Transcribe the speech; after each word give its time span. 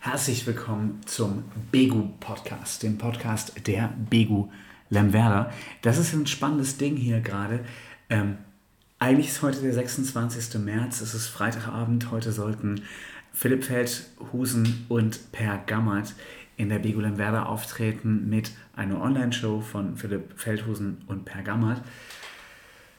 Herzlich 0.00 0.46
willkommen 0.46 1.00
zum 1.06 1.42
Begu 1.72 2.10
Podcast, 2.20 2.84
dem 2.84 2.98
Podcast 2.98 3.66
der 3.66 3.92
Begu 4.08 4.48
Lemwerder. 4.90 5.52
Das 5.82 5.98
ist 5.98 6.14
ein 6.14 6.28
spannendes 6.28 6.78
Ding 6.78 6.94
hier 6.96 7.20
gerade. 7.20 7.64
Ähm, 8.08 8.38
eigentlich 9.00 9.26
ist 9.26 9.42
heute 9.42 9.60
der 9.60 9.74
26. 9.74 10.60
März, 10.60 11.00
es 11.00 11.14
ist 11.14 11.26
Freitagabend. 11.26 12.12
Heute 12.12 12.30
sollten 12.30 12.82
Philipp 13.32 13.64
Feldhusen 13.64 14.86
und 14.88 15.32
Per 15.32 15.58
Gammert 15.66 16.14
in 16.56 16.68
der 16.68 16.78
Begu 16.78 17.00
Lemwerder 17.00 17.48
auftreten 17.48 18.28
mit 18.28 18.52
einer 18.76 19.00
Online-Show 19.02 19.60
von 19.60 19.96
Philipp 19.96 20.38
Feldhusen 20.38 21.02
und 21.08 21.24
Per 21.24 21.42
Gammert. 21.42 21.82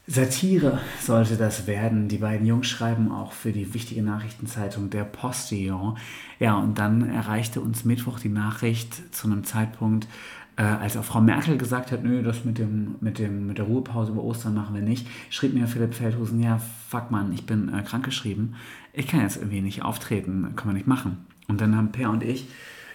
Satire 0.10 0.80
sollte 1.00 1.38
das 1.38 1.68
werden. 1.68 2.08
Die 2.08 2.18
beiden 2.18 2.48
Jungs 2.48 2.66
schreiben 2.66 3.12
auch 3.12 3.32
für 3.32 3.52
die 3.52 3.76
wichtige 3.76 4.02
Nachrichtenzeitung 4.02 4.90
Der 4.90 5.04
Postillon. 5.04 6.00
Ja, 6.40 6.58
und 6.58 6.80
dann 6.80 7.08
erreichte 7.08 7.62
uns 7.62 7.86
Mittwoch 7.86 8.20
die 8.20 8.30
Nachricht 8.30 9.14
zu 9.14 9.28
einem 9.28 9.44
Zeitpunkt, 9.44 10.08
äh, 10.56 10.64
als 10.64 10.98
auch 10.98 11.04
Frau 11.04 11.22
Merkel 11.22 11.60
gesagt 11.60 11.92
hat, 11.92 12.04
nö, 12.04 12.24
das 12.24 12.44
mit, 12.44 12.58
dem, 12.58 12.96
mit, 13.02 13.20
dem, 13.20 13.46
mit 13.46 13.60
der 13.60 13.66
Ruhepause 13.66 14.12
über 14.12 14.24
Ostern 14.24 14.56
machen 14.56 14.74
wir 14.74 14.82
nicht, 14.82 15.06
schrieb 15.30 15.54
mir 15.54 15.68
Philipp 15.68 15.94
Feldhusen, 15.94 16.42
ja, 16.42 16.60
fuck 16.90 17.12
man, 17.12 17.32
ich 17.32 17.46
bin 17.46 17.72
äh, 17.72 17.84
krankgeschrieben. 17.84 18.56
Ich 18.94 19.06
kann 19.06 19.22
jetzt 19.22 19.38
irgendwie 19.38 19.62
nicht 19.62 19.84
auftreten, 19.84 20.56
können 20.56 20.72
wir 20.72 20.78
nicht 20.78 20.88
machen. 20.88 21.24
Und 21.48 21.62
dann 21.62 21.78
haben 21.78 21.92
Per 21.92 22.10
und 22.10 22.24
ich 22.24 22.48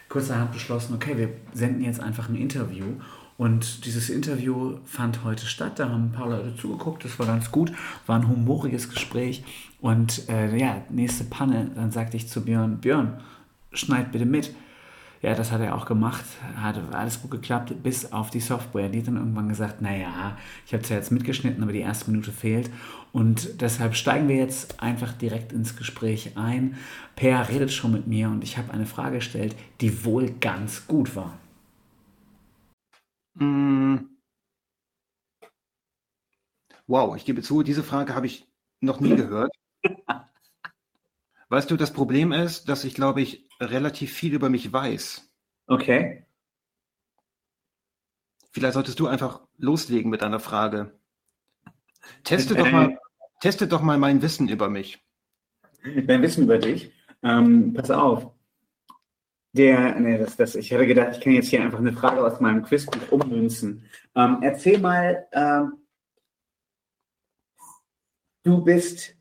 kurzerhand 0.08 0.50
beschlossen, 0.50 0.94
okay, 0.94 1.16
wir 1.16 1.28
senden 1.52 1.84
jetzt 1.84 2.00
einfach 2.00 2.28
ein 2.28 2.34
Interview 2.34 2.86
und 3.36 3.84
dieses 3.84 4.10
Interview 4.10 4.78
fand 4.84 5.24
heute 5.24 5.46
statt. 5.46 5.78
Da 5.78 5.88
haben 5.88 6.06
ein 6.06 6.12
paar 6.12 6.28
Leute 6.28 6.54
zugeguckt. 6.56 7.04
Das 7.04 7.18
war 7.18 7.26
ganz 7.26 7.50
gut. 7.50 7.72
War 8.06 8.16
ein 8.16 8.28
humoriges 8.28 8.88
Gespräch. 8.90 9.42
Und 9.80 10.28
äh, 10.28 10.56
ja, 10.56 10.82
nächste 10.88 11.24
Panne. 11.24 11.70
Dann 11.74 11.90
sagte 11.90 12.16
ich 12.16 12.28
zu 12.28 12.44
Björn: 12.44 12.78
Björn, 12.78 13.20
schneid 13.72 14.12
bitte 14.12 14.24
mit. 14.24 14.54
Ja, 15.20 15.34
das 15.34 15.50
hat 15.50 15.62
er 15.62 15.74
auch 15.74 15.86
gemacht. 15.86 16.24
Hat 16.54 16.78
alles 16.92 17.22
gut 17.22 17.30
geklappt, 17.32 17.82
bis 17.82 18.12
auf 18.12 18.30
die 18.30 18.40
Software. 18.40 18.88
Die 18.88 19.00
hat 19.00 19.08
dann 19.08 19.16
irgendwann 19.16 19.48
gesagt: 19.48 19.82
Naja, 19.82 20.36
ich 20.64 20.72
habe 20.72 20.84
es 20.84 20.88
ja 20.90 20.96
jetzt 20.96 21.10
mitgeschnitten, 21.10 21.62
aber 21.62 21.72
die 21.72 21.80
erste 21.80 22.10
Minute 22.12 22.30
fehlt. 22.30 22.70
Und 23.12 23.60
deshalb 23.60 23.96
steigen 23.96 24.28
wir 24.28 24.36
jetzt 24.36 24.80
einfach 24.80 25.12
direkt 25.12 25.52
ins 25.52 25.76
Gespräch 25.76 26.36
ein. 26.36 26.76
Per 27.16 27.48
redet 27.48 27.72
schon 27.72 27.92
mit 27.92 28.06
mir 28.06 28.28
und 28.28 28.44
ich 28.44 28.58
habe 28.58 28.72
eine 28.72 28.86
Frage 28.86 29.16
gestellt, 29.16 29.56
die 29.80 30.04
wohl 30.04 30.30
ganz 30.40 30.86
gut 30.86 31.16
war. 31.16 31.32
Mm. 33.34 33.96
Wow, 36.86 37.16
ich 37.16 37.24
gebe 37.24 37.42
zu, 37.42 37.62
diese 37.62 37.82
Frage 37.82 38.14
habe 38.14 38.26
ich 38.26 38.46
noch 38.80 39.00
nie 39.00 39.16
gehört. 39.16 39.54
Weißt 41.48 41.70
du, 41.70 41.76
das 41.76 41.92
Problem 41.92 42.32
ist, 42.32 42.68
dass 42.68 42.84
ich, 42.84 42.94
glaube 42.94 43.22
ich, 43.22 43.48
relativ 43.60 44.12
viel 44.12 44.34
über 44.34 44.48
mich 44.48 44.72
weiß. 44.72 45.30
Okay. 45.66 46.26
Vielleicht 48.50 48.74
solltest 48.74 49.00
du 49.00 49.06
einfach 49.06 49.40
loslegen 49.56 50.10
mit 50.10 50.22
deiner 50.22 50.40
Frage. 50.40 50.98
Teste 52.22 52.54
doch 52.54 52.70
mal, 52.70 52.98
teste 53.40 53.66
doch 53.66 53.82
mal 53.82 53.98
mein 53.98 54.20
Wissen 54.20 54.48
über 54.48 54.68
mich. 54.68 55.04
Dein 55.82 56.22
Wissen 56.22 56.44
über 56.44 56.58
dich? 56.58 56.92
Ähm, 57.22 57.72
pass 57.72 57.90
auf. 57.90 58.33
Der, 59.56 59.94
nee, 60.00 60.18
das, 60.18 60.36
das, 60.36 60.56
ich 60.56 60.72
hätte 60.72 60.86
gedacht, 60.86 61.10
ich 61.12 61.20
kann 61.20 61.32
jetzt 61.32 61.48
hier 61.48 61.62
einfach 61.62 61.78
eine 61.78 61.92
Frage 61.92 62.24
aus 62.24 62.40
meinem 62.40 62.64
Quizbuch 62.64 63.12
ummünzen. 63.12 63.84
Ähm, 64.16 64.38
erzähl 64.42 64.78
mal, 64.78 65.28
ähm, 65.30 65.74
du 68.42 68.64
bist 68.64 69.14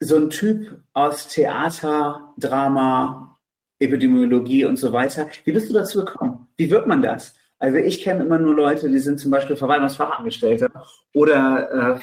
so 0.00 0.16
ein 0.16 0.28
Typ 0.28 0.82
aus 0.92 1.28
Theater, 1.28 2.34
Drama, 2.36 3.38
Epidemiologie 3.78 4.66
und 4.66 4.76
so 4.76 4.92
weiter. 4.92 5.28
Wie 5.44 5.52
bist 5.52 5.70
du 5.70 5.74
dazu 5.74 6.04
gekommen? 6.04 6.46
Wie 6.58 6.70
wird 6.70 6.86
man 6.86 7.00
das? 7.00 7.34
Also 7.58 7.78
ich 7.78 8.02
kenne 8.02 8.24
immer 8.24 8.38
nur 8.38 8.54
Leute, 8.54 8.90
die 8.90 8.98
sind 8.98 9.18
zum 9.18 9.30
Beispiel 9.30 9.56
Verwaltungsfachangestellte 9.56 10.70
oder 11.14 11.96
äh, 11.96 12.00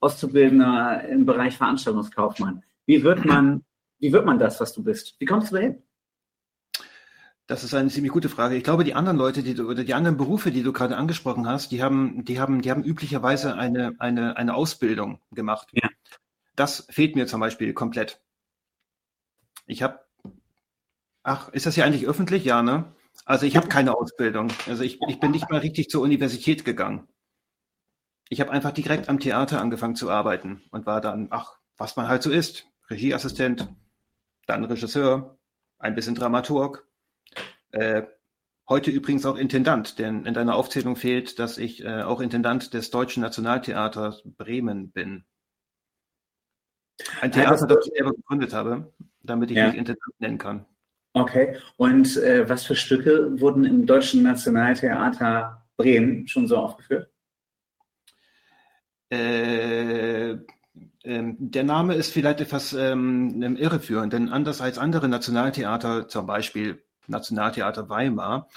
Auszubildender 0.00 1.08
im 1.08 1.24
Bereich 1.24 1.56
Veranstaltungskaufmann. 1.56 2.62
Wie 2.84 3.02
wird 3.02 3.24
man, 3.24 3.64
wie 3.98 4.12
wird 4.12 4.26
man 4.26 4.38
das, 4.38 4.60
was 4.60 4.74
du 4.74 4.82
bist? 4.84 5.14
Wie 5.18 5.24
kommst 5.24 5.52
du 5.52 5.56
dahin? 5.56 5.82
Das 7.46 7.64
ist 7.64 7.74
eine 7.74 7.88
ziemlich 7.88 8.12
gute 8.12 8.28
Frage. 8.28 8.56
Ich 8.56 8.64
glaube, 8.64 8.84
die 8.84 8.94
anderen 8.94 9.18
Leute, 9.18 9.42
die 9.42 9.54
du, 9.54 9.68
oder 9.68 9.84
die 9.84 9.94
anderen 9.94 10.16
Berufe, 10.16 10.52
die 10.52 10.62
du 10.62 10.72
gerade 10.72 10.96
angesprochen 10.96 11.48
hast, 11.48 11.72
die 11.72 11.82
haben, 11.82 12.24
die 12.24 12.40
haben, 12.40 12.62
die 12.62 12.70
haben 12.70 12.84
üblicherweise 12.84 13.56
eine, 13.56 13.94
eine, 13.98 14.36
eine 14.36 14.54
Ausbildung 14.54 15.20
gemacht. 15.32 15.68
Ja. 15.72 15.88
Das 16.54 16.86
fehlt 16.90 17.16
mir 17.16 17.26
zum 17.26 17.40
Beispiel 17.40 17.72
komplett. 17.72 18.20
Ich 19.66 19.82
habe, 19.82 20.00
ach, 21.22 21.48
ist 21.48 21.66
das 21.66 21.76
ja 21.76 21.84
eigentlich 21.84 22.06
öffentlich? 22.06 22.44
Ja, 22.44 22.62
ne? 22.62 22.94
Also 23.24 23.46
ich 23.46 23.56
habe 23.56 23.68
keine 23.68 23.94
Ausbildung. 23.94 24.48
Also 24.66 24.82
ich, 24.82 25.00
ich 25.08 25.20
bin 25.20 25.32
nicht 25.32 25.50
mal 25.50 25.60
richtig 25.60 25.90
zur 25.90 26.02
Universität 26.02 26.64
gegangen. 26.64 27.08
Ich 28.28 28.40
habe 28.40 28.50
einfach 28.50 28.72
direkt 28.72 29.08
am 29.08 29.20
Theater 29.20 29.60
angefangen 29.60 29.96
zu 29.96 30.10
arbeiten 30.10 30.62
und 30.70 30.86
war 30.86 31.00
dann, 31.00 31.28
ach, 31.30 31.58
was 31.76 31.96
man 31.96 32.08
halt 32.08 32.22
so 32.22 32.30
ist. 32.30 32.66
Regieassistent, 32.88 33.68
dann 34.46 34.64
Regisseur, 34.64 35.38
ein 35.78 35.94
bisschen 35.94 36.14
Dramaturg, 36.14 36.86
äh, 37.72 38.02
heute 38.68 38.90
übrigens 38.90 39.26
auch 39.26 39.36
Intendant, 39.36 39.98
denn 39.98 40.24
in 40.24 40.34
deiner 40.34 40.54
Aufzählung 40.54 40.96
fehlt, 40.96 41.38
dass 41.38 41.58
ich 41.58 41.84
äh, 41.84 42.02
auch 42.02 42.20
Intendant 42.20 42.72
des 42.74 42.90
Deutschen 42.90 43.22
Nationaltheaters 43.22 44.22
Bremen 44.24 44.92
bin. 44.92 45.24
Ein 47.20 47.32
Theater, 47.32 47.66
das 47.66 47.86
ich 47.86 47.92
selber 47.94 48.12
gegründet 48.12 48.52
habe, 48.52 48.92
damit 49.22 49.50
ich 49.50 49.56
ja. 49.56 49.68
mich 49.68 49.76
Intendant 49.76 50.20
nennen 50.20 50.38
kann. 50.38 50.66
Okay, 51.14 51.58
und 51.76 52.16
äh, 52.16 52.48
was 52.48 52.64
für 52.64 52.76
Stücke 52.76 53.38
wurden 53.40 53.64
im 53.64 53.84
Deutschen 53.84 54.22
Nationaltheater 54.22 55.66
Bremen 55.76 56.26
schon 56.26 56.46
so 56.46 56.56
aufgeführt? 56.56 57.10
Äh, 59.10 60.38
ähm, 61.04 61.36
der 61.38 61.64
Name 61.64 61.94
ist 61.96 62.12
vielleicht 62.12 62.40
etwas 62.40 62.72
ähm, 62.72 63.56
irreführend, 63.56 64.14
denn 64.14 64.30
anders 64.30 64.62
als 64.62 64.78
andere 64.78 65.08
Nationaltheater, 65.08 66.08
zum 66.08 66.26
Beispiel 66.26 66.82
Nationaltheater 67.06 67.88
Weimar, 67.88 68.48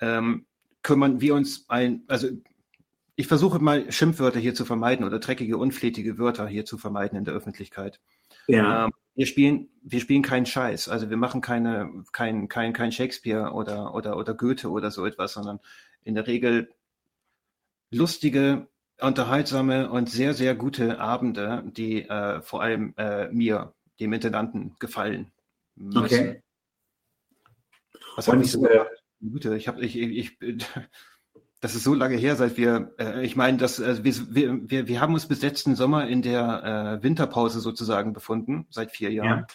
ähm, 0.00 0.46
kümmern 0.82 1.20
wir 1.20 1.34
uns 1.34 1.66
ein, 1.68 2.02
also 2.08 2.28
ich 3.16 3.26
versuche 3.26 3.58
mal 3.58 3.90
Schimpfwörter 3.92 4.40
hier 4.40 4.54
zu 4.54 4.64
vermeiden 4.64 5.04
oder 5.04 5.18
dreckige, 5.18 5.58
unflätige 5.58 6.18
Wörter 6.18 6.48
hier 6.48 6.64
zu 6.64 6.78
vermeiden 6.78 7.18
in 7.18 7.24
der 7.24 7.34
Öffentlichkeit. 7.34 8.00
Ja. 8.46 8.86
Ähm, 8.86 8.92
wir 9.14 9.26
spielen, 9.26 9.68
wir 9.82 10.00
spielen 10.00 10.22
keinen 10.22 10.46
Scheiß. 10.46 10.88
Also 10.88 11.10
wir 11.10 11.18
machen 11.18 11.42
keine, 11.42 12.04
kein, 12.12 12.48
kein, 12.48 12.72
kein 12.72 12.92
Shakespeare 12.92 13.52
oder, 13.52 13.94
oder, 13.94 14.16
oder 14.16 14.34
Goethe 14.34 14.70
oder 14.70 14.90
so 14.90 15.04
etwas, 15.04 15.34
sondern 15.34 15.60
in 16.02 16.14
der 16.14 16.26
Regel 16.26 16.70
lustige, 17.90 18.68
unterhaltsame 19.00 19.90
und 19.90 20.08
sehr, 20.08 20.32
sehr 20.32 20.54
gute 20.54 21.00
Abende, 21.00 21.64
die 21.66 22.08
äh, 22.08 22.40
vor 22.40 22.62
allem 22.62 22.94
äh, 22.96 23.28
mir, 23.28 23.74
dem 23.98 24.12
Intendanten, 24.12 24.76
gefallen 24.78 25.30
müssen. 25.76 26.04
Okay. 26.04 26.42
Was 28.16 28.28
habe 28.28 28.42
ich 28.42 28.52
so 28.52 28.66
äh, 28.66 28.84
Güte, 29.20 29.56
ich 29.56 29.68
habe 29.68 29.84
ich, 29.84 29.96
ich, 29.96 30.38
das 31.60 31.74
ist 31.74 31.84
so 31.84 31.94
lange 31.94 32.16
her, 32.16 32.36
seit 32.36 32.56
wir, 32.56 32.94
äh, 32.98 33.24
ich 33.24 33.36
meine, 33.36 33.58
dass 33.58 33.78
äh, 33.78 34.02
wir, 34.02 34.70
wir, 34.70 34.88
wir 34.88 35.00
haben 35.00 35.14
uns 35.14 35.26
bis 35.26 35.42
letzten 35.42 35.76
Sommer 35.76 36.08
in 36.08 36.22
der 36.22 36.98
äh, 37.00 37.02
Winterpause 37.02 37.60
sozusagen 37.60 38.12
befunden, 38.12 38.66
seit 38.70 38.90
vier 38.90 39.12
Jahren. 39.12 39.40
Ja. 39.40 39.46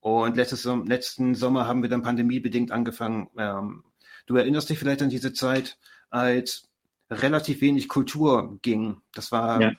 Und 0.00 0.36
letztes, 0.36 0.64
letzten 0.64 1.34
Sommer 1.34 1.66
haben 1.66 1.82
wir 1.82 1.88
dann 1.88 2.02
pandemiebedingt 2.02 2.72
angefangen. 2.72 3.30
Ähm, 3.38 3.84
du 4.26 4.36
erinnerst 4.36 4.68
dich 4.68 4.78
vielleicht 4.78 5.00
an 5.00 5.08
diese 5.08 5.32
Zeit, 5.32 5.78
als 6.10 6.68
relativ 7.10 7.60
wenig 7.60 7.88
Kultur 7.88 8.58
ging. 8.60 9.00
Das 9.14 9.32
war 9.32 9.60
ja. 9.60 9.72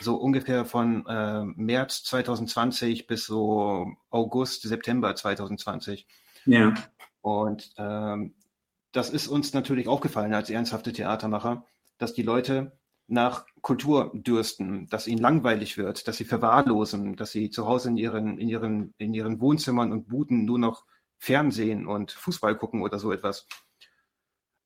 so 0.00 0.16
ungefähr 0.16 0.64
von 0.64 1.06
äh, 1.06 1.44
März 1.44 2.02
2020 2.04 3.06
bis 3.06 3.26
so 3.26 3.92
August, 4.10 4.62
September 4.62 5.14
2020. 5.14 6.06
Ja. 6.46 6.74
Und 7.20 7.72
ähm, 7.76 8.34
das 8.92 9.10
ist 9.10 9.28
uns 9.28 9.52
natürlich 9.52 9.88
aufgefallen 9.88 10.34
als 10.34 10.50
ernsthafte 10.50 10.92
Theatermacher, 10.92 11.64
dass 11.98 12.14
die 12.14 12.22
Leute 12.22 12.78
nach 13.06 13.44
Kultur 13.60 14.12
dürsten, 14.14 14.88
dass 14.88 15.08
ihnen 15.08 15.20
langweilig 15.20 15.76
wird, 15.76 16.06
dass 16.06 16.16
sie 16.16 16.24
verwahrlosen, 16.24 17.16
dass 17.16 17.32
sie 17.32 17.50
zu 17.50 17.66
Hause 17.66 17.88
in 17.88 17.96
ihren, 17.96 18.38
in 18.38 18.48
ihren, 18.48 18.94
in 18.98 19.12
ihren 19.12 19.40
Wohnzimmern 19.40 19.92
und 19.92 20.08
Buden 20.08 20.44
nur 20.44 20.58
noch 20.58 20.84
Fernsehen 21.18 21.86
und 21.86 22.12
Fußball 22.12 22.56
gucken 22.56 22.82
oder 22.82 22.98
so 22.98 23.12
etwas. 23.12 23.46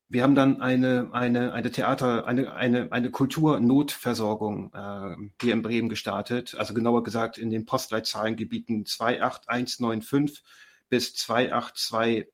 Wir 0.07 0.21
haben 0.21 0.35
dann 0.35 0.61
eine, 0.61 1.09
eine, 1.11 1.53
eine 1.53 1.71
Theater, 1.71 2.27
eine, 2.27 2.53
eine, 2.53 2.91
eine 2.91 3.09
Kulturnotversorgung 3.09 4.71
äh, 4.73 5.15
hier 5.41 5.53
in 5.53 5.63
Bremen 5.63 5.89
gestartet, 5.89 6.55
also 6.55 6.75
genauer 6.75 7.03
gesagt 7.03 7.39
in 7.39 7.49
den 7.49 7.65
Postleitzahlengebieten 7.65 8.85
28195 8.85 10.43
bis 10.89 11.15
282 11.15 12.27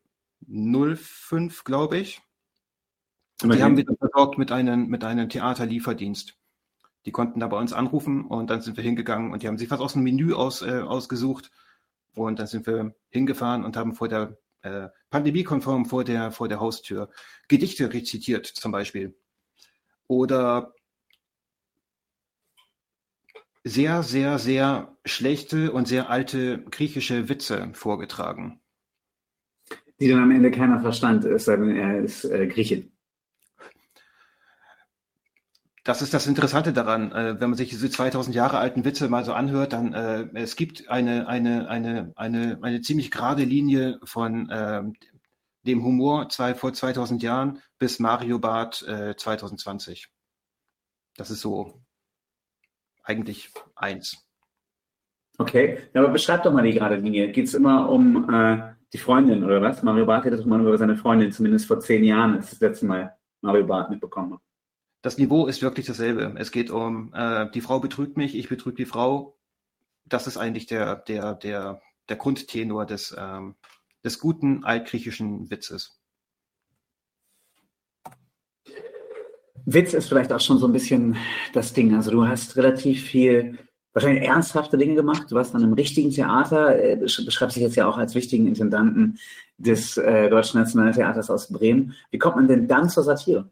05, 0.48 1.64
glaube 1.64 1.98
ich. 1.98 2.22
Und 3.42 3.54
die 3.54 3.64
haben 3.64 3.78
wir 3.78 3.86
versorgt 3.86 4.38
mit 4.38 4.52
einem, 4.52 4.88
mit 4.88 5.04
einem 5.04 5.30
Theaterlieferdienst. 5.30 6.38
Die 7.06 7.12
konnten 7.12 7.40
da 7.40 7.48
bei 7.48 7.58
uns 7.58 7.74
anrufen 7.74 8.26
und 8.26 8.50
dann 8.50 8.62
sind 8.62 8.78
wir 8.78 8.84
hingegangen 8.84 9.32
und 9.32 9.42
die 9.42 9.48
haben 9.48 9.58
sich 9.58 9.72
was 9.72 9.80
aus 9.80 9.94
dem 9.94 10.04
Menü 10.04 10.34
aus, 10.34 10.62
äh, 10.62 10.82
ausgesucht 10.82 11.52
Und 12.14 12.38
dann 12.38 12.48
sind 12.48 12.68
wir 12.68 12.94
hingefahren 13.10 13.66
und 13.66 13.76
haben 13.76 13.96
vor 13.96 14.08
der 14.08 14.38
äh, 14.62 14.90
pandemiekonform 15.10 15.86
vor 15.86 16.04
der, 16.04 16.32
vor 16.32 16.48
der 16.48 16.60
Haustür 16.60 17.10
Gedichte 17.48 17.92
rezitiert 17.92 18.46
zum 18.46 18.72
Beispiel. 18.72 19.18
Oder 20.08 20.74
sehr, 23.64 24.04
sehr, 24.04 24.40
sehr 24.40 24.98
schlechte 25.06 25.72
und 25.72 25.88
sehr 25.88 26.10
alte 26.10 26.64
griechische 26.66 27.30
Witze 27.30 27.72
vorgetragen. 27.74 28.61
Die 30.01 30.07
dann 30.07 30.24
am 30.24 30.31
Ende 30.31 30.50
keiner 30.50 30.81
verstand, 30.81 31.25
es 31.25 31.45
sei 31.45 31.57
denn, 31.57 31.75
er 31.75 32.00
ist 32.00 32.25
äh, 32.25 32.48
Grieche. 32.48 32.89
Das 35.83 36.01
ist 36.01 36.12
das 36.12 36.25
Interessante 36.25 36.74
daran, 36.74 37.12
äh, 37.12 37.39
wenn 37.39 37.51
man 37.51 37.57
sich 37.57 37.69
diese 37.69 37.88
2000 37.88 38.36
Jahre 38.36 38.57
alten 38.57 38.83
Witze 38.83 39.09
mal 39.09 39.24
so 39.24 39.33
anhört, 39.33 39.74
dann 39.74 39.94
äh, 39.94 40.27
es 40.33 40.56
gibt 40.56 40.89
eine, 40.89 41.27
eine, 41.27 41.69
eine, 41.69 42.13
eine, 42.15 42.57
eine 42.63 42.81
ziemlich 42.81 43.12
gerade 43.12 43.44
Linie 43.44 44.00
von 44.03 44.50
äh, 44.50 44.81
dem 45.68 45.83
Humor 45.83 46.30
zwei, 46.30 46.56
vor 46.56 46.74
2000 46.74 47.21
Jahren 47.21 47.62
bis 47.77 48.00
Mario 48.00 48.39
Barth 48.39 48.81
äh, 48.81 49.15
2020. 49.15 50.07
Das 51.15 51.30
ist 51.30 51.42
so 51.42 51.80
eigentlich 53.04 53.51
eins. 53.75 54.18
Okay, 55.38 55.77
aber 55.94 56.09
beschreib 56.09 56.42
doch 56.42 56.51
mal 56.51 56.63
die 56.63 56.74
gerade 56.74 56.95
Linie. 56.95 57.31
Geht 57.31 57.45
es 57.45 57.54
immer 57.54 57.88
um 57.88 58.27
äh, 58.33 58.81
die 58.94 58.98
Freundin 58.98 59.44
oder 59.44 59.62
was? 59.62 59.84
Mario 59.84 60.06
Barth 60.06 60.26
hat 60.26 60.34
das 60.34 60.46
mal 60.46 60.60
über 60.60 60.78
seine 60.78 60.98
Freundin, 60.98 61.32
zumindest 61.32 61.66
vor 61.66 61.80
zehn 61.80 62.04
Jahren, 62.04 62.36
als 62.36 62.46
ich 62.46 62.52
das 62.52 62.60
letzte 62.60 62.86
Mal 62.86 63.16
Mario 63.42 63.66
Barth 63.66 63.90
mitbekommen 63.90 64.34
habe. 64.34 64.42
Das 65.02 65.18
Niveau 65.18 65.48
ist 65.48 65.62
wirklich 65.62 65.86
dasselbe. 65.86 66.36
Es 66.38 66.52
geht 66.52 66.70
um, 66.70 67.12
äh, 67.14 67.50
die 67.52 67.62
Frau 67.62 67.80
betrügt 67.80 68.18
mich, 68.18 68.36
ich 68.36 68.50
betrüge 68.50 68.76
die 68.76 68.86
Frau. 68.86 69.38
Das 70.06 70.28
ist 70.28 70.38
eigentlich 70.38 70.68
der, 70.68 70.98
der, 70.98 71.34
der, 71.36 71.82
der 72.10 72.16
Grundtenor 72.18 72.86
des, 72.86 73.16
ähm, 73.18 73.56
des 74.04 74.20
guten 74.20 74.64
altgriechischen 74.64 75.50
Witzes. 75.50 76.02
Witz 79.66 79.94
ist 79.94 80.10
vielleicht 80.10 80.34
auch 80.34 80.40
schon 80.40 80.58
so 80.58 80.68
ein 80.68 80.74
bisschen 80.74 81.18
das 81.54 81.74
Ding. 81.74 81.96
Also 81.96 82.12
du 82.12 82.28
hast 82.28 82.56
relativ 82.58 83.04
viel, 83.04 83.58
wahrscheinlich 83.94 84.24
ernsthafte 84.24 84.78
Dinge 84.78 84.96
gemacht. 84.96 85.30
Du 85.30 85.36
warst 85.36 85.54
dann 85.54 85.64
im 85.64 85.74
richtigen 85.74 86.12
Theater, 86.12 86.82
äh, 86.82 86.96
beschreibst 86.96 87.56
dich 87.56 87.64
jetzt 87.64 87.76
ja 87.76 87.88
auch 87.88 87.98
als 87.98 88.16
wichtigen 88.16 88.48
Intendanten 88.48 89.20
des 89.58 89.98
äh, 89.98 90.30
Deutschen 90.30 90.60
Nationaltheaters 90.60 91.30
aus 91.30 91.52
Bremen. 91.52 91.94
Wie 92.10 92.18
kommt 92.18 92.36
man 92.38 92.48
denn 92.48 92.68
dann 92.68 92.90
zur 92.90 93.04
Satire? 93.04 93.50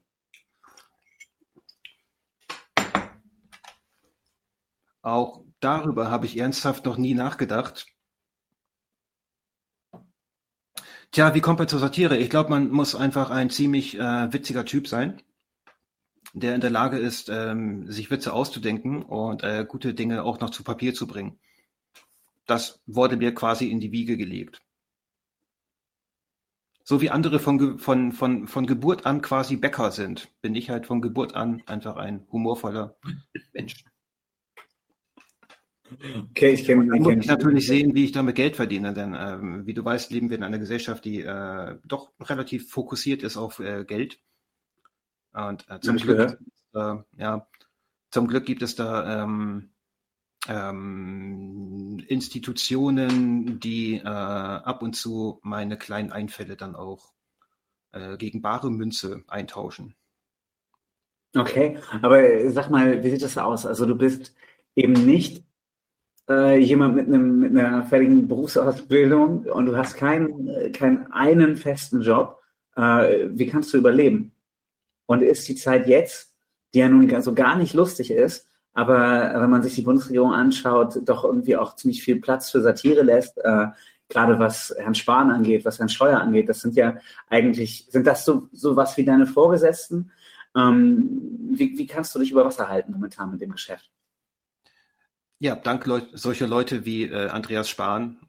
Auch 5.02 5.44
darüber 5.60 6.12
habe 6.12 6.26
ich 6.26 6.38
ernsthaft 6.38 6.86
noch 6.86 6.98
nie 6.98 7.14
nachgedacht. 7.14 7.88
Tja, 11.12 11.34
wie 11.34 11.42
kommt 11.42 11.58
man 11.58 11.68
zur 11.68 11.80
Satire? 11.80 12.18
Ich 12.18 12.30
glaube, 12.30 12.52
man 12.52 12.70
muss 12.70 12.94
einfach 12.96 13.32
ein 13.32 13.50
ziemlich 13.50 13.98
äh, 13.98 14.32
witziger 14.32 14.66
Typ 14.66 14.88
sein 14.88 15.22
der 16.34 16.56
in 16.56 16.62
der 16.62 16.70
Lage 16.70 16.98
ist, 16.98 17.30
ähm, 17.30 17.92
sich 17.92 18.12
Witze 18.12 18.34
auszudenken 18.34 19.04
und 19.04 19.44
äh, 19.44 19.66
gute 19.68 19.94
Dinge 19.94 20.24
auch 20.24 20.40
noch 20.40 20.50
zu 20.50 20.64
Papier 20.64 20.94
zu 20.94 21.08
bringen. 21.08 21.40
Das 22.46 22.82
wurde 22.86 23.18
mir 23.18 23.34
quasi 23.34 23.68
in 23.68 23.80
die 23.80 23.92
Wiege 23.92 24.18
gelegt. 24.18 24.62
So 26.84 27.02
wie 27.02 27.12
andere 27.12 27.40
von, 27.40 27.78
von, 27.78 28.12
von, 28.12 28.48
von 28.48 28.66
Geburt 28.66 29.06
an 29.06 29.22
quasi 29.22 29.58
Bäcker 29.58 29.92
sind, 29.92 30.28
bin 30.42 30.56
ich 30.56 30.72
halt 30.72 30.88
von 30.88 31.02
Geburt 31.02 31.36
an 31.36 31.62
einfach 31.68 31.98
ein 31.98 32.26
humorvoller 32.32 32.98
Mensch. 33.54 33.84
Okay, 36.32 36.54
ich 36.54 36.66
kenne 36.66 36.96
Ich 36.96 37.02
muss 37.02 37.26
natürlich 37.26 37.68
sehen, 37.68 37.96
wie 37.96 38.06
ich 38.06 38.12
damit 38.12 38.36
Geld 38.36 38.56
verdiene, 38.56 38.94
denn 38.94 39.16
ähm, 39.18 39.66
wie 39.66 39.74
du 39.74 39.84
weißt, 39.84 40.12
leben 40.12 40.30
wir 40.30 40.38
in 40.38 40.44
einer 40.44 40.60
Gesellschaft, 40.60 41.06
die 41.06 41.22
äh, 41.22 41.78
doch 41.86 42.12
relativ 42.20 42.70
fokussiert 42.72 43.24
ist 43.24 43.38
auf 43.38 43.60
äh, 43.60 43.86
Geld. 43.86 44.20
Und 45.34 45.66
äh, 45.70 45.80
zum, 45.80 45.98
Glück, 45.98 46.40
äh, 46.74 46.96
ja, 47.18 47.48
zum 48.12 48.28
Glück 48.28 48.46
gibt 48.46 48.62
es 48.62 48.76
da 48.76 49.24
ähm, 49.24 49.72
ähm, 50.48 52.04
Institutionen, 52.08 53.60
die 53.60 53.98
äh, 53.98 54.08
ab 54.08 54.82
und 54.82 54.96
zu 54.96 55.40
meine 55.44 55.78
kleinen 55.78 56.12
Einfälle 56.12 56.56
dann 56.56 56.76
auch 56.76 57.14
äh, 57.92 58.18
gegen 58.18 58.42
bare 58.42 58.72
Münze 58.72 59.24
eintauschen. 59.28 59.96
Okay, 61.36 61.78
aber 62.02 62.50
sag 62.52 62.72
mal, 62.72 63.04
wie 63.04 63.12
sieht 63.12 63.22
das 63.22 63.38
aus? 63.38 63.66
Also 63.66 63.86
du 63.86 63.96
bist 63.96 64.34
eben 64.76 64.94
nicht 64.94 65.44
äh, 66.28 66.58
jemand 66.58 66.96
mit, 66.96 67.08
einem, 67.08 67.40
mit 67.40 67.56
einer 67.56 67.84
fertigen 67.84 68.28
Berufsausbildung 68.28 69.44
und 69.44 69.68
du 69.68 69.78
hast 69.78 69.96
keinen, 69.96 70.48
äh, 70.48 70.72
keinen 70.72 71.12
einen 71.12 71.56
festen 71.56 72.02
Job. 72.02 72.38
Wie 72.76 73.48
kannst 73.48 73.74
du 73.74 73.78
überleben? 73.78 74.32
Und 75.10 75.24
ist 75.24 75.48
die 75.48 75.56
Zeit 75.56 75.88
jetzt, 75.88 76.36
die 76.72 76.78
ja 76.78 76.88
nun 76.88 77.10
so 77.24 77.34
gar 77.34 77.56
nicht 77.56 77.74
lustig 77.74 78.12
ist, 78.12 78.46
aber 78.74 79.42
wenn 79.42 79.50
man 79.50 79.64
sich 79.64 79.74
die 79.74 79.82
Bundesregierung 79.82 80.34
anschaut, 80.34 81.00
doch 81.02 81.24
irgendwie 81.24 81.58
auch 81.58 81.76
ziemlich 81.76 82.04
viel 82.04 82.22
Platz 82.22 82.52
für 82.52 82.62
Satire 82.62 83.02
lässt, 83.02 83.40
äh, 83.40 83.70
gerade 84.08 84.38
was 84.38 84.72
Herrn 84.78 84.94
Spahn 84.94 85.32
angeht, 85.32 85.66
was 85.66 85.80
Herrn 85.80 85.90
Scheuer 85.90 86.20
angeht, 86.20 86.48
das 86.48 86.62
sind 86.62 86.76
ja 86.76 86.98
eigentlich, 87.28 87.88
sind 87.90 88.06
das 88.06 88.24
so, 88.24 88.50
so 88.52 88.76
was 88.76 88.98
wie 88.98 89.04
deine 89.04 89.26
Vorgesetzten? 89.26 90.12
Ähm, 90.56 91.50
wie, 91.54 91.76
wie 91.76 91.88
kannst 91.88 92.14
du 92.14 92.20
dich 92.20 92.30
über 92.30 92.46
Wasser 92.46 92.70
halten 92.70 92.92
momentan 92.92 93.32
mit 93.32 93.42
dem 93.42 93.52
Geschäft? 93.52 93.90
Ja, 95.40 95.56
dank 95.56 95.88
Leu 95.88 96.02
solcher 96.14 96.46
Leute 96.46 96.86
wie 96.86 97.06
äh, 97.06 97.30
Andreas 97.30 97.68
Spahn, 97.68 98.20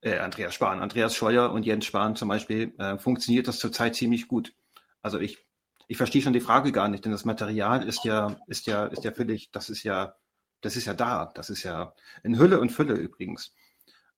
äh, 0.00 0.16
Andreas 0.16 0.54
Spahn, 0.54 0.80
Andreas 0.80 1.14
Scheuer 1.14 1.52
und 1.52 1.66
Jens 1.66 1.84
Spahn 1.84 2.16
zum 2.16 2.30
Beispiel, 2.30 2.72
äh, 2.78 2.96
funktioniert 2.96 3.48
das 3.48 3.58
zurzeit 3.58 3.96
ziemlich 3.96 4.28
gut. 4.28 4.54
Also 5.02 5.20
ich 5.20 5.44
ich 5.92 5.98
verstehe 5.98 6.22
schon 6.22 6.32
die 6.32 6.40
Frage 6.40 6.72
gar 6.72 6.88
nicht, 6.88 7.04
denn 7.04 7.12
das 7.12 7.26
Material 7.26 7.86
ist 7.86 8.02
ja, 8.02 8.34
ist 8.46 8.66
ja, 8.66 8.86
ist 8.86 9.04
ja 9.04 9.12
völlig, 9.12 9.50
das 9.50 9.68
ist 9.68 9.82
ja, 9.82 10.14
das 10.62 10.74
ist 10.74 10.86
ja 10.86 10.94
da. 10.94 11.30
Das 11.34 11.50
ist 11.50 11.64
ja 11.64 11.92
in 12.22 12.38
Hülle 12.38 12.60
und 12.60 12.72
Fülle 12.72 12.94
übrigens. 12.94 13.54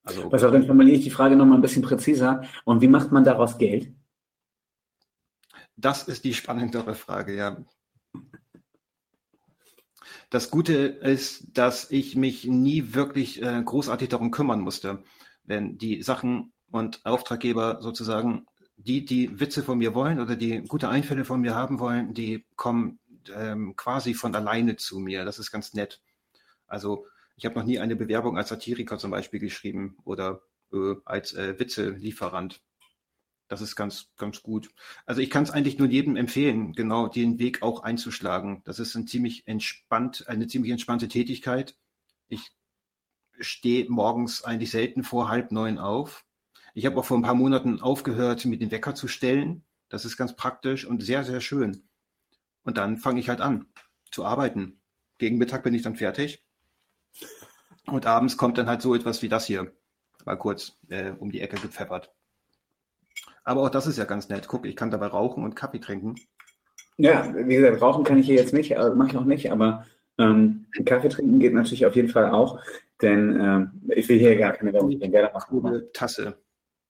Also, 0.05 0.31
also 0.31 0.53
dann 0.53 0.67
formuliere 0.67 0.99
ich 0.99 1.03
die 1.03 1.11
Frage 1.11 1.35
nochmal 1.35 1.59
ein 1.59 1.63
bisschen 1.63 1.83
präziser. 1.83 2.45
Und 2.65 2.81
wie 2.81 2.87
macht 2.87 3.11
man 3.11 3.25
daraus 3.25 3.59
Geld? 3.59 3.93
Das 5.75 6.05
ist 6.05 6.23
die 6.23 6.35
spannendere 6.35 6.95
Frage, 6.95 7.35
ja. 7.35 7.57
Das 10.31 10.49
Gute 10.49 10.75
ist, 10.75 11.59
dass 11.59 11.91
ich 11.91 12.15
mich 12.15 12.45
nie 12.45 12.95
wirklich 12.95 13.43
äh, 13.43 13.61
großartig 13.65 14.11
darum 14.11 14.31
kümmern 14.31 14.61
musste, 14.61 15.03
wenn 15.43 15.77
die 15.77 16.03
Sachen 16.03 16.53
und 16.71 17.05
Auftraggeber 17.05 17.83
sozusagen 17.83 18.47
die, 18.77 19.05
die 19.05 19.41
Witze 19.41 19.63
von 19.63 19.79
mir 19.79 19.95
wollen 19.95 20.21
oder 20.21 20.37
die 20.37 20.63
gute 20.63 20.89
Einfälle 20.89 21.25
von 21.25 21.41
mir 21.41 21.55
haben 21.55 21.79
wollen, 21.79 22.15
die 22.15 22.45
kommen 22.57 22.99
ähm, 23.35 23.77
quasi 23.77 24.15
von 24.15 24.35
alleine 24.35 24.77
zu 24.77 24.99
mir. 24.99 25.25
Das 25.25 25.39
ist 25.39 25.51
ganz 25.51 25.75
nett. 25.75 26.01
Also 26.67 27.07
ich 27.37 27.45
habe 27.45 27.59
noch 27.59 27.65
nie 27.65 27.79
eine 27.79 27.97
Bewerbung 27.97 28.37
als 28.37 28.49
Satiriker 28.49 28.99
zum 28.99 29.11
Beispiel 29.11 29.41
geschrieben 29.41 29.97
oder 30.05 30.43
äh, 30.73 30.95
als 31.05 31.33
äh, 31.35 31.59
Witzelieferant. 31.59 32.61
Das 33.49 33.61
ist 33.61 33.77
ganz, 33.77 34.11
ganz 34.17 34.43
gut. 34.43 34.71
Also 35.05 35.21
ich 35.21 35.31
kann 35.31 35.45
es 35.45 35.51
eigentlich 35.51 35.79
nur 35.79 35.89
jedem 35.89 36.17
empfehlen, 36.17 36.73
genau 36.73 37.09
den 37.09 37.39
Weg 37.39 37.63
auch 37.63 37.83
einzuschlagen. 37.83 38.63
Das 38.65 38.79
ist 38.79 38.95
ein 38.95 39.07
ziemlich 39.07 39.47
entspannt, 39.47 40.27
eine 40.29 40.47
ziemlich 40.47 40.73
entspannte 40.73 41.09
Tätigkeit. 41.09 41.77
Ich 42.29 42.53
stehe 43.39 43.89
morgens 43.91 44.43
eigentlich 44.45 44.71
selten 44.71 45.05
vor 45.05 45.29
halb 45.29 45.53
neun 45.53 45.79
auf. 45.79 46.24
Ich 46.75 46.87
habe 46.87 46.99
auch 46.99 47.05
vor 47.05 47.17
ein 47.17 47.23
paar 47.23 47.35
Monaten 47.35 47.81
aufgehört, 47.81 48.45
mir 48.45 48.59
den 48.59 48.73
Wecker 48.73 48.97
zu 48.97 49.07
stellen. 49.07 49.65
Das 49.89 50.05
ist 50.05 50.17
ganz 50.17 50.35
praktisch 50.35 50.85
und 50.85 51.03
sehr, 51.03 51.23
sehr 51.23 51.41
schön. 51.41 51.85
Und 52.65 52.77
dann 52.79 52.99
fange 52.99 53.21
ich 53.21 53.29
halt 53.29 53.41
an 53.41 53.67
zu 54.11 54.25
arbeiten. 54.25 54.81
Gegen 55.19 55.39
Mittag 55.39 55.63
bin 55.63 55.73
ich 55.73 55.83
dann 55.83 55.95
fertig. 55.95 56.45
Und 57.87 58.07
abends 58.07 58.37
kommt 58.37 58.59
dann 58.59 58.67
halt 58.67 58.83
so 58.83 58.95
etwas 58.95 59.23
wie 59.23 59.29
das 59.29 59.47
hier. 59.47 59.73
Mal 60.25 60.37
kurz 60.37 60.77
äh, 60.89 61.13
um 61.13 61.31
die 61.31 61.41
Ecke 61.41 61.57
gepfeffert. 61.57 62.13
Aber 63.45 63.63
auch 63.63 63.71
das 63.71 63.87
ist 63.87 63.99
ja 63.99 64.05
ganz 64.05 64.29
nett. 64.29 64.49
Guck, 64.49 64.67
ich 64.67 64.75
kann 64.75 64.91
dabei 64.91 65.07
rauchen 65.07 65.45
und 65.45 65.55
Kaffee 65.55 65.79
trinken. 65.79 66.17
Ja, 66.97 67.33
wie 67.35 67.57
gesagt, 67.57 67.81
rauchen 67.81 68.05
kann 68.05 68.19
ich 68.19 68.27
hier 68.27 68.37
jetzt 68.37 68.53
nicht, 68.53 68.77
also 68.77 68.97
mache 68.97 69.11
ich 69.11 69.17
auch 69.17 69.25
nicht, 69.25 69.51
aber 69.51 69.85
ähm, 70.19 70.67
Kaffee 70.87 71.09
trinken 71.09 71.41
geht 71.41 71.53
natürlich 71.53 71.87
auf 71.87 71.97
jeden 71.97 72.09
Fall 72.09 72.31
auch, 72.31 72.61
denn 73.03 73.39
ähm, 73.41 73.83
ich 73.89 74.09
will 74.09 74.19
hier 74.19 74.37
gar 74.37 74.53
keine 74.53 74.73
Werbung 74.73 74.97
machen. 75.33 75.83
Tasse. 75.93 76.39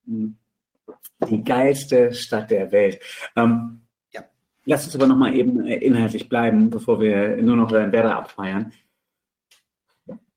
Die 0.07 1.45
geilste 1.45 2.13
Stadt 2.13 2.51
der 2.51 2.71
Welt. 2.73 3.01
Ähm, 3.37 3.81
ja. 4.13 4.25
Lass 4.65 4.85
uns 4.85 4.95
aber 4.95 5.07
nochmal 5.07 5.35
eben 5.35 5.67
äh, 5.67 5.77
inhaltlich 5.77 6.29
bleiben, 6.29 6.71
bevor 6.71 7.01
wir 7.01 7.37
nur 7.37 7.57
noch 7.57 7.71
deinen 7.71 7.93
Werder 7.93 8.17
abfeiern. 8.17 8.73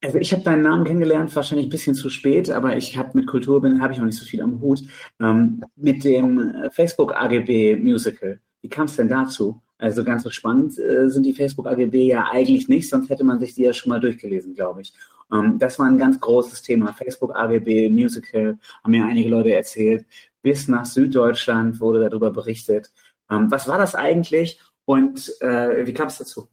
Also 0.04 0.20
ich 0.20 0.32
habe 0.32 0.44
deinen 0.44 0.62
Namen 0.62 0.86
kennengelernt, 0.86 1.36
wahrscheinlich 1.36 1.68
ein 1.68 1.72
bisschen 1.72 1.96
zu 1.96 2.10
spät, 2.10 2.52
aber 2.52 2.78
ich 2.78 2.98
habe 2.98 3.18
mit 3.18 3.28
Kultur 3.28 3.62
habe 3.80 3.94
ich 3.94 4.00
noch 4.00 4.06
nicht 4.06 4.18
so 4.18 4.26
viel 4.26 4.42
am 4.42 4.62
Hut. 4.62 4.82
Ähm, 5.20 5.64
mit 5.76 6.04
dem 6.04 6.56
äh, 6.56 6.70
Facebook 6.70 7.16
AGB 7.16 7.76
Musical. 7.78 8.40
Wie 8.62 8.70
kam 8.70 8.86
es 8.86 8.96
denn 8.96 9.10
dazu? 9.10 9.62
Also 9.80 10.04
ganz 10.04 10.24
so 10.24 10.30
spannend 10.30 10.78
äh, 10.80 11.10
sind 11.10 11.24
die 11.24 11.34
Facebook 11.34 11.68
AGB 11.68 12.08
ja 12.08 12.30
eigentlich 12.32 12.68
nicht, 12.68 12.90
sonst 12.90 13.10
hätte 13.10 13.24
man 13.24 13.40
sich 13.40 13.56
die 13.56 13.64
ja 13.64 13.74
schon 13.74 13.90
mal 13.90 14.00
durchgelesen, 14.00 14.56
glaube 14.56 14.82
ich. 14.82 14.94
Ähm, 15.32 15.60
das 15.60 15.80
war 15.80 15.88
ein 15.88 15.98
ganz 15.98 16.20
großes 16.20 16.62
Thema. 16.62 16.94
Facebook, 16.94 17.36
AGB, 17.36 17.90
Musical, 17.90 18.58
haben 18.84 18.92
mir 18.92 19.06
einige 19.06 19.30
Leute 19.30 19.54
erzählt. 19.54 20.06
Bis 20.42 20.68
nach 20.68 20.86
Süddeutschland 20.86 21.80
wurde 21.80 22.10
darüber 22.10 22.32
berichtet. 22.32 22.92
Ähm, 23.30 23.52
was 23.52 23.68
war 23.68 23.78
das 23.78 23.96
eigentlich 23.96 24.60
und 24.86 25.34
äh, 25.42 25.86
wie 25.86 25.94
kam 25.94 26.08
es 26.08 26.18
dazu? 26.18 26.50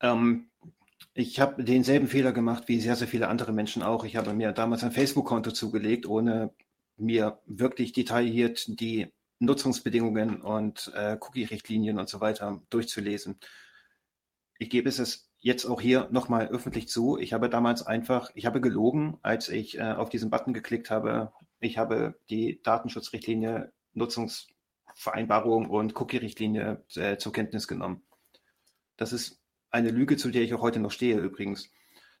Ähm, 0.00 0.50
ich 1.14 1.40
habe 1.40 1.64
denselben 1.64 2.08
Fehler 2.08 2.32
gemacht 2.32 2.64
wie 2.68 2.80
sehr, 2.80 2.96
sehr 2.96 3.08
viele 3.08 3.28
andere 3.28 3.52
Menschen 3.52 3.82
auch. 3.82 4.04
Ich 4.04 4.16
habe 4.16 4.32
mir 4.34 4.52
damals 4.52 4.82
ein 4.82 4.92
Facebook-Konto 4.92 5.52
zugelegt, 5.52 6.06
ohne 6.06 6.52
mir 6.96 7.40
wirklich 7.46 7.92
detailliert 7.92 8.80
die 8.80 9.12
Nutzungsbedingungen 9.38 10.40
und 10.40 10.92
äh, 10.94 11.16
Cookie-Richtlinien 11.20 11.98
und 11.98 12.08
so 12.08 12.20
weiter 12.20 12.62
durchzulesen. 12.70 13.38
Ich 14.58 14.70
gebe 14.70 14.88
es 14.88 15.31
jetzt 15.42 15.66
auch 15.66 15.80
hier 15.80 16.08
nochmal 16.10 16.48
öffentlich 16.48 16.88
zu. 16.88 17.18
Ich 17.18 17.32
habe 17.32 17.50
damals 17.50 17.84
einfach, 17.84 18.30
ich 18.34 18.46
habe 18.46 18.60
gelogen, 18.60 19.18
als 19.22 19.48
ich 19.48 19.76
äh, 19.76 19.92
auf 19.92 20.08
diesen 20.08 20.30
Button 20.30 20.54
geklickt 20.54 20.88
habe. 20.88 21.32
Ich 21.58 21.78
habe 21.78 22.18
die 22.30 22.62
Datenschutzrichtlinie, 22.62 23.72
Nutzungsvereinbarung 23.92 25.68
und 25.68 26.00
Cookie-Richtlinie 26.00 26.84
äh, 26.94 27.16
zur 27.16 27.32
Kenntnis 27.32 27.66
genommen. 27.66 28.02
Das 28.96 29.12
ist 29.12 29.40
eine 29.70 29.90
Lüge, 29.90 30.16
zu 30.16 30.30
der 30.30 30.42
ich 30.42 30.54
auch 30.54 30.62
heute 30.62 30.78
noch 30.78 30.92
stehe 30.92 31.18
übrigens. 31.18 31.70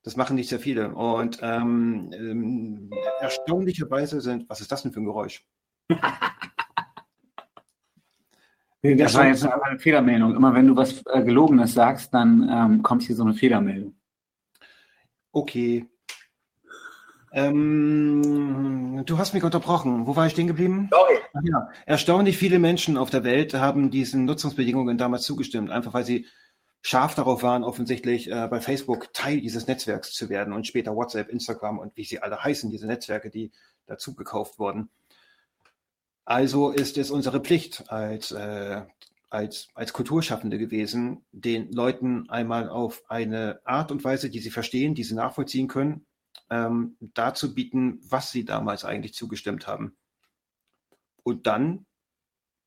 Das 0.02 0.16
machen 0.16 0.34
nicht 0.34 0.48
sehr 0.48 0.58
viele. 0.58 0.92
Und 0.92 1.38
ähm, 1.42 2.10
ähm, 2.12 2.90
erstaunlicherweise 3.20 4.20
sind, 4.20 4.48
was 4.48 4.60
ist 4.60 4.72
das 4.72 4.82
denn 4.82 4.92
für 4.92 5.00
ein 5.00 5.06
Geräusch? 5.06 5.46
Das 8.82 9.14
war 9.14 9.26
jetzt 9.26 9.46
eine 9.46 9.78
Fehlermeldung. 9.78 10.34
Immer 10.34 10.54
wenn 10.54 10.66
du 10.66 10.76
was 10.76 11.02
äh, 11.06 11.22
Gelogenes 11.22 11.72
sagst, 11.72 12.12
dann 12.12 12.48
ähm, 12.50 12.82
kommt 12.82 13.04
hier 13.04 13.14
so 13.14 13.22
eine 13.22 13.34
Fehlermeldung. 13.34 13.94
Okay. 15.30 15.86
Ähm, 17.32 19.02
du 19.06 19.18
hast 19.18 19.34
mich 19.34 19.44
unterbrochen. 19.44 20.06
Wo 20.06 20.16
war 20.16 20.26
ich 20.26 20.32
stehen 20.32 20.48
geblieben? 20.48 20.88
Sorry. 20.90 21.14
Ja. 21.44 21.68
Erstaunlich 21.86 22.36
viele 22.36 22.58
Menschen 22.58 22.98
auf 22.98 23.08
der 23.08 23.24
Welt 23.24 23.54
haben 23.54 23.90
diesen 23.90 24.24
Nutzungsbedingungen 24.24 24.98
damals 24.98 25.22
zugestimmt, 25.22 25.70
einfach 25.70 25.94
weil 25.94 26.04
sie 26.04 26.26
scharf 26.82 27.14
darauf 27.14 27.42
waren, 27.44 27.62
offensichtlich 27.62 28.30
äh, 28.30 28.48
bei 28.48 28.60
Facebook 28.60 29.14
Teil 29.14 29.40
dieses 29.40 29.68
Netzwerks 29.68 30.12
zu 30.12 30.28
werden 30.28 30.52
und 30.52 30.66
später 30.66 30.94
WhatsApp, 30.96 31.28
Instagram 31.28 31.78
und 31.78 31.96
wie 31.96 32.04
sie 32.04 32.20
alle 32.20 32.42
heißen, 32.42 32.70
diese 32.70 32.88
Netzwerke, 32.88 33.30
die 33.30 33.52
dazu 33.86 34.14
gekauft 34.14 34.58
wurden. 34.58 34.90
Also 36.24 36.70
ist 36.70 36.98
es 36.98 37.10
unsere 37.10 37.40
Pflicht 37.40 37.90
als, 37.90 38.30
äh, 38.30 38.82
als, 39.28 39.68
als 39.74 39.92
Kulturschaffende 39.92 40.58
gewesen, 40.58 41.24
den 41.32 41.72
Leuten 41.72 42.28
einmal 42.30 42.68
auf 42.68 43.02
eine 43.08 43.60
Art 43.64 43.90
und 43.90 44.04
Weise, 44.04 44.30
die 44.30 44.40
sie 44.40 44.50
verstehen, 44.50 44.94
die 44.94 45.04
sie 45.04 45.14
nachvollziehen 45.14 45.68
können, 45.68 46.06
ähm, 46.50 46.96
dazu 47.00 47.54
bieten, 47.54 47.98
was 48.08 48.30
sie 48.30 48.44
damals 48.44 48.84
eigentlich 48.84 49.14
zugestimmt 49.14 49.66
haben. 49.66 49.96
Und 51.24 51.46
dann 51.46 51.86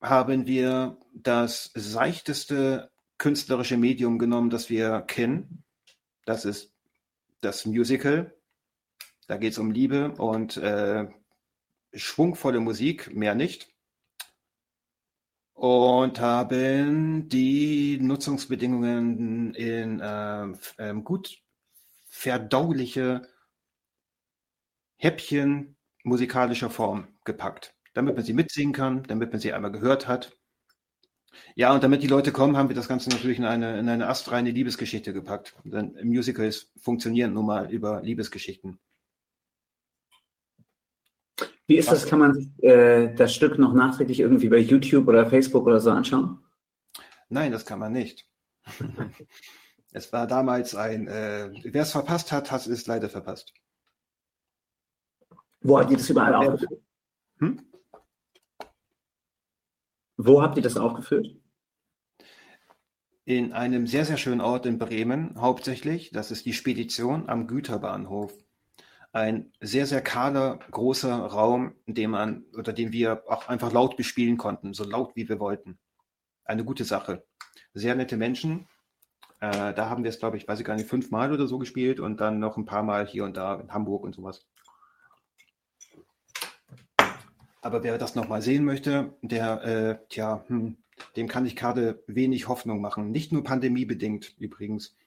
haben 0.01 0.47
wir 0.47 0.97
das 1.13 1.71
seichteste 1.73 2.91
künstlerische 3.17 3.77
Medium 3.77 4.19
genommen, 4.19 4.49
das 4.49 4.69
wir 4.69 5.01
kennen. 5.01 5.63
Das 6.25 6.45
ist 6.45 6.73
das 7.41 7.65
Musical. 7.65 8.35
Da 9.27 9.37
geht 9.37 9.53
es 9.53 9.57
um 9.57 9.71
Liebe 9.71 10.11
und 10.11 10.57
äh, 10.57 11.07
schwungvolle 11.95 12.59
Musik, 12.59 13.13
mehr 13.15 13.35
nicht. 13.35 13.73
Und 15.53 16.19
haben 16.19 17.29
die 17.29 17.97
Nutzungsbedingungen 18.01 19.53
in 19.53 19.99
äh, 20.01 20.47
äh, 20.77 20.93
gut 21.01 21.37
verdauliche 22.07 23.27
Häppchen 24.97 25.77
musikalischer 26.03 26.69
Form 26.69 27.07
gepackt, 27.23 27.73
damit 27.93 28.15
man 28.15 28.25
sie 28.25 28.33
mitsingen 28.33 28.73
kann, 28.73 29.03
damit 29.03 29.31
man 29.31 29.39
sie 29.39 29.53
einmal 29.53 29.71
gehört 29.71 30.07
hat 30.07 30.37
ja, 31.55 31.73
und 31.73 31.83
damit 31.83 32.03
die 32.03 32.07
Leute 32.07 32.31
kommen, 32.31 32.57
haben 32.57 32.69
wir 32.69 32.75
das 32.75 32.87
Ganze 32.87 33.09
natürlich 33.09 33.37
in 33.37 33.45
eine, 33.45 33.79
in 33.79 33.89
eine 33.89 34.07
astreine 34.07 34.51
Liebesgeschichte 34.51 35.13
gepackt. 35.13 35.55
Denn 35.63 35.95
Musicals 36.03 36.71
funktionieren 36.81 37.33
nun 37.33 37.45
mal 37.45 37.71
über 37.71 38.01
Liebesgeschichten. 38.01 38.79
Wie 41.67 41.77
ist 41.77 41.91
das? 41.91 42.05
Kann 42.05 42.19
man 42.19 42.33
sich 42.33 42.47
äh, 42.63 43.13
das 43.15 43.33
Stück 43.33 43.57
noch 43.57 43.73
nachträglich 43.73 44.19
irgendwie 44.19 44.49
bei 44.49 44.57
YouTube 44.59 45.07
oder 45.07 45.27
Facebook 45.27 45.65
oder 45.65 45.79
so 45.79 45.91
anschauen? 45.91 46.39
Nein, 47.29 47.51
das 47.51 47.65
kann 47.65 47.79
man 47.79 47.91
nicht. 47.91 48.27
es 49.91 50.13
war 50.13 50.27
damals 50.27 50.75
ein, 50.75 51.07
äh, 51.07 51.49
wer 51.63 51.81
es 51.81 51.91
verpasst 51.91 52.31
hat, 52.31 52.51
hat 52.51 52.67
es 52.67 52.85
leider 52.85 53.09
verpasst. 53.09 53.53
Wo 55.61 55.79
hat 55.79 55.89
ihr 55.89 55.97
das 55.97 56.09
überall 56.09 56.35
aufgeführt? 56.35 56.81
Hm? 57.39 57.61
Wo 60.17 60.41
habt 60.41 60.57
ihr 60.57 60.63
das 60.63 60.77
aufgeführt? 60.77 61.35
In 63.25 63.53
einem 63.53 63.87
sehr, 63.87 64.05
sehr 64.05 64.17
schönen 64.17 64.41
Ort 64.41 64.67
in 64.67 64.77
Bremen 64.77 65.41
hauptsächlich. 65.41 66.11
Das 66.11 66.29
ist 66.29 66.45
die 66.45 66.53
Spedition 66.53 67.27
am 67.27 67.47
Güterbahnhof. 67.47 68.44
Ein 69.15 69.53
sehr, 69.61 69.85
sehr 69.85 70.01
kahler, 70.01 70.59
großer 70.71 71.15
Raum, 71.15 71.73
den 71.87 72.09
man 72.09 72.43
oder 72.53 72.73
den 72.73 72.91
wir 72.91 73.23
auch 73.29 73.47
einfach 73.47 73.71
laut 73.71 73.95
bespielen 73.95 74.35
konnten, 74.35 74.73
so 74.73 74.83
laut 74.83 75.15
wie 75.15 75.29
wir 75.29 75.39
wollten. 75.39 75.79
Eine 76.43 76.65
gute 76.65 76.83
Sache. 76.83 77.25
Sehr 77.73 77.95
nette 77.95 78.17
Menschen. 78.17 78.67
Äh, 79.39 79.73
da 79.73 79.89
haben 79.89 80.03
wir 80.03 80.09
es, 80.09 80.19
glaube 80.19 80.35
ich, 80.35 80.49
weiß 80.49 80.59
ich 80.59 80.65
gar 80.65 80.75
nicht, 80.75 80.89
fünfmal 80.89 81.31
oder 81.31 81.47
so 81.47 81.57
gespielt 81.59 82.01
und 82.01 82.19
dann 82.19 82.39
noch 82.39 82.57
ein 82.57 82.65
paar 82.65 82.83
Mal 82.83 83.07
hier 83.07 83.23
und 83.23 83.37
da 83.37 83.55
in 83.55 83.71
Hamburg 83.71 84.03
und 84.03 84.15
sowas. 84.15 84.45
Aber 87.61 87.83
wer 87.83 87.97
das 87.97 88.15
nochmal 88.15 88.41
sehen 88.41 88.65
möchte, 88.65 89.13
der, 89.21 89.63
äh, 89.63 89.97
tja, 90.09 90.43
hm, 90.47 90.75
dem 91.15 91.29
kann 91.29 91.45
ich 91.45 91.55
gerade 91.55 92.03
wenig 92.07 92.49
Hoffnung 92.49 92.81
machen. 92.81 93.11
Nicht 93.11 93.31
nur 93.31 93.45
pandemiebedingt 93.45 94.35
übrigens, 94.39 94.97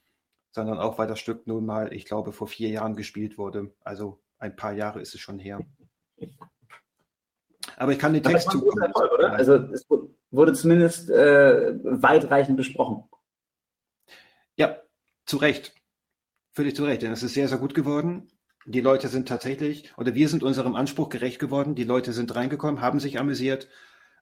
sondern 0.50 0.78
auch, 0.78 0.98
weil 0.98 1.06
das 1.06 1.18
Stück 1.18 1.46
nun 1.46 1.66
mal, 1.66 1.92
ich 1.92 2.04
glaube, 2.04 2.32
vor 2.32 2.48
vier 2.48 2.68
Jahren 2.68 2.96
gespielt 2.96 3.38
wurde. 3.38 3.72
Also 3.84 4.20
ein 4.38 4.56
paar 4.56 4.72
Jahre 4.72 5.00
ist 5.00 5.14
es 5.14 5.20
schon 5.20 5.38
her. 5.38 5.60
Aber 7.76 7.92
ich 7.92 7.98
kann 7.98 8.12
den 8.12 8.22
Text 8.22 8.50
zukommen. 8.50 8.82
Erfolg, 8.82 9.12
oder? 9.12 9.32
Also 9.32 9.54
es 9.54 9.86
wurde 10.30 10.52
zumindest 10.54 11.10
äh, 11.10 11.74
weitreichend 11.84 12.56
besprochen. 12.56 13.04
Ja, 14.56 14.78
zu 15.26 15.36
Recht. 15.36 15.74
Völlig 16.52 16.74
zu 16.74 16.84
Recht, 16.84 17.02
denn 17.02 17.12
es 17.12 17.22
ist 17.22 17.34
sehr, 17.34 17.48
sehr 17.48 17.58
gut 17.58 17.74
geworden 17.74 18.28
die 18.68 18.82
Leute 18.82 19.08
sind 19.08 19.26
tatsächlich, 19.26 19.90
oder 19.96 20.14
wir 20.14 20.28
sind 20.28 20.42
unserem 20.42 20.74
Anspruch 20.74 21.08
gerecht 21.08 21.38
geworden. 21.38 21.74
Die 21.74 21.84
Leute 21.84 22.12
sind 22.12 22.34
reingekommen, 22.34 22.82
haben 22.82 23.00
sich 23.00 23.18
amüsiert, 23.18 23.66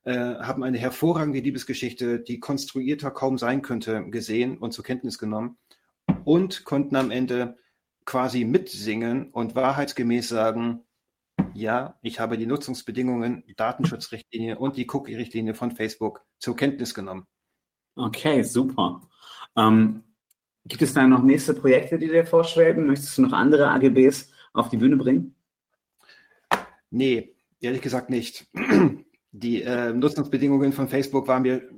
äh, 0.05 0.15
haben 0.15 0.63
eine 0.63 0.79
hervorragende 0.79 1.41
Liebesgeschichte, 1.41 2.21
die 2.21 2.39
konstruierter 2.39 3.11
kaum 3.11 3.39
sein 3.39 3.61
könnte, 3.61 4.09
gesehen 4.09 4.57
und 4.59 4.71
zur 4.71 4.85
Kenntnis 4.85 5.19
genommen 5.19 5.59
und 6.27 6.65
konnten 6.65 6.97
am 6.97 7.13
Ende 7.13 7.57
quasi 8.05 8.45
mitsingen 8.45 9.31
und 9.31 9.55
wahrheitsgemäß 9.55 10.29
sagen, 10.29 10.83
ja, 11.55 11.99
ich 12.03 12.19
habe 12.19 12.37
die 12.37 12.47
Nutzungsbedingungen, 12.47 13.45
Datenschutzrichtlinie 13.57 14.59
und 14.59 14.77
die 14.77 14.89
Cookie-Richtlinie 14.91 15.55
von 15.55 15.71
Facebook 15.71 16.25
zur 16.39 16.57
Kenntnis 16.57 16.95
genommen. 16.95 17.27
Okay, 17.95 18.43
super. 18.43 19.03
Ähm, 19.57 20.03
gibt 20.67 20.83
es 20.83 20.95
da 20.95 21.07
noch 21.07 21.23
nächste 21.23 21.55
Projekte, 21.55 21.97
die 21.97 22.09
dir 22.09 22.27
vorschweben? 22.27 22.87
Möchtest 22.87 23.17
du 23.17 23.23
noch 23.23 23.33
andere 23.33 23.71
AGBs 23.71 24.33
auf 24.53 24.69
die 24.69 24.79
Bühne 24.79 24.97
bringen? 24.97 25.37
Nee, 26.91 27.37
ehrlich 27.61 27.83
gesagt 27.83 28.11
nicht. 28.11 28.49
Die 29.33 29.61
äh, 29.63 29.93
Nutzungsbedingungen 29.93 30.73
von 30.73 30.89
Facebook 30.89 31.29
waren 31.29 31.43
mir, 31.43 31.69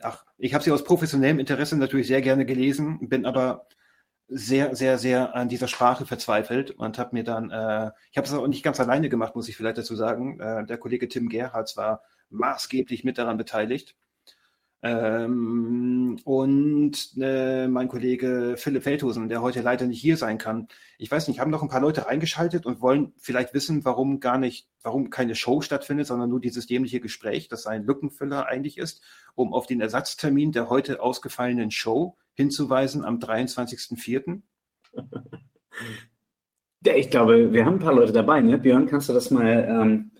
ach, 0.00 0.24
ich 0.38 0.54
habe 0.54 0.64
sie 0.64 0.72
aus 0.72 0.84
professionellem 0.84 1.38
Interesse 1.38 1.76
natürlich 1.76 2.06
sehr 2.06 2.22
gerne 2.22 2.46
gelesen, 2.46 3.08
bin 3.08 3.26
aber 3.26 3.66
sehr, 4.28 4.74
sehr, 4.74 4.98
sehr 4.98 5.34
an 5.34 5.48
dieser 5.48 5.68
Sprache 5.68 6.06
verzweifelt 6.06 6.70
und 6.70 6.98
habe 6.98 7.10
mir 7.14 7.24
dann, 7.24 7.50
äh, 7.50 7.90
ich 8.10 8.16
habe 8.16 8.26
es 8.26 8.32
auch 8.32 8.46
nicht 8.46 8.62
ganz 8.62 8.80
alleine 8.80 9.08
gemacht, 9.08 9.36
muss 9.36 9.48
ich 9.48 9.56
vielleicht 9.56 9.78
dazu 9.78 9.94
sagen. 9.94 10.40
Äh, 10.40 10.64
der 10.66 10.78
Kollege 10.78 11.08
Tim 11.08 11.28
Gerhards 11.28 11.76
war 11.76 12.02
maßgeblich 12.30 13.04
mit 13.04 13.18
daran 13.18 13.36
beteiligt. 13.36 13.94
Ähm, 14.84 16.18
und 16.24 17.10
äh, 17.20 17.68
mein 17.68 17.86
Kollege 17.86 18.56
Philipp 18.56 18.82
Feldhusen, 18.82 19.28
der 19.28 19.40
heute 19.40 19.60
leider 19.60 19.86
nicht 19.86 20.00
hier 20.00 20.16
sein 20.16 20.38
kann. 20.38 20.66
Ich 20.98 21.08
weiß 21.08 21.28
nicht, 21.28 21.38
haben 21.38 21.52
noch 21.52 21.62
ein 21.62 21.68
paar 21.68 21.80
Leute 21.80 22.08
eingeschaltet 22.08 22.66
und 22.66 22.80
wollen 22.80 23.12
vielleicht 23.16 23.54
wissen, 23.54 23.84
warum 23.84 24.18
gar 24.18 24.38
nicht, 24.38 24.68
warum 24.82 25.10
keine 25.10 25.36
Show 25.36 25.60
stattfindet, 25.60 26.08
sondern 26.08 26.30
nur 26.30 26.40
dieses 26.40 26.66
dämliche 26.66 26.98
Gespräch, 26.98 27.46
das 27.46 27.66
ein 27.66 27.84
Lückenfüller 27.84 28.46
eigentlich 28.46 28.76
ist, 28.76 29.02
um 29.36 29.54
auf 29.54 29.66
den 29.66 29.80
Ersatztermin 29.80 30.50
der 30.50 30.68
heute 30.68 31.00
ausgefallenen 31.00 31.70
Show 31.70 32.16
hinzuweisen 32.34 33.04
am 33.04 33.18
23.04. 33.18 34.40
Ja, 36.84 36.96
ich 36.96 37.10
glaube, 37.10 37.52
wir 37.52 37.64
haben 37.64 37.74
ein 37.74 37.78
paar 37.78 37.94
Leute 37.94 38.12
dabei, 38.12 38.40
ne? 38.40 38.58
Björn, 38.58 38.86
kannst 38.86 39.08
du 39.08 39.12
das 39.12 39.30
mal, 39.30 39.46
ähm, 39.46 40.10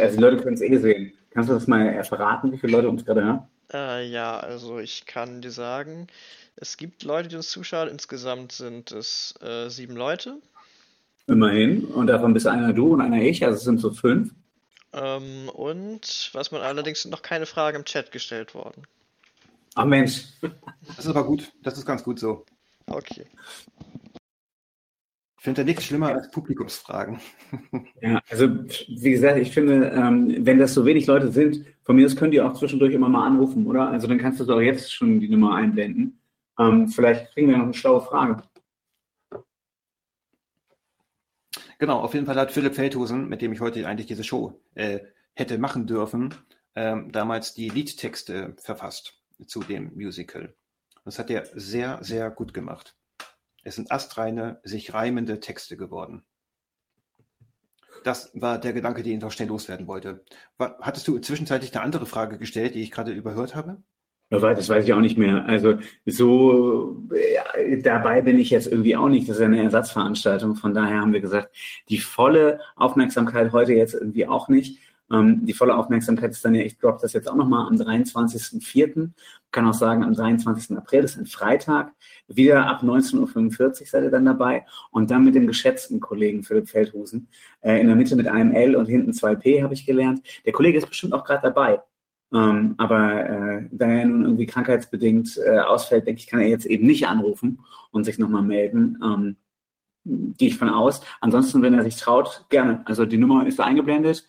also 0.00 0.16
die 0.16 0.22
Leute 0.22 0.38
können 0.38 0.54
es 0.54 0.62
eh 0.62 0.78
sehen. 0.78 1.12
Kannst 1.28 1.50
du 1.50 1.52
das 1.52 1.66
mal 1.66 2.02
verraten, 2.04 2.50
wie 2.52 2.56
viele 2.56 2.72
Leute 2.72 2.88
uns 2.88 3.04
gerade 3.04 3.22
hören? 3.22 3.48
Äh, 3.72 4.08
ja, 4.08 4.38
also 4.38 4.78
ich 4.78 5.06
kann 5.06 5.42
dir 5.42 5.50
sagen, 5.50 6.06
Es 6.56 6.76
gibt 6.78 7.02
Leute, 7.04 7.28
die 7.28 7.36
uns 7.36 7.50
zuschauen. 7.50 7.88
Insgesamt 7.88 8.52
sind 8.52 8.90
es 8.90 9.34
äh, 9.42 9.68
sieben 9.68 9.94
Leute. 9.94 10.40
Immerhin. 11.26 11.84
Und 11.84 12.06
davon 12.06 12.32
bist 12.32 12.46
einer 12.46 12.72
du 12.72 12.94
und 12.94 13.00
einer 13.02 13.20
ich. 13.22 13.44
Also 13.44 13.56
es 13.58 13.64
sind 13.64 13.78
so 13.78 13.90
fünf. 13.90 14.32
Ähm, 14.92 15.50
und 15.50 16.30
was 16.32 16.50
man 16.50 16.62
allerdings 16.62 17.02
sind 17.02 17.10
noch 17.10 17.22
keine 17.22 17.46
Fragen 17.46 17.78
im 17.78 17.84
Chat 17.84 18.10
gestellt 18.12 18.54
worden. 18.54 18.86
Ach 19.74 19.84
Mensch. 19.84 20.24
Das 20.86 21.00
ist 21.00 21.08
aber 21.08 21.24
gut. 21.24 21.52
Das 21.62 21.76
ist 21.76 21.84
ganz 21.84 22.02
gut 22.02 22.18
so. 22.18 22.46
Okay. 22.86 23.26
Ich 25.38 25.44
finde 25.44 25.62
da 25.62 25.64
nichts 25.64 25.84
schlimmer 25.84 26.08
als 26.08 26.30
Publikumsfragen. 26.30 27.20
Ja, 28.02 28.20
also 28.28 28.48
wie 28.48 29.10
gesagt, 29.10 29.38
ich 29.38 29.52
finde, 29.52 29.88
ähm, 29.88 30.46
wenn 30.46 30.58
das 30.58 30.74
so 30.74 30.84
wenig 30.84 31.06
Leute 31.06 31.30
sind, 31.32 31.64
von 31.82 31.96
mir 31.96 32.06
aus 32.06 32.14
könnt 32.16 32.34
ihr 32.34 32.46
auch 32.46 32.54
zwischendurch 32.54 32.92
immer 32.92 33.08
mal 33.08 33.26
anrufen, 33.26 33.66
oder? 33.66 33.88
Also 33.88 34.06
dann 34.06 34.18
kannst 34.18 34.38
du 34.38 34.44
doch 34.44 34.60
jetzt 34.60 34.92
schon 34.92 35.18
die 35.18 35.28
Nummer 35.28 35.54
einblenden. 35.54 36.20
Ähm, 36.58 36.88
vielleicht 36.88 37.32
kriegen 37.32 37.48
wir 37.48 37.56
noch 37.56 37.64
eine 37.64 37.74
schlaue 37.74 38.00
Frage. 38.02 38.42
Genau, 41.78 42.00
auf 42.00 42.14
jeden 42.14 42.26
Fall 42.26 42.36
hat 42.36 42.52
Philipp 42.52 42.74
Feldhusen, 42.74 43.28
mit 43.28 43.42
dem 43.42 43.52
ich 43.52 43.60
heute 43.60 43.86
eigentlich 43.86 44.06
diese 44.06 44.24
Show 44.24 44.60
äh, 44.74 45.00
hätte 45.34 45.58
machen 45.58 45.86
dürfen, 45.86 46.34
ähm, 46.74 47.12
damals 47.12 47.54
die 47.54 47.68
Liedtexte 47.68 48.54
verfasst 48.58 49.20
zu 49.46 49.62
dem 49.62 49.92
Musical. 49.94 50.54
Das 51.04 51.18
hat 51.18 51.30
er 51.30 51.46
sehr, 51.54 51.98
sehr 52.02 52.30
gut 52.30 52.54
gemacht. 52.54 52.96
Es 53.66 53.74
sind 53.74 53.90
astreine, 53.90 54.60
sich 54.62 54.94
reimende 54.94 55.40
Texte 55.40 55.76
geworden. 55.76 56.22
Das 58.04 58.30
war 58.34 58.58
der 58.58 58.72
Gedanke, 58.72 59.02
den 59.02 59.14
ich 59.14 59.20
noch 59.20 59.32
schnell 59.32 59.48
loswerden 59.48 59.88
wollte. 59.88 60.24
Hattest 60.58 61.08
du 61.08 61.18
zwischenzeitlich 61.18 61.74
eine 61.74 61.82
andere 61.82 62.06
Frage 62.06 62.38
gestellt, 62.38 62.76
die 62.76 62.82
ich 62.82 62.92
gerade 62.92 63.10
überhört 63.10 63.56
habe? 63.56 63.82
Das 64.30 64.68
weiß 64.68 64.84
ich 64.84 64.92
auch 64.92 65.00
nicht 65.00 65.18
mehr. 65.18 65.46
Also 65.46 65.78
so 66.04 67.02
ja, 67.10 67.44
dabei 67.82 68.22
bin 68.22 68.38
ich 68.38 68.50
jetzt 68.50 68.68
irgendwie 68.68 68.96
auch 68.96 69.08
nicht. 69.08 69.28
Das 69.28 69.36
ist 69.36 69.40
ja 69.40 69.46
eine 69.46 69.62
Ersatzveranstaltung. 69.62 70.54
Von 70.54 70.72
daher 70.72 71.00
haben 71.00 71.12
wir 71.12 71.20
gesagt, 71.20 71.52
die 71.88 71.98
volle 71.98 72.60
Aufmerksamkeit 72.76 73.50
heute 73.50 73.72
jetzt 73.72 73.94
irgendwie 73.94 74.28
auch 74.28 74.48
nicht. 74.48 74.78
Ähm, 75.10 75.44
die 75.44 75.52
volle 75.52 75.76
Aufmerksamkeit 75.76 76.30
ist 76.30 76.44
dann 76.44 76.54
ja, 76.54 76.62
ich 76.62 76.78
droppe 76.78 77.00
das 77.02 77.12
jetzt 77.12 77.28
auch 77.28 77.36
nochmal 77.36 77.66
am 77.66 77.74
23.04. 77.74 79.10
Kann 79.56 79.66
auch 79.66 79.72
sagen, 79.72 80.04
am 80.04 80.12
23. 80.12 80.76
April, 80.76 81.00
das 81.00 81.12
ist 81.12 81.16
ein 81.16 81.24
Freitag. 81.24 81.90
Wieder 82.28 82.66
ab 82.66 82.82
19.45 82.82 83.62
Uhr 83.62 83.86
seid 83.86 84.04
ihr 84.04 84.10
dann 84.10 84.26
dabei. 84.26 84.66
Und 84.90 85.10
dann 85.10 85.24
mit 85.24 85.34
dem 85.34 85.46
geschätzten 85.46 85.98
Kollegen 85.98 86.42
Philipp 86.44 86.68
Feldhusen. 86.68 87.28
Äh, 87.62 87.80
in 87.80 87.86
der 87.86 87.96
Mitte 87.96 88.16
mit 88.16 88.28
einem 88.28 88.52
L 88.52 88.76
und 88.76 88.84
hinten 88.84 89.14
zwei 89.14 89.34
P 89.34 89.62
habe 89.62 89.72
ich 89.72 89.86
gelernt. 89.86 90.20
Der 90.44 90.52
Kollege 90.52 90.76
ist 90.76 90.90
bestimmt 90.90 91.14
auch 91.14 91.24
gerade 91.24 91.40
dabei. 91.40 91.80
Ähm, 92.34 92.74
aber 92.76 93.30
äh, 93.30 93.68
da 93.70 93.86
er 93.86 94.04
nun 94.04 94.24
irgendwie 94.24 94.44
krankheitsbedingt 94.44 95.38
äh, 95.38 95.60
ausfällt, 95.60 96.06
denke 96.06 96.20
ich, 96.20 96.26
kann 96.26 96.40
er 96.40 96.48
jetzt 96.48 96.66
eben 96.66 96.86
nicht 96.86 97.08
anrufen 97.08 97.60
und 97.92 98.04
sich 98.04 98.18
nochmal 98.18 98.42
melden. 98.42 98.98
Ähm, 99.02 99.36
Gehe 100.36 100.48
ich 100.48 100.58
von 100.58 100.68
aus. 100.68 101.00
Ansonsten, 101.22 101.62
wenn 101.62 101.72
er 101.72 101.82
sich 101.82 101.96
traut, 101.96 102.44
gerne. 102.50 102.82
Also 102.84 103.06
die 103.06 103.16
Nummer 103.16 103.46
ist 103.46 103.58
eingeblendet. 103.58 104.28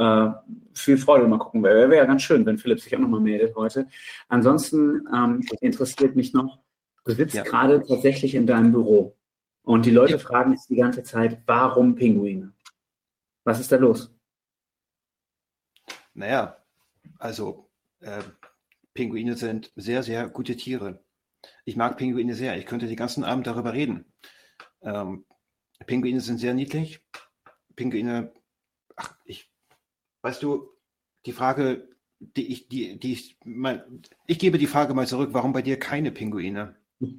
Äh, 0.00 0.32
viel 0.72 0.96
Freude, 0.96 1.28
mal 1.28 1.38
gucken. 1.38 1.62
Wäre 1.62 1.90
wär 1.90 2.06
ganz 2.06 2.22
schön, 2.22 2.46
wenn 2.46 2.56
Philipp 2.56 2.80
sich 2.80 2.96
auch 2.96 3.00
nochmal 3.00 3.20
meldet 3.20 3.54
heute. 3.54 3.86
Ansonsten 4.28 5.06
ähm, 5.14 5.44
interessiert 5.60 6.16
mich 6.16 6.32
noch, 6.32 6.58
du 7.04 7.12
sitzt 7.12 7.34
ja. 7.34 7.42
gerade 7.42 7.82
tatsächlich 7.86 8.34
in 8.34 8.46
deinem 8.46 8.72
Büro 8.72 9.14
und 9.62 9.84
die 9.84 9.90
Leute 9.90 10.12
ja. 10.12 10.18
fragen 10.18 10.56
sich 10.56 10.66
die 10.68 10.76
ganze 10.76 11.02
Zeit, 11.02 11.42
warum 11.44 11.96
Pinguine? 11.96 12.54
Was 13.44 13.60
ist 13.60 13.72
da 13.72 13.76
los? 13.76 14.10
Naja, 16.14 16.56
also, 17.18 17.68
äh, 18.00 18.22
Pinguine 18.94 19.36
sind 19.36 19.70
sehr, 19.76 20.02
sehr 20.02 20.30
gute 20.30 20.56
Tiere. 20.56 21.04
Ich 21.66 21.76
mag 21.76 21.98
Pinguine 21.98 22.34
sehr. 22.34 22.56
Ich 22.56 22.64
könnte 22.64 22.86
den 22.86 22.96
ganzen 22.96 23.22
Abend 23.22 23.46
darüber 23.46 23.74
reden. 23.74 24.10
Ähm, 24.80 25.26
Pinguine 25.86 26.20
sind 26.20 26.38
sehr 26.38 26.54
niedlich. 26.54 27.02
Pinguine, 27.76 28.32
ach, 28.96 29.14
ich, 29.24 29.49
weißt 30.22 30.42
du, 30.42 30.70
die 31.26 31.32
Frage, 31.32 31.88
die 32.18 32.52
ich, 32.52 32.68
die, 32.68 32.98
die 32.98 33.12
ich, 33.12 33.38
mein, 33.44 34.02
ich 34.26 34.38
gebe 34.38 34.58
die 34.58 34.66
Frage 34.66 34.94
mal 34.94 35.06
zurück, 35.06 35.30
warum 35.32 35.52
bei 35.52 35.62
dir 35.62 35.78
keine 35.78 36.12
Pinguine? 36.12 36.76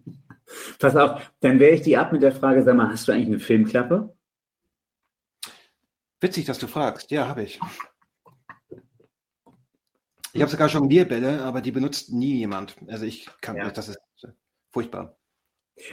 Pass 0.79 0.95
auf, 0.95 1.31
dann 1.39 1.59
wehre 1.59 1.75
ich 1.75 1.81
die 1.81 1.97
ab 1.97 2.11
mit 2.11 2.21
der 2.21 2.33
Frage, 2.33 2.63
sag 2.63 2.75
mal, 2.75 2.89
hast 2.89 3.07
du 3.07 3.11
eigentlich 3.11 3.27
eine 3.27 3.39
Filmklappe? 3.39 4.15
Witzig, 6.19 6.45
dass 6.45 6.59
du 6.59 6.67
fragst. 6.67 7.09
Ja, 7.09 7.27
habe 7.27 7.43
ich. 7.43 7.59
Ich 10.33 10.41
habe 10.41 10.51
sogar 10.51 10.69
schon 10.69 10.87
Bierbälle, 10.87 11.41
aber 11.41 11.61
die 11.61 11.71
benutzt 11.71 12.13
nie 12.13 12.35
jemand. 12.35 12.75
Also 12.87 13.05
ich 13.05 13.27
kann 13.41 13.57
ja. 13.57 13.69
das 13.71 13.89
ist 13.89 13.99
furchtbar. 14.71 15.17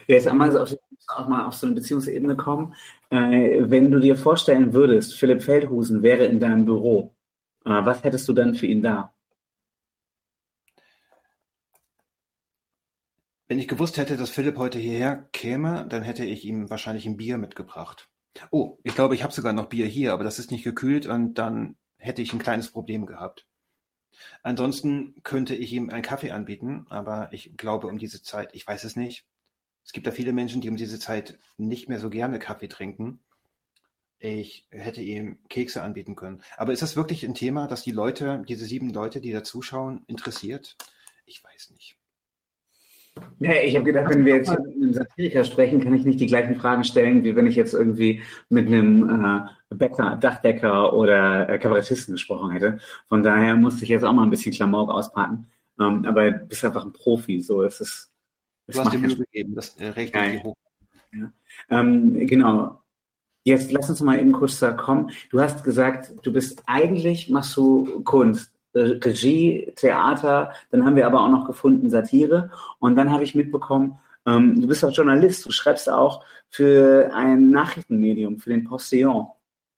Jetzt 0.07 0.27
einmal 0.27 0.57
auf, 0.57 0.77
auch 1.09 1.29
mal 1.29 1.47
auf 1.47 1.55
so 1.55 1.67
eine 1.67 1.75
Beziehungsebene 1.75 2.37
kommen. 2.37 2.75
Äh, 3.11 3.71
wenn 3.71 3.91
du 3.91 3.99
dir 4.01 4.17
vorstellen 4.17 4.73
würdest, 4.73 5.15
Philipp 5.15 5.43
Feldhusen 5.43 6.03
wäre 6.03 6.25
in 6.25 6.41
deinem 6.41 6.65
Büro, 6.65 7.15
äh, 7.65 7.71
was 7.71 8.05
hättest 8.05 8.29
du 8.29 8.33
dann 8.33 8.55
für 8.55 8.67
ihn 8.67 8.83
da? 8.83 9.13
Wenn 13.49 13.59
ich 13.59 13.69
gewusst 13.69 13.97
hätte, 13.97 14.19
dass 14.19 14.29
Philipp 14.29 14.59
heute 14.59 14.79
hierher 14.79 15.27
käme, 15.33 15.87
dann 15.89 16.03
hätte 16.03 16.25
ich 16.25 16.45
ihm 16.45 16.69
wahrscheinlich 16.69 17.07
ein 17.07 17.17
Bier 17.17 17.39
mitgebracht. 17.39 18.11
Oh, 18.51 18.79
ich 18.85 18.95
glaube, 18.95 19.15
ich 19.15 19.23
habe 19.23 19.33
sogar 19.33 19.55
noch 19.55 19.67
Bier 19.71 19.87
hier, 19.87 20.13
aber 20.13 20.23
das 20.23 20.39
ist 20.39 20.51
nicht 20.51 20.65
gekühlt 20.65 21.07
und 21.07 21.35
dann 21.35 21.77
hätte 21.97 22.21
ich 22.21 22.33
ein 22.33 22.39
kleines 22.39 22.71
Problem 22.71 23.07
gehabt. 23.07 23.47
Ansonsten 24.43 25.15
könnte 25.23 25.55
ich 25.55 25.73
ihm 25.73 25.91
einen 25.91 26.03
Kaffee 26.03 26.31
anbieten, 26.31 26.87
aber 26.91 27.33
ich 27.33 27.57
glaube 27.57 27.87
um 27.87 27.99
diese 27.99 28.23
Zeit, 28.23 28.51
ich 28.53 28.67
weiß 28.67 28.85
es 28.85 28.97
nicht. 28.97 29.25
Es 29.89 29.95
gibt 29.95 30.07
da 30.07 30.11
viele 30.11 30.35
Menschen, 30.35 30.61
die 30.61 30.69
um 30.69 30.77
diese 30.77 30.99
Zeit 30.99 31.39
nicht 31.57 31.89
mehr 31.89 31.99
so 31.99 32.11
gerne 32.11 32.39
Kaffee 32.39 32.69
trinken. 32.69 33.21
Ich 34.19 34.67
hätte 34.69 35.01
ihm 35.01 35.39
Kekse 35.49 35.83
anbieten 35.83 36.15
können. 36.15 36.43
Aber 36.59 36.75
ist 36.75 36.83
das 36.83 36.95
wirklich 36.95 37.25
ein 37.25 37.33
Thema, 37.33 37.69
das 37.69 37.85
die 37.85 37.93
Leute, 37.93 38.45
diese 38.47 38.67
sieben 38.67 38.93
Leute, 38.93 39.23
die 39.23 39.33
da 39.33 39.43
zuschauen, 39.43 40.03
interessiert? 40.07 40.77
Ich 41.25 41.43
weiß 41.43 41.71
nicht. 41.71 41.97
Ja, 43.39 43.53
ich 43.63 43.77
habe 43.77 43.87
gedacht, 43.87 44.11
wenn 44.11 44.27
wir 44.27 44.37
jetzt 44.37 44.51
mit 44.51 44.61
einem 44.61 44.93
Satiriker 44.93 45.43
sprechen, 45.43 45.83
kann 45.83 45.95
ich 45.95 46.05
nicht 46.05 46.21
die 46.21 46.27
gleichen 46.27 46.57
Fragen 46.57 46.85
stellen, 46.85 47.25
wie 47.25 47.35
wenn 47.35 47.47
ich 47.47 47.57
jetzt 47.57 47.73
irgendwie 47.73 48.21
mit 48.51 48.67
einem 48.67 49.09
äh, 49.25 49.75
Bäcker, 49.75 50.17
Dachdecker 50.17 50.93
oder 50.93 51.49
äh, 51.49 51.59
Kabarettisten 51.59 52.13
gesprochen 52.13 52.51
hätte. 52.51 52.79
Von 53.09 53.23
daher 53.23 53.57
musste 53.57 53.85
ich 53.85 53.89
jetzt 53.89 54.05
auch 54.05 54.13
mal 54.13 54.25
ein 54.25 54.31
bisschen 54.31 54.53
Klamauk 54.53 54.91
auspacken. 54.91 55.51
Ähm, 55.81 56.05
aber 56.05 56.31
du 56.31 56.45
bist 56.45 56.63
einfach 56.63 56.85
ein 56.85 56.93
Profi, 56.93 57.41
so 57.41 57.63
es 57.63 57.81
ist. 57.81 58.08
Du 58.69 58.79
hast 58.79 58.93
dir 58.93 58.99
Mühe 58.99 59.17
gegeben, 59.17 59.55
das 59.55 59.77
äh, 59.77 59.89
rechnet 59.89 60.45
hoch. 60.45 60.57
Ja. 61.13 61.33
Ähm, 61.71 62.27
genau. 62.27 62.81
Jetzt 63.45 63.73
lass 63.73 63.89
uns 63.89 64.03
mal 64.03 64.19
eben 64.19 64.33
kurz 64.33 64.59
da 64.59 64.73
kommen. 64.73 65.11
Du 65.31 65.41
hast 65.41 65.65
gesagt, 65.65 66.13
du 66.23 66.33
bist 66.33 66.63
eigentlich 66.67 67.31
machst 67.31 67.57
du 67.57 68.03
Kunst. 68.03 68.53
Regie, 68.75 69.73
Theater, 69.77 70.53
dann 70.71 70.85
haben 70.85 70.95
wir 70.95 71.07
aber 71.07 71.23
auch 71.23 71.31
noch 71.31 71.47
gefunden 71.47 71.91
Satire 71.91 72.51
und 72.79 72.97
dann 72.97 73.11
habe 73.11 73.25
ich 73.25 73.35
mitbekommen, 73.35 73.99
ähm, 74.27 74.61
du 74.61 74.69
bist 74.69 74.85
auch 74.85 74.93
Journalist, 74.93 75.47
du 75.47 75.51
schreibst 75.51 75.89
auch 75.89 76.25
für 76.51 77.11
ein 77.15 77.51
Nachrichtenmedium, 77.51 78.39
für 78.39 78.51
den 78.51 78.65
Postillon. 78.65 79.27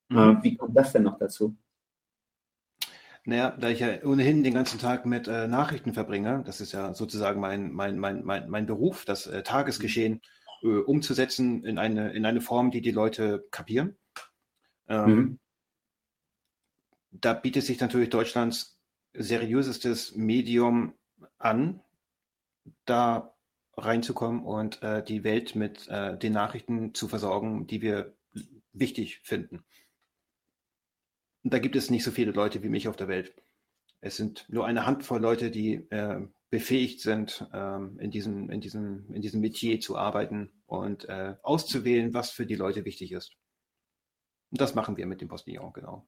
Mhm. 0.08 0.18
Äh, 0.18 0.42
wie 0.42 0.56
kommt 0.56 0.76
das 0.76 0.92
denn 0.92 1.04
noch 1.04 1.18
dazu? 1.18 1.54
Naja, 3.24 3.50
da 3.50 3.68
ich 3.68 3.80
ja 3.80 4.02
ohnehin 4.02 4.42
den 4.42 4.54
ganzen 4.54 4.78
Tag 4.78 5.04
mit 5.04 5.28
äh, 5.28 5.46
Nachrichten 5.46 5.92
verbringe, 5.92 6.42
das 6.46 6.60
ist 6.60 6.72
ja 6.72 6.94
sozusagen 6.94 7.40
mein, 7.40 7.70
mein, 7.72 7.98
mein, 7.98 8.24
mein, 8.24 8.48
mein 8.48 8.66
Beruf, 8.66 9.04
das 9.04 9.26
äh, 9.26 9.42
Tagesgeschehen 9.42 10.22
äh, 10.62 10.78
umzusetzen 10.78 11.64
in 11.64 11.78
eine, 11.78 12.12
in 12.12 12.24
eine 12.24 12.40
Form, 12.40 12.70
die 12.70 12.80
die 12.80 12.90
Leute 12.90 13.46
kapieren. 13.50 13.98
Ähm, 14.88 15.14
mhm. 15.14 15.38
Da 17.10 17.34
bietet 17.34 17.64
sich 17.64 17.80
natürlich 17.80 18.08
Deutschlands 18.08 18.78
seriösestes 19.12 20.14
Medium 20.16 20.94
an, 21.38 21.80
da 22.84 23.34
reinzukommen 23.76 24.44
und 24.44 24.82
äh, 24.82 25.02
die 25.02 25.24
Welt 25.24 25.54
mit 25.54 25.88
äh, 25.88 26.16
den 26.16 26.32
Nachrichten 26.32 26.94
zu 26.94 27.08
versorgen, 27.08 27.66
die 27.66 27.82
wir 27.82 28.14
wichtig 28.72 29.20
finden. 29.24 29.64
Und 31.42 31.52
da 31.54 31.58
gibt 31.58 31.76
es 31.76 31.90
nicht 31.90 32.04
so 32.04 32.10
viele 32.10 32.32
Leute 32.32 32.62
wie 32.62 32.68
mich 32.68 32.88
auf 32.88 32.96
der 32.96 33.08
Welt. 33.08 33.34
Es 34.00 34.16
sind 34.16 34.46
nur 34.48 34.66
eine 34.66 34.86
Handvoll 34.86 35.20
Leute, 35.20 35.50
die 35.50 35.74
äh, 35.90 36.26
befähigt 36.50 37.00
sind, 37.00 37.46
ähm, 37.52 37.98
in, 38.00 38.10
diesem, 38.10 38.50
in, 38.50 38.60
diesem, 38.60 39.12
in 39.12 39.22
diesem 39.22 39.40
Metier 39.40 39.80
zu 39.80 39.96
arbeiten 39.96 40.50
und 40.66 41.08
äh, 41.08 41.36
auszuwählen, 41.42 42.12
was 42.12 42.30
für 42.30 42.46
die 42.46 42.56
Leute 42.56 42.84
wichtig 42.84 43.12
ist. 43.12 43.32
Und 44.50 44.60
das 44.60 44.74
machen 44.74 44.96
wir 44.96 45.06
mit 45.06 45.20
dem 45.20 45.28
Postillon, 45.28 45.72
genau. 45.72 46.06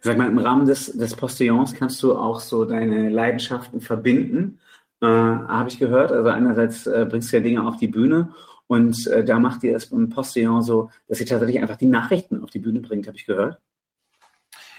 Sag 0.00 0.16
mal, 0.16 0.28
im 0.28 0.38
Rahmen 0.38 0.66
des, 0.66 0.86
des 0.86 1.14
Postillons 1.14 1.74
kannst 1.74 2.02
du 2.02 2.16
auch 2.16 2.40
so 2.40 2.64
deine 2.64 3.10
Leidenschaften 3.10 3.80
verbinden, 3.80 4.58
äh, 5.00 5.06
habe 5.06 5.68
ich 5.68 5.78
gehört. 5.78 6.10
Also 6.10 6.28
einerseits 6.30 6.86
äh, 6.86 7.06
bringst 7.08 7.30
du 7.30 7.36
ja 7.36 7.42
Dinge 7.42 7.66
auf 7.66 7.76
die 7.76 7.88
Bühne 7.88 8.34
und 8.66 9.06
äh, 9.06 9.24
da 9.24 9.38
macht 9.38 9.62
ihr 9.64 9.76
es 9.76 9.86
im 9.86 10.08
Postillon 10.08 10.62
so, 10.62 10.90
dass 11.08 11.20
ihr 11.20 11.26
tatsächlich 11.26 11.60
einfach 11.60 11.76
die 11.76 11.86
Nachrichten 11.86 12.42
auf 12.42 12.50
die 12.50 12.58
Bühne 12.58 12.80
bringt, 12.80 13.06
habe 13.06 13.16
ich 13.16 13.26
gehört. 13.26 13.60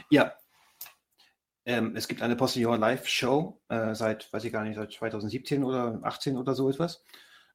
Ja. 0.10 0.34
ähm, 1.66 1.96
es 1.96 2.08
gibt 2.08 2.22
eine 2.22 2.36
Postillon 2.36 2.80
Live-Show 2.80 3.62
äh, 3.70 3.94
seit, 3.96 4.32
weiß 4.32 4.44
ich 4.44 4.52
gar 4.52 4.64
nicht, 4.64 4.76
seit 4.76 4.92
2017 4.92 5.64
oder 5.64 6.00
18 6.04 6.38
oder 6.38 6.54
so 6.54 6.70
etwas. 6.70 7.04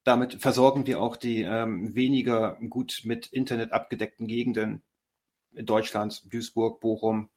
Damit 0.05 0.35
versorgen 0.35 0.87
wir 0.87 1.01
auch 1.01 1.17
die 1.17 1.43
ähm, 1.43 1.95
weniger 1.95 2.59
gut 2.69 3.03
mit 3.05 3.29
Internet 3.29 3.73
abgedeckten 3.73 4.27
Gegenden 4.27 4.83
Deutschlands, 5.53 6.23
Duisburg, 6.23 6.81
Bochum, 6.81 7.31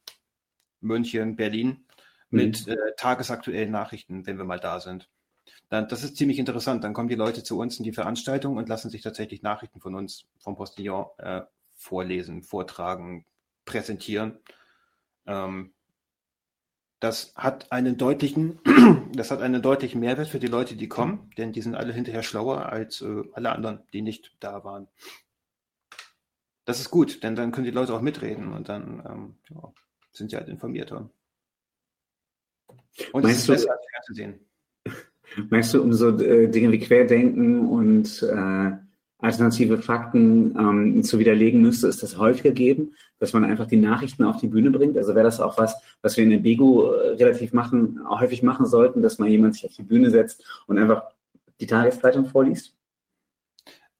München, 0.80 1.36
Berlin, 1.36 1.86
mit 2.30 2.66
mhm. 2.66 2.72
äh, 2.72 2.76
tagesaktuellen 2.96 3.70
Nachrichten, 3.70 4.26
wenn 4.26 4.38
wir 4.38 4.44
mal 4.44 4.60
da 4.60 4.80
sind. 4.80 5.08
Dann, 5.68 5.88
das 5.88 6.04
ist 6.04 6.16
ziemlich 6.16 6.38
interessant. 6.38 6.84
Dann 6.84 6.94
kommen 6.94 7.08
die 7.08 7.16
Leute 7.16 7.42
zu 7.42 7.58
uns 7.58 7.78
in 7.78 7.84
die 7.84 7.92
Veranstaltung 7.92 8.56
und 8.56 8.68
lassen 8.68 8.90
sich 8.90 9.02
tatsächlich 9.02 9.42
Nachrichten 9.42 9.80
von 9.80 9.94
uns, 9.94 10.26
vom 10.38 10.56
Postillon, 10.56 11.06
äh, 11.18 11.42
vorlesen, 11.74 12.42
vortragen, 12.42 13.26
präsentieren. 13.64 14.38
Ähm, 15.26 15.72
das 17.00 17.34
hat 17.36 17.72
einen 17.72 17.98
deutlichen, 17.98 18.60
das 19.12 19.30
hat 19.30 19.42
einen 19.42 19.60
deutlichen 19.60 20.00
Mehrwert 20.00 20.28
für 20.28 20.40
die 20.40 20.46
Leute, 20.46 20.76
die 20.76 20.88
kommen, 20.88 21.30
denn 21.36 21.52
die 21.52 21.60
sind 21.60 21.74
alle 21.74 21.92
hinterher 21.92 22.22
schlauer 22.22 22.66
als 22.66 23.02
äh, 23.02 23.24
alle 23.32 23.52
anderen, 23.52 23.82
die 23.92 24.02
nicht 24.02 24.34
da 24.40 24.64
waren. 24.64 24.88
Das 26.64 26.80
ist 26.80 26.90
gut, 26.90 27.22
denn 27.22 27.36
dann 27.36 27.52
können 27.52 27.66
die 27.66 27.70
Leute 27.70 27.94
auch 27.94 28.00
mitreden 28.00 28.52
und 28.52 28.68
dann 28.68 29.02
ähm, 29.08 29.36
ja, 29.50 29.72
sind 30.10 30.30
sie 30.30 30.36
halt 30.36 30.48
informierter. 30.48 31.10
Und 33.12 33.24
es 33.24 33.38
ist 33.38 33.46
besser 33.46 33.72
als 33.72 33.86
fernzusehen. 33.90 34.40
Meinst 35.50 35.74
du, 35.74 35.82
um 35.82 35.92
so 35.92 36.16
äh, 36.18 36.48
Dinge 36.48 36.72
wie 36.72 36.78
Querdenken 36.78 37.66
und 37.66 38.22
äh, 38.22 38.72
alternative 39.18 39.78
Fakten 39.78 40.56
ähm, 40.58 41.02
zu 41.02 41.18
widerlegen, 41.18 41.62
müsste 41.62 41.88
es 41.88 41.98
das 41.98 42.18
häufiger 42.18 42.52
geben, 42.52 42.94
dass 43.18 43.32
man 43.32 43.44
einfach 43.44 43.66
die 43.66 43.76
Nachrichten 43.76 44.24
auf 44.24 44.38
die 44.38 44.48
Bühne 44.48 44.70
bringt? 44.70 44.96
Also 44.96 45.14
wäre 45.14 45.24
das 45.24 45.40
auch 45.40 45.58
was, 45.58 45.74
was 46.02 46.16
wir 46.16 46.24
in 46.24 46.30
der 46.30 46.38
Bego 46.38 46.92
äh, 46.92 47.14
relativ 47.14 47.52
machen, 47.52 48.00
häufig 48.08 48.42
machen 48.42 48.66
sollten, 48.66 49.02
dass 49.02 49.18
mal 49.18 49.28
jemand 49.28 49.54
sich 49.54 49.64
auf 49.64 49.74
die 49.74 49.82
Bühne 49.82 50.10
setzt 50.10 50.44
und 50.66 50.78
einfach 50.78 51.04
die 51.60 51.66
Tageszeitung 51.66 52.26
vorliest? 52.26 52.74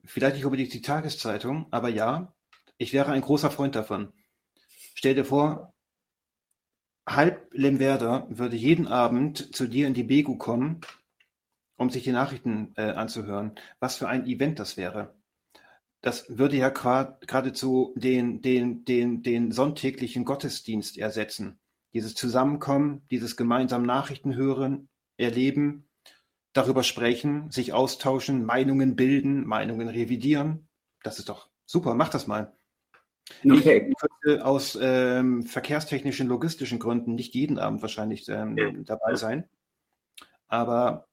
Vielleicht 0.05 0.37
nicht 0.37 0.45
unbedingt 0.45 0.73
die 0.73 0.83
Tageszeitung, 0.83 1.67
aber 1.71 1.89
ja, 1.89 2.33
ich 2.79 2.93
wäre 2.93 3.13
ein 3.13 3.23
großer 3.23 3.51
Freund 3.51 3.75
davon. 3.75 4.09
Stell 4.95 5.15
dir 5.15 5.25
vor, 5.25 5.73
halb 7.07 7.49
Lemwerder 7.53 8.27
würde 8.29 8.57
jeden 8.57 8.87
Abend 8.87 9.55
zu 9.55 9.67
dir 9.67 9.87
in 9.87 9.95
die 9.95 10.05
Begu 10.05 10.37
kommen, 10.37 10.81
um 11.77 11.91
sich 11.91 12.05
die 12.05 12.13
Nachrichten 12.13 12.73
äh, 12.77 12.91
anzuhören. 12.91 13.53
Was 13.81 13.97
für 13.97 14.09
ein 14.09 14.27
Event 14.27 14.59
das 14.59 14.77
wäre. 14.77 15.15
Das 16.03 16.39
würde 16.39 16.57
ja 16.57 16.69
geradezu 16.69 17.93
den, 17.97 18.41
den, 18.41 18.85
den, 18.85 19.23
den 19.23 19.51
sonntäglichen 19.51 20.25
Gottesdienst 20.25 20.99
ersetzen. 20.99 21.59
Dieses 21.95 22.15
Zusammenkommen, 22.15 23.07
dieses 23.11 23.37
gemeinsam 23.37 23.83
Nachrichten 23.83 24.35
hören, 24.35 24.89
erleben, 25.17 25.89
darüber 26.53 26.83
sprechen, 26.83 27.51
sich 27.51 27.73
austauschen, 27.73 28.45
Meinungen 28.45 28.97
bilden, 28.97 29.47
Meinungen 29.47 29.89
revidieren. 29.89 30.69
Das 31.03 31.19
ist 31.19 31.29
doch 31.29 31.49
super, 31.65 31.95
mach 31.95 32.09
das 32.09 32.27
mal. 32.27 32.53
Okay. 33.45 33.91
Ich 33.91 33.97
könnte 33.97 34.45
aus 34.45 34.79
ähm, 34.81 35.43
verkehrstechnischen, 35.45 36.29
logistischen 36.29 36.79
Gründen 36.79 37.15
nicht 37.15 37.35
jeden 37.35 37.59
Abend 37.59 37.83
wahrscheinlich 37.83 38.29
ähm, 38.29 38.57
ja. 38.57 38.71
dabei 38.85 39.17
sein. 39.17 39.49
Aber 40.49 41.09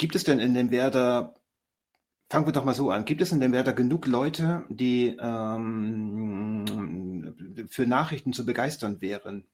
gibt 0.00 0.16
es 0.16 0.24
denn 0.24 0.40
in 0.40 0.54
dem 0.54 0.70
Werder, 0.70 1.34
fangen 2.30 2.46
wir 2.46 2.54
doch 2.54 2.64
mal 2.64 2.74
so 2.74 2.90
an, 2.90 3.04
gibt 3.04 3.20
es 3.20 3.32
in 3.32 3.40
dem 3.40 3.52
Werder 3.52 3.74
genug 3.74 4.06
Leute, 4.06 4.64
die 4.70 5.14
ähm, 5.20 6.64
für 7.68 7.86
Nachrichten 7.86 8.32
zu 8.32 8.46
begeistern 8.46 9.02
wären? 9.02 9.44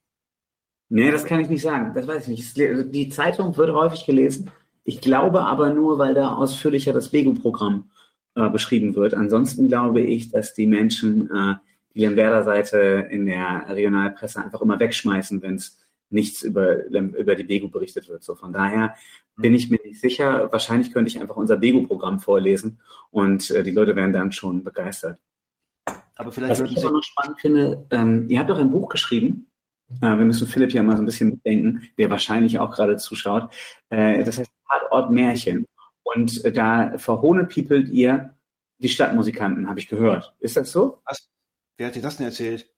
Nee, 0.88 1.10
das 1.10 1.24
kann 1.24 1.40
ich 1.40 1.48
nicht 1.48 1.62
sagen. 1.62 1.92
Das 1.94 2.06
weiß 2.06 2.28
ich 2.28 2.56
nicht. 2.56 2.94
Die 2.94 3.08
Zeitung 3.08 3.56
wird 3.56 3.74
häufig 3.74 4.06
gelesen. 4.06 4.52
Ich 4.84 5.00
glaube 5.00 5.40
aber 5.40 5.74
nur, 5.74 5.98
weil 5.98 6.14
da 6.14 6.36
ausführlicher 6.36 6.92
das 6.92 7.10
Lego-Programm 7.10 7.90
äh, 8.36 8.48
beschrieben 8.48 8.94
wird. 8.94 9.14
Ansonsten 9.14 9.66
glaube 9.66 10.00
ich, 10.00 10.30
dass 10.30 10.54
die 10.54 10.68
Menschen 10.68 11.28
äh, 11.28 11.56
die 11.92 12.02
Lemberder-Seite 12.02 13.08
in 13.10 13.26
der 13.26 13.64
Regionalpresse 13.68 14.44
einfach 14.44 14.62
immer 14.62 14.78
wegschmeißen, 14.78 15.42
wenn 15.42 15.56
es 15.56 15.76
nichts 16.08 16.42
über, 16.42 16.84
über 16.84 17.34
die 17.34 17.42
Bego 17.42 17.66
berichtet 17.66 18.08
wird. 18.08 18.22
So 18.22 18.36
von 18.36 18.52
daher 18.52 18.94
bin 19.36 19.54
ich 19.54 19.70
mir 19.70 19.80
nicht 19.84 20.00
sicher. 20.00 20.50
Wahrscheinlich 20.50 20.92
könnte 20.92 21.08
ich 21.08 21.20
einfach 21.20 21.36
unser 21.36 21.56
Bego-Programm 21.56 22.20
vorlesen 22.20 22.80
und 23.10 23.50
äh, 23.50 23.62
die 23.62 23.70
Leute 23.70 23.94
wären 23.94 24.12
dann 24.12 24.32
schon 24.32 24.64
begeistert. 24.64 25.18
Aber 26.16 26.32
vielleicht 26.32 26.60
Was 26.60 26.70
ich 26.70 26.84
auch 26.84 26.92
noch 26.92 27.02
spannend 27.02 27.40
finde, 27.40 27.86
ähm, 27.90 28.28
ihr 28.28 28.38
habt 28.38 28.50
doch 28.50 28.58
ein 28.58 28.70
Buch 28.70 28.88
geschrieben. 28.88 29.50
Äh, 30.00 30.16
wir 30.16 30.24
müssen 30.24 30.46
Philipp 30.46 30.72
ja 30.72 30.82
mal 30.82 30.96
so 30.96 31.02
ein 31.02 31.06
bisschen 31.06 31.30
mitdenken, 31.30 31.88
der 31.98 32.10
wahrscheinlich 32.10 32.58
auch 32.58 32.70
gerade 32.70 32.96
zuschaut. 32.96 33.52
Äh, 33.90 34.24
das 34.24 34.38
heißt 34.38 34.50
Tatort 34.68 35.10
Märchen. 35.10 35.66
Und 36.02 36.44
äh, 36.44 36.52
da 36.52 36.96
verhohnepiepelt 36.98 37.88
ihr 37.90 38.34
die 38.78 38.88
Stadtmusikanten, 38.88 39.68
habe 39.68 39.78
ich 39.78 39.88
gehört. 39.88 40.34
Ist 40.38 40.56
das 40.56 40.72
so? 40.72 41.00
Was? 41.04 41.28
Wer 41.76 41.88
hat 41.88 41.94
dir 41.94 42.02
das 42.02 42.16
denn 42.16 42.26
erzählt? 42.26 42.68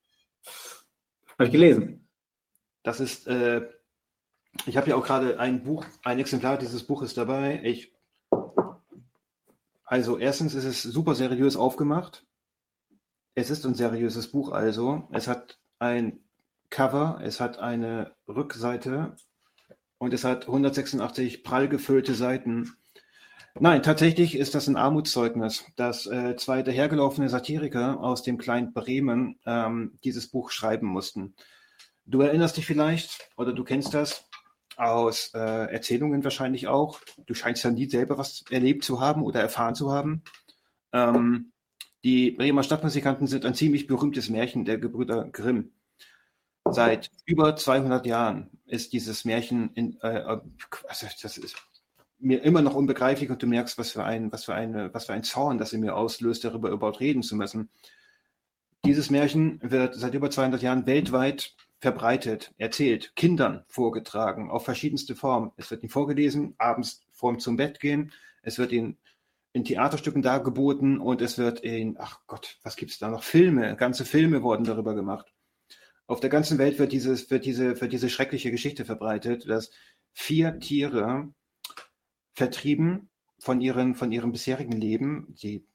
Habe 1.39 1.47
ich 1.47 1.53
gelesen. 1.53 2.09
Das 2.83 3.01
ist, 3.01 3.27
äh, 3.29 3.69
ich 4.67 4.77
habe 4.77 4.91
ja 4.91 4.97
auch 4.97 5.05
gerade 5.05 5.39
ein 5.39 5.63
Buch, 5.63 5.85
ein 6.05 6.19
Exemplar 6.19 6.59
dieses 6.59 6.85
Buches 6.85 7.15
dabei. 7.15 7.61
Ich, 7.65 7.93
also 9.85 10.19
erstens 10.19 10.55
ist 10.55 10.65
es 10.65 10.83
super 10.83 11.15
seriös 11.15 11.57
aufgemacht. 11.57 12.25
Es 13.35 13.51
ist 13.51 13.65
ein 13.65 13.75
seriöses 13.75 14.31
Buch 14.31 14.51
also. 14.51 15.09
Es 15.13 15.29
hat 15.29 15.59
ein 15.79 16.21
Cover, 16.71 17.21
es 17.23 17.41
hat 17.41 17.59
eine 17.59 18.13
Rückseite 18.27 19.17
und 19.99 20.13
es 20.13 20.25
hat 20.25 20.47
186 20.47 21.43
prall 21.43 21.69
gefüllte 21.69 22.15
Seiten. 22.15 22.73
Nein, 23.61 23.83
tatsächlich 23.83 24.37
ist 24.37 24.55
das 24.55 24.69
ein 24.69 24.77
Armutszeugnis, 24.77 25.65
dass 25.77 26.07
äh, 26.07 26.37
zwei 26.37 26.63
dahergelaufene 26.63 27.29
Satiriker 27.29 27.99
aus 28.01 28.23
dem 28.23 28.39
kleinen 28.39 28.73
Bremen 28.73 29.39
ähm, 29.47 29.99
dieses 30.05 30.29
Buch 30.29 30.51
schreiben 30.51 30.87
mussten. 30.87 31.35
Du 32.07 32.21
erinnerst 32.21 32.57
dich 32.57 32.67
vielleicht, 32.67 33.29
oder 33.37 33.53
du 33.53 33.65
kennst 33.65 33.95
das 33.95 34.28
aus 34.79 35.33
äh, 35.35 35.39
Erzählungen 35.39 36.23
wahrscheinlich 36.25 36.69
auch. 36.69 37.01
Du 37.27 37.35
scheinst 37.35 37.65
ja 37.65 37.71
nie 37.71 37.89
selber 37.89 38.17
was 38.17 38.45
erlebt 38.51 38.85
zu 38.85 39.01
haben 39.01 39.23
oder 39.23 39.41
erfahren 39.41 39.75
zu 39.75 39.93
haben. 39.93 40.23
Ähm, 40.93 41.53
die 42.05 42.31
Bremer 42.31 42.63
Stadtmusikanten 42.63 43.27
sind 43.27 43.45
ein 43.45 43.55
ziemlich 43.55 43.87
berühmtes 43.87 44.29
Märchen 44.29 44.65
der 44.65 44.79
Gebrüder 44.79 45.29
Grimm. 45.31 45.73
Seit 46.71 47.11
über 47.25 47.57
200 47.57 48.07
Jahren 48.07 48.51
ist 48.67 48.93
dieses 48.93 49.25
Märchen 49.25 49.73
in, 49.75 49.99
äh, 50.01 50.39
also 50.87 51.07
das 51.23 51.39
ist 51.39 51.57
mir 52.19 52.43
immer 52.43 52.63
noch 52.63 52.75
unbegreiflich 52.75 53.31
und 53.31 53.43
du 53.43 53.47
merkst, 53.47 53.79
was 53.79 53.93
für 53.93 54.05
ein, 54.05 54.31
was 54.33 54.45
für 54.45 54.55
eine, 54.55 54.93
was 54.93 55.07
für 55.07 55.13
ein 55.13 55.23
Zorn 55.23 55.59
das 55.59 55.73
in 55.73 55.81
mir 55.81 55.97
auslöst, 55.97 56.45
darüber 56.45 56.71
überhaupt 56.71 57.01
reden 57.01 57.23
zu 57.23 57.37
müssen. 57.37 57.71
Dieses 58.85 59.11
Märchen 59.11 59.61
wird 59.63 59.95
seit 59.95 60.15
über 60.15 60.31
200 60.31 60.63
Jahren 60.63 60.87
weltweit 60.87 61.55
verbreitet, 61.81 62.53
erzählt, 62.59 63.15
Kindern 63.15 63.65
vorgetragen, 63.69 64.51
auf 64.51 64.65
verschiedenste 64.65 65.15
Formen. 65.15 65.53
Es 65.57 65.71
wird 65.71 65.83
ihnen 65.83 65.91
vorgelesen, 65.91 66.55
abends 66.59 67.03
vorm 67.13 67.39
zum 67.39 67.57
Bett 67.57 67.81
gehen. 67.81 68.13
Es 68.43 68.59
wird 68.59 68.73
ihnen 68.73 68.99
in 69.53 69.65
Theaterstücken 69.65 70.23
dargeboten 70.23 70.99
und 70.99 71.23
es 71.23 71.39
wird 71.39 71.61
in, 71.61 71.97
ach 71.99 72.21
Gott, 72.27 72.59
was 72.63 72.77
gibt 72.77 72.91
es 72.91 72.99
da 72.99 73.11
noch? 73.11 73.23
Filme, 73.23 73.77
ganze 73.77 74.05
Filme 74.05 74.43
wurden 74.43 74.65
darüber 74.65 74.95
gemacht. 74.95 75.33
Auf 76.07 76.21
der 76.21 76.31
ganzen 76.31 76.59
Welt 76.59 76.79
wird, 76.79 76.93
dieses, 76.93 77.31
wird, 77.31 77.45
diese, 77.45 77.81
wird 77.81 77.93
diese 77.93 78.09
schreckliche 78.09 78.51
Geschichte 78.51 78.85
verbreitet, 78.85 79.49
dass 79.49 79.71
vier 80.13 80.59
Tiere 80.59 81.33
vertrieben 82.35 83.11
von, 83.39 83.61
ihren, 83.61 83.95
von 83.95 84.11
ihrem 84.11 84.33
bisherigen 84.33 84.73
Leben. 84.73 85.35
Die 85.43 85.67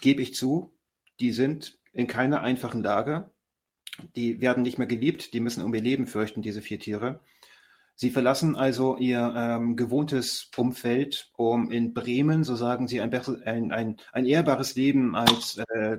gebe 0.00 0.22
ich 0.22 0.34
zu, 0.34 0.74
die 1.20 1.32
sind 1.32 1.78
in 1.92 2.06
keiner 2.06 2.40
einfachen 2.40 2.82
Lage. 2.82 3.30
Die 4.14 4.40
werden 4.40 4.62
nicht 4.62 4.78
mehr 4.78 4.86
geliebt, 4.86 5.32
die 5.32 5.40
müssen 5.40 5.64
um 5.64 5.74
ihr 5.74 5.82
Leben 5.82 6.06
fürchten, 6.06 6.42
diese 6.42 6.62
vier 6.62 6.78
Tiere. 6.78 7.20
Sie 7.94 8.10
verlassen 8.10 8.56
also 8.56 8.98
ihr 8.98 9.32
ähm, 9.34 9.74
gewohntes 9.74 10.50
Umfeld, 10.54 11.30
um 11.34 11.70
in 11.70 11.94
Bremen, 11.94 12.44
so 12.44 12.54
sagen 12.54 12.88
sie, 12.88 13.00
ein, 13.00 13.12
ein, 13.14 13.72
ein, 13.72 13.96
ein 14.12 14.26
ehrbares 14.26 14.74
Leben 14.74 15.16
als, 15.16 15.56
äh, 15.56 15.98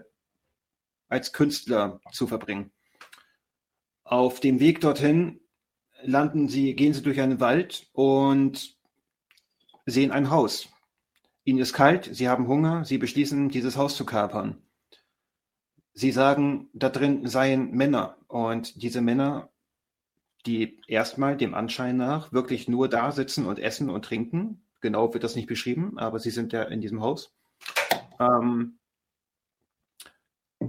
als 1.10 1.34
Künstler 1.34 2.00
zu 2.12 2.28
verbringen. 2.28 2.72
Auf 4.04 4.40
dem 4.40 4.60
Weg 4.60 4.80
dorthin 4.82 5.42
landen 6.04 6.50
sie, 6.50 6.76
gehen 6.76 6.94
sie 6.94 7.02
durch 7.02 7.20
einen 7.20 7.40
Wald 7.40 7.90
und 7.94 8.78
sehen 9.88 10.12
ein 10.12 10.30
Haus. 10.30 10.70
Ihnen 11.46 11.60
ist 11.60 11.74
kalt, 11.74 12.10
sie 12.14 12.30
haben 12.30 12.48
Hunger, 12.48 12.86
sie 12.86 13.00
beschließen, 13.00 13.50
dieses 13.50 13.76
Haus 13.76 13.96
zu 13.96 14.06
kapern. 14.06 14.62
Sie 15.98 16.12
sagen, 16.12 16.70
da 16.74 16.90
drin 16.90 17.26
seien 17.26 17.72
Männer 17.72 18.18
und 18.28 18.84
diese 18.84 19.02
Männer, 19.02 19.50
die 20.46 20.80
erstmal 20.88 21.36
dem 21.38 21.56
Anschein 21.56 21.98
nach 21.98 22.32
wirklich 22.32 22.68
nur 22.68 22.88
da 22.88 23.12
sitzen 23.12 23.48
und 23.48 23.58
essen 23.58 23.90
und 23.90 24.06
trinken, 24.06 24.62
genau 24.80 25.12
wird 25.16 25.24
das 25.24 25.36
nicht 25.36 25.48
beschrieben, 25.48 25.98
aber 25.98 26.20
sie 26.20 26.30
sind 26.30 26.54
ja 26.54 26.62
in 26.62 26.82
diesem 26.82 27.02
Haus, 27.02 27.34
ähm, 28.20 28.78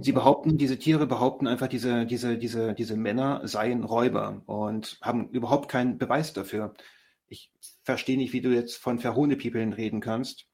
Sie 0.01 0.11
behaupten, 0.11 0.57
diese 0.57 0.79
Tiere 0.79 1.05
behaupten 1.05 1.45
einfach, 1.45 1.67
diese, 1.67 2.07
diese, 2.07 2.37
diese, 2.37 2.73
diese 2.73 2.95
Männer 2.97 3.47
seien 3.47 3.83
Räuber 3.83 4.41
und 4.47 4.97
haben 5.01 5.29
überhaupt 5.29 5.69
keinen 5.69 5.99
Beweis 5.99 6.33
dafür. 6.33 6.73
Ich 7.27 7.51
verstehe 7.83 8.17
nicht, 8.17 8.33
wie 8.33 8.41
du 8.41 8.49
jetzt 8.49 8.77
von 8.77 8.97
Verhohnepiepeln 8.97 9.73
reden 9.73 9.99
kannst. 9.99 10.47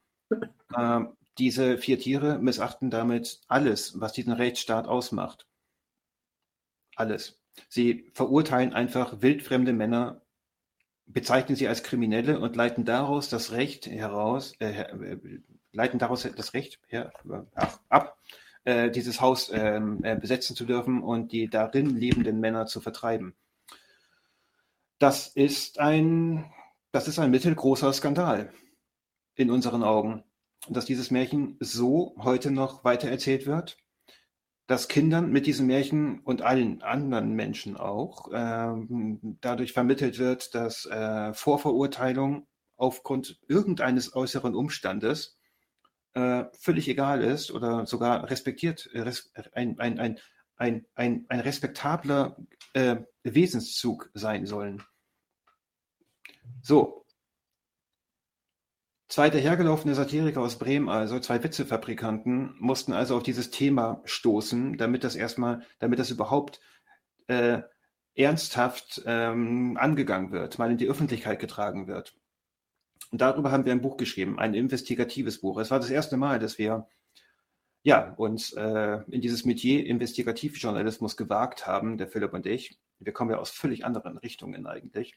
äh, 0.76 1.00
diese 1.38 1.78
vier 1.78 2.00
Tiere 2.00 2.40
missachten 2.40 2.90
damit 2.90 3.42
alles, 3.48 4.00
was 4.00 4.14
diesen 4.14 4.34
Rechtsstaat 4.34 4.88
ausmacht. 4.88 5.48
Alles. 6.96 7.40
Sie 7.68 8.10
verurteilen 8.14 8.74
einfach 8.74 9.22
wildfremde 9.22 9.74
Männer, 9.74 10.22
bezeichnen 11.06 11.56
sie 11.56 11.68
als 11.68 11.84
Kriminelle 11.84 12.40
und 12.40 12.56
leiten 12.56 12.86
daraus 12.86 13.30
das 13.30 13.52
Recht 13.52 13.86
heraus, 13.88 14.54
äh, 14.60 14.82
äh 14.82 15.40
leiten 15.72 16.00
daraus 16.00 16.24
das 16.24 16.54
Recht 16.54 16.80
her, 16.88 17.12
ach, 17.54 17.80
ab, 17.90 18.18
äh, 18.64 18.90
dieses 18.90 19.20
Haus 19.20 19.52
ähm, 19.54 20.04
äh, 20.04 20.16
besetzen 20.16 20.56
zu 20.56 20.66
dürfen 20.66 21.04
und 21.04 21.34
die 21.34 21.50
darin 21.50 21.90
lebenden 21.90 22.40
Männer 22.40 22.66
zu 22.66 22.80
vertreiben. 22.80 23.36
Das 24.98 25.28
ist 25.28 25.80
ein, 25.80 26.52
das 26.94 27.10
ist 27.10 27.20
ein 27.20 27.30
mittelgroßer 27.30 27.92
Skandal 27.92 28.54
in 29.36 29.52
unseren 29.52 29.84
Augen, 29.84 30.24
dass 30.70 30.86
dieses 30.86 31.12
Märchen 31.12 31.58
so 31.60 32.16
heute 32.18 32.52
noch 32.52 32.84
weitererzählt 32.84 33.46
wird, 33.46 33.78
dass 34.68 34.88
Kindern 34.88 35.32
mit 35.32 35.46
diesem 35.46 35.68
Märchen 35.68 36.20
und 36.22 36.42
allen 36.42 36.82
anderen 36.82 37.34
Menschen 37.34 37.78
auch 37.78 38.32
äh, 38.32 38.74
dadurch 39.42 39.74
vermittelt 39.74 40.18
wird, 40.18 40.56
dass 40.56 40.86
äh, 40.86 41.34
Vorverurteilung 41.34 42.48
aufgrund 42.78 43.40
irgendeines 43.48 44.16
äußeren 44.16 44.56
Umstandes 44.56 45.38
äh, 46.14 46.46
völlig 46.60 46.88
egal 46.88 47.24
ist 47.24 47.52
oder 47.52 47.86
sogar 47.86 48.30
respektiert, 48.30 48.90
äh, 48.94 49.02
res, 49.02 49.32
ein, 49.54 49.80
ein, 49.80 50.00
ein, 50.00 50.20
ein, 50.56 50.86
ein, 50.96 51.26
ein 51.30 51.40
respektabler 51.42 52.38
äh, 52.74 52.98
Wesenszug 53.24 54.10
sein 54.14 54.46
sollen. 54.46 54.84
So. 56.62 57.05
Zwei 59.08 59.30
dahergelaufene 59.30 59.94
Satiriker 59.94 60.42
aus 60.42 60.58
Bremen, 60.58 60.90
also 60.90 61.20
zwei 61.20 61.44
Witzefabrikanten, 61.44 62.56
mussten 62.60 62.92
also 62.92 63.16
auf 63.16 63.24
dieses 63.24 63.52
Thema 63.52 64.02
stoßen, 64.06 64.78
damit 64.78 65.04
das 65.04 65.16
erstmal, 65.16 65.62
damit 65.80 66.00
das 66.00 66.10
überhaupt 66.10 66.60
äh, 67.28 67.62
ernsthaft 68.16 69.04
ähm, 69.06 69.78
angegangen 69.80 70.32
wird, 70.32 70.58
mal 70.58 70.72
in 70.72 70.78
die 70.78 70.88
Öffentlichkeit 70.88 71.40
getragen 71.40 71.88
wird. 71.88 72.18
Und 73.12 73.22
darüber 73.22 73.52
haben 73.52 73.66
wir 73.66 73.74
ein 73.74 73.82
Buch 73.82 73.98
geschrieben, 73.98 74.40
ein 74.40 74.56
investigatives 74.56 75.40
Buch. 75.40 75.60
Es 75.60 75.70
war 75.70 75.80
das 75.80 75.92
erste 75.92 76.18
Mal, 76.18 76.40
dass 76.40 76.58
wir 76.58 76.88
ja, 77.84 78.16
uns 78.18 78.52
äh, 78.54 79.00
in 79.12 79.22
dieses 79.22 79.46
Metier 79.46 79.86
Investigativjournalismus 79.86 81.16
gewagt 81.18 81.68
haben, 81.68 82.00
der 82.00 82.08
Philipp 82.08 82.34
und 82.34 82.48
ich. 82.48 82.80
Wir 82.98 83.14
kommen 83.14 83.30
ja 83.30 83.38
aus 83.38 83.52
völlig 83.52 83.86
anderen 83.86 84.18
Richtungen 84.18 84.66
eigentlich. 84.66 85.14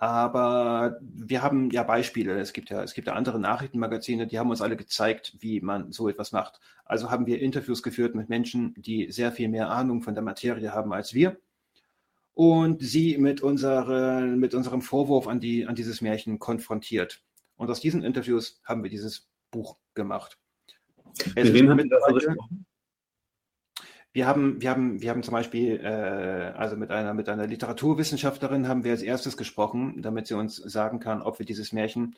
Aber 0.00 0.98
wir 1.02 1.42
haben 1.42 1.70
ja 1.70 1.82
Beispiele. 1.82 2.40
Es 2.40 2.54
gibt 2.54 2.70
ja, 2.70 2.82
es 2.82 2.94
gibt 2.94 3.06
ja 3.06 3.12
andere 3.12 3.38
Nachrichtenmagazine, 3.38 4.26
die 4.26 4.38
haben 4.38 4.48
uns 4.48 4.62
alle 4.62 4.76
gezeigt, 4.76 5.36
wie 5.40 5.60
man 5.60 5.92
so 5.92 6.08
etwas 6.08 6.32
macht. 6.32 6.58
Also 6.86 7.10
haben 7.10 7.26
wir 7.26 7.38
Interviews 7.42 7.82
geführt 7.82 8.14
mit 8.14 8.30
Menschen, 8.30 8.72
die 8.78 9.12
sehr 9.12 9.30
viel 9.30 9.50
mehr 9.50 9.68
Ahnung 9.68 10.00
von 10.00 10.14
der 10.14 10.22
Materie 10.22 10.72
haben 10.72 10.94
als 10.94 11.12
wir 11.12 11.38
und 12.32 12.80
sie 12.80 13.18
mit, 13.18 13.42
unsere, 13.42 14.22
mit 14.22 14.54
unserem 14.54 14.80
Vorwurf 14.80 15.28
an, 15.28 15.38
die, 15.38 15.66
an 15.66 15.74
dieses 15.74 16.00
Märchen 16.00 16.38
konfrontiert. 16.38 17.22
Und 17.56 17.68
aus 17.68 17.82
diesen 17.82 18.02
Interviews 18.02 18.58
haben 18.64 18.82
wir 18.82 18.88
dieses 18.88 19.28
Buch 19.50 19.76
gemacht. 19.92 20.38
mit 21.34 21.52
wem 21.52 21.68
haben 21.68 21.90
das 21.90 22.06
gesprochen? 22.14 22.64
Wir 24.12 24.26
haben, 24.26 24.60
wir 24.60 24.70
haben, 24.70 25.00
wir 25.00 25.10
haben 25.10 25.22
zum 25.22 25.32
Beispiel, 25.32 25.80
äh, 25.80 26.52
also 26.56 26.76
mit 26.76 26.90
einer, 26.90 27.14
mit 27.14 27.28
einer 27.28 27.46
Literaturwissenschaftlerin 27.46 28.66
haben 28.66 28.82
wir 28.82 28.90
als 28.90 29.02
erstes 29.02 29.36
gesprochen, 29.36 30.02
damit 30.02 30.26
sie 30.26 30.34
uns 30.34 30.56
sagen 30.56 30.98
kann, 30.98 31.22
ob 31.22 31.38
wir 31.38 31.46
dieses 31.46 31.72
Märchen 31.72 32.16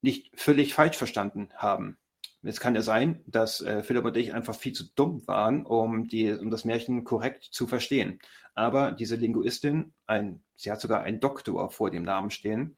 nicht 0.00 0.30
völlig 0.38 0.74
falsch 0.74 0.96
verstanden 0.96 1.48
haben. 1.54 1.98
Es 2.42 2.60
kann 2.60 2.74
ja 2.74 2.82
sein, 2.82 3.22
dass 3.26 3.60
äh, 3.62 3.82
Philipp 3.82 4.04
und 4.04 4.16
ich 4.16 4.34
einfach 4.34 4.54
viel 4.54 4.72
zu 4.72 4.84
dumm 4.94 5.26
waren, 5.26 5.64
um, 5.64 6.08
die, 6.08 6.30
um 6.32 6.50
das 6.50 6.64
Märchen 6.64 7.04
korrekt 7.04 7.44
zu 7.44 7.66
verstehen. 7.66 8.18
Aber 8.54 8.92
diese 8.92 9.16
Linguistin, 9.16 9.94
ein, 10.06 10.42
sie 10.56 10.70
hat 10.70 10.80
sogar 10.80 11.02
einen 11.02 11.20
Doktor 11.20 11.70
vor 11.70 11.90
dem 11.90 12.02
Namen 12.02 12.30
stehen, 12.30 12.76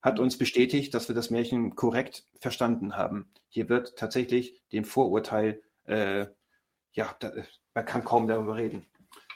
hat 0.00 0.18
uns 0.18 0.36
bestätigt, 0.36 0.94
dass 0.94 1.08
wir 1.08 1.14
das 1.14 1.30
Märchen 1.30 1.74
korrekt 1.74 2.24
verstanden 2.40 2.96
haben. 2.96 3.30
Hier 3.48 3.68
wird 3.68 3.96
tatsächlich 3.96 4.60
dem 4.72 4.84
Vorurteil, 4.84 5.62
äh, 5.84 6.26
ja, 6.92 7.14
da, 7.20 7.32
man 7.74 7.84
kann 7.84 8.04
kaum 8.04 8.26
darüber 8.26 8.56
reden. 8.56 8.86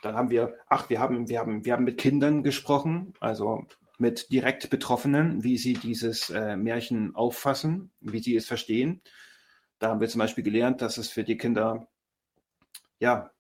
Dann 0.02 0.14
haben 0.14 0.30
wir, 0.30 0.54
ach, 0.68 0.88
wir 0.88 1.00
haben, 1.00 1.28
wir 1.28 1.40
haben, 1.40 1.64
wir 1.64 1.72
haben 1.72 1.84
mit 1.84 1.98
Kindern 1.98 2.42
gesprochen, 2.42 3.14
also 3.20 3.66
mit 3.98 4.30
direkt 4.30 4.68
Betroffenen, 4.70 5.42
wie 5.42 5.56
sie 5.56 5.72
dieses 5.72 6.30
äh, 6.30 6.56
Märchen 6.56 7.14
auffassen, 7.14 7.92
wie 8.00 8.20
sie 8.20 8.36
es 8.36 8.46
verstehen. 8.46 9.00
Da 9.78 9.88
haben 9.88 10.00
wir 10.00 10.08
zum 10.08 10.18
Beispiel 10.18 10.44
gelernt, 10.44 10.82
dass 10.82 10.98
es 10.98 11.08
für 11.08 11.24
die 11.24 11.36
Kinder, 11.36 11.88
ja, 12.98 13.30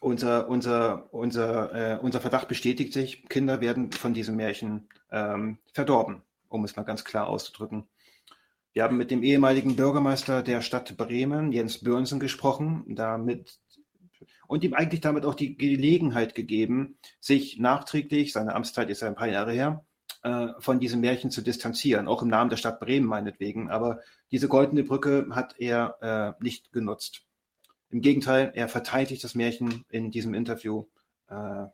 unser, 0.00 0.48
unser, 0.48 1.12
unser, 1.12 1.74
äh, 1.74 1.98
unser 1.98 2.20
Verdacht 2.20 2.48
bestätigt 2.48 2.92
sich, 2.92 3.28
Kinder 3.28 3.60
werden 3.60 3.90
von 3.90 4.14
diesem 4.14 4.36
Märchen 4.36 4.88
ähm, 5.10 5.58
verdorben, 5.72 6.22
um 6.48 6.64
es 6.64 6.76
mal 6.76 6.84
ganz 6.84 7.04
klar 7.04 7.26
auszudrücken. 7.26 7.88
Wir 8.72 8.84
haben 8.84 8.96
mit 8.96 9.10
dem 9.10 9.24
ehemaligen 9.24 9.74
Bürgermeister 9.74 10.42
der 10.42 10.62
Stadt 10.62 10.96
Bremen, 10.96 11.50
Jens 11.50 11.82
Börnsen, 11.82 12.20
gesprochen, 12.20 12.84
damit 12.86 13.58
und 14.48 14.64
ihm 14.64 14.74
eigentlich 14.74 15.02
damit 15.02 15.24
auch 15.24 15.34
die 15.34 15.56
Gelegenheit 15.56 16.34
gegeben, 16.34 16.98
sich 17.20 17.58
nachträglich, 17.58 18.32
seine 18.32 18.54
Amtszeit 18.54 18.90
ist 18.90 19.02
ja 19.02 19.08
ein 19.08 19.14
paar 19.14 19.28
Jahre 19.28 19.52
her, 19.52 19.84
äh, 20.22 20.48
von 20.58 20.80
diesem 20.80 21.00
Märchen 21.00 21.30
zu 21.30 21.42
distanzieren, 21.42 22.08
auch 22.08 22.22
im 22.22 22.28
Namen 22.28 22.50
der 22.50 22.56
Stadt 22.56 22.80
Bremen 22.80 23.06
meinetwegen. 23.06 23.70
Aber 23.70 24.00
diese 24.32 24.48
goldene 24.48 24.82
Brücke 24.82 25.28
hat 25.30 25.54
er 25.58 26.36
äh, 26.40 26.42
nicht 26.42 26.72
genutzt. 26.72 27.22
Im 27.90 28.00
Gegenteil, 28.00 28.50
er 28.54 28.68
verteidigt 28.68 29.22
das 29.22 29.34
Märchen 29.34 29.84
in 29.90 30.10
diesem 30.10 30.32
Interview. 30.34 30.86
Äh, 31.28 31.66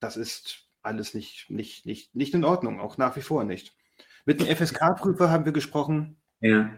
das 0.00 0.16
ist 0.16 0.66
alles 0.82 1.14
nicht, 1.14 1.50
nicht, 1.50 1.86
nicht, 1.86 2.14
nicht 2.16 2.34
in 2.34 2.44
Ordnung, 2.44 2.80
auch 2.80 2.98
nach 2.98 3.14
wie 3.16 3.22
vor 3.22 3.44
nicht. 3.44 3.76
Mit 4.24 4.40
dem 4.40 4.54
FSK-Prüfer 4.54 5.30
haben 5.30 5.44
wir 5.44 5.52
gesprochen. 5.52 6.20
Ja. 6.40 6.70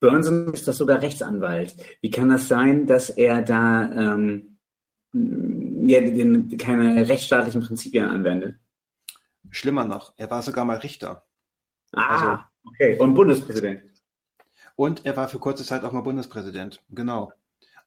Burnson 0.00 0.52
ist 0.52 0.66
das 0.66 0.78
sogar 0.78 1.02
Rechtsanwalt. 1.02 1.76
Wie 2.00 2.10
kann 2.10 2.30
das 2.30 2.48
sein, 2.48 2.86
dass 2.86 3.10
er 3.10 3.42
da 3.42 3.90
ähm, 3.92 4.58
ja, 5.12 6.00
den, 6.00 6.56
keine 6.56 7.08
rechtsstaatlichen 7.08 7.62
Prinzipien 7.62 8.06
anwendet? 8.06 8.56
Schlimmer 9.50 9.84
noch, 9.84 10.14
er 10.16 10.30
war 10.30 10.42
sogar 10.42 10.64
mal 10.64 10.78
Richter. 10.78 11.26
Ah, 11.92 12.14
also, 12.14 12.44
okay. 12.64 12.98
Und 12.98 13.14
Bundespräsident. 13.14 13.82
Und 14.76 15.04
er 15.04 15.16
war 15.16 15.28
für 15.28 15.38
kurze 15.38 15.64
Zeit 15.64 15.84
auch 15.84 15.92
mal 15.92 16.00
Bundespräsident. 16.00 16.82
Genau. 16.90 17.32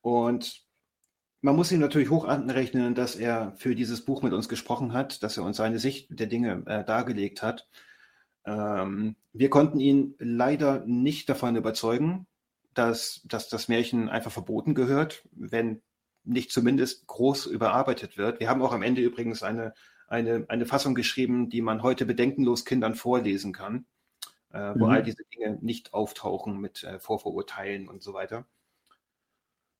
Und 0.01 0.63
man 1.41 1.55
muss 1.55 1.71
ihm 1.71 1.79
natürlich 1.79 2.09
hoch 2.09 2.25
anrechnen, 2.25 2.95
dass 2.95 3.15
er 3.15 3.53
für 3.57 3.75
dieses 3.75 4.05
Buch 4.05 4.21
mit 4.21 4.33
uns 4.33 4.47
gesprochen 4.47 4.93
hat, 4.93 5.23
dass 5.23 5.37
er 5.37 5.43
uns 5.43 5.57
seine 5.57 5.79
Sicht 5.79 6.07
der 6.09 6.27
Dinge 6.27 6.63
äh, 6.67 6.83
dargelegt 6.83 7.41
hat. 7.41 7.67
Ähm, 8.45 9.15
wir 9.31 9.49
konnten 9.49 9.79
ihn 9.79 10.15
leider 10.19 10.83
nicht 10.85 11.29
davon 11.29 11.55
überzeugen, 11.55 12.27
dass, 12.73 13.21
dass 13.25 13.49
das 13.49 13.67
Märchen 13.67 14.09
einfach 14.09 14.31
verboten 14.31 14.73
gehört, 14.75 15.23
wenn 15.31 15.81
nicht 16.23 16.51
zumindest 16.51 17.07
groß 17.07 17.45
überarbeitet 17.47 18.17
wird. 18.17 18.39
Wir 18.39 18.49
haben 18.49 18.61
auch 18.61 18.73
am 18.73 18.81
Ende 18.81 19.01
übrigens 19.01 19.43
eine 19.43 19.73
eine, 20.13 20.45
eine 20.47 20.65
Fassung 20.65 20.95
geschrieben, 20.95 21.49
die 21.49 21.61
man 21.61 21.81
heute 21.81 22.05
bedenkenlos 22.05 22.65
Kindern 22.65 22.95
vorlesen 22.95 23.51
kann, 23.51 23.85
äh, 24.51 24.73
wo 24.75 24.85
mhm. 24.85 24.91
all 24.91 25.03
diese 25.03 25.23
Dinge 25.35 25.57
nicht 25.61 25.93
auftauchen 25.93 26.59
mit 26.59 26.83
äh, 26.83 26.99
Vorverurteilen 26.99 27.87
und 27.87 28.03
so 28.03 28.13
weiter. 28.13 28.45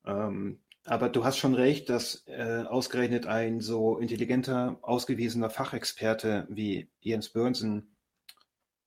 Ähm, 0.05 0.59
aber 0.85 1.07
du 1.09 1.23
hast 1.23 1.37
schon 1.37 1.53
recht, 1.53 1.87
dass 1.89 2.27
äh, 2.27 2.63
ausgerechnet 2.67 3.25
ein 3.25 3.61
so 3.61 3.97
intelligenter, 3.99 4.77
ausgewiesener 4.81 5.49
Fachexperte 5.49 6.45
wie 6.49 6.89
Jens 6.99 7.29
Börnsen 7.29 7.92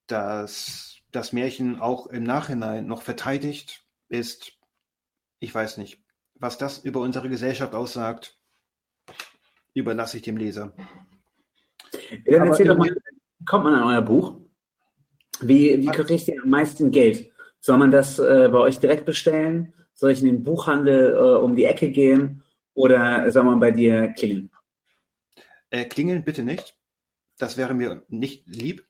das, 0.07 0.99
das 1.13 1.33
Märchen 1.33 1.81
auch 1.81 2.07
im 2.07 2.25
Nachhinein 2.25 2.87
noch 2.87 3.03
verteidigt, 3.03 3.85
ist, 4.09 4.53
ich 5.41 5.55
weiß 5.55 5.79
nicht, 5.79 6.03
was 6.35 6.59
das 6.59 6.79
über 6.79 7.01
unsere 7.01 7.29
Gesellschaft 7.29 7.75
aussagt, 7.75 8.39
überlasse 9.75 10.19
ich 10.19 10.23
dem 10.23 10.37
Leser. 10.37 10.73
Dann 12.25 12.49
erzähl 12.49 12.67
doch 12.67 12.79
mal, 12.79 12.95
kommt 13.47 13.65
man 13.65 13.75
an 13.75 13.85
euer 13.85 14.03
Buch? 14.03 14.41
Wie, 15.41 15.81
wie 15.81 15.87
kriegt 15.87 16.29
ihr 16.29 16.43
am 16.43 16.51
meisten 16.51 16.91
Geld? 16.91 17.31
Soll 17.61 17.79
man 17.79 17.91
das 17.91 18.19
äh, 18.19 18.49
bei 18.51 18.59
euch 18.59 18.79
direkt 18.79 19.05
bestellen? 19.05 19.75
Soll 19.93 20.13
ich 20.13 20.21
in 20.21 20.27
den 20.27 20.45
Buchhandel 20.45 21.15
äh, 21.15 21.39
um 21.39 21.57
die 21.57 21.65
Ecke 21.65 21.91
gehen? 21.91 22.43
Oder 22.75 23.31
soll 23.33 23.45
man 23.45 23.61
bei 23.61 23.71
dir 23.71 24.09
klingeln? 24.09 24.51
Äh, 25.71 25.87
klingeln 25.87 26.25
bitte 26.25 26.43
nicht. 26.43 26.77
Das 27.39 27.57
wäre 27.57 27.75
mir 27.75 28.03
nicht 28.09 28.47
lieb. 28.47 28.87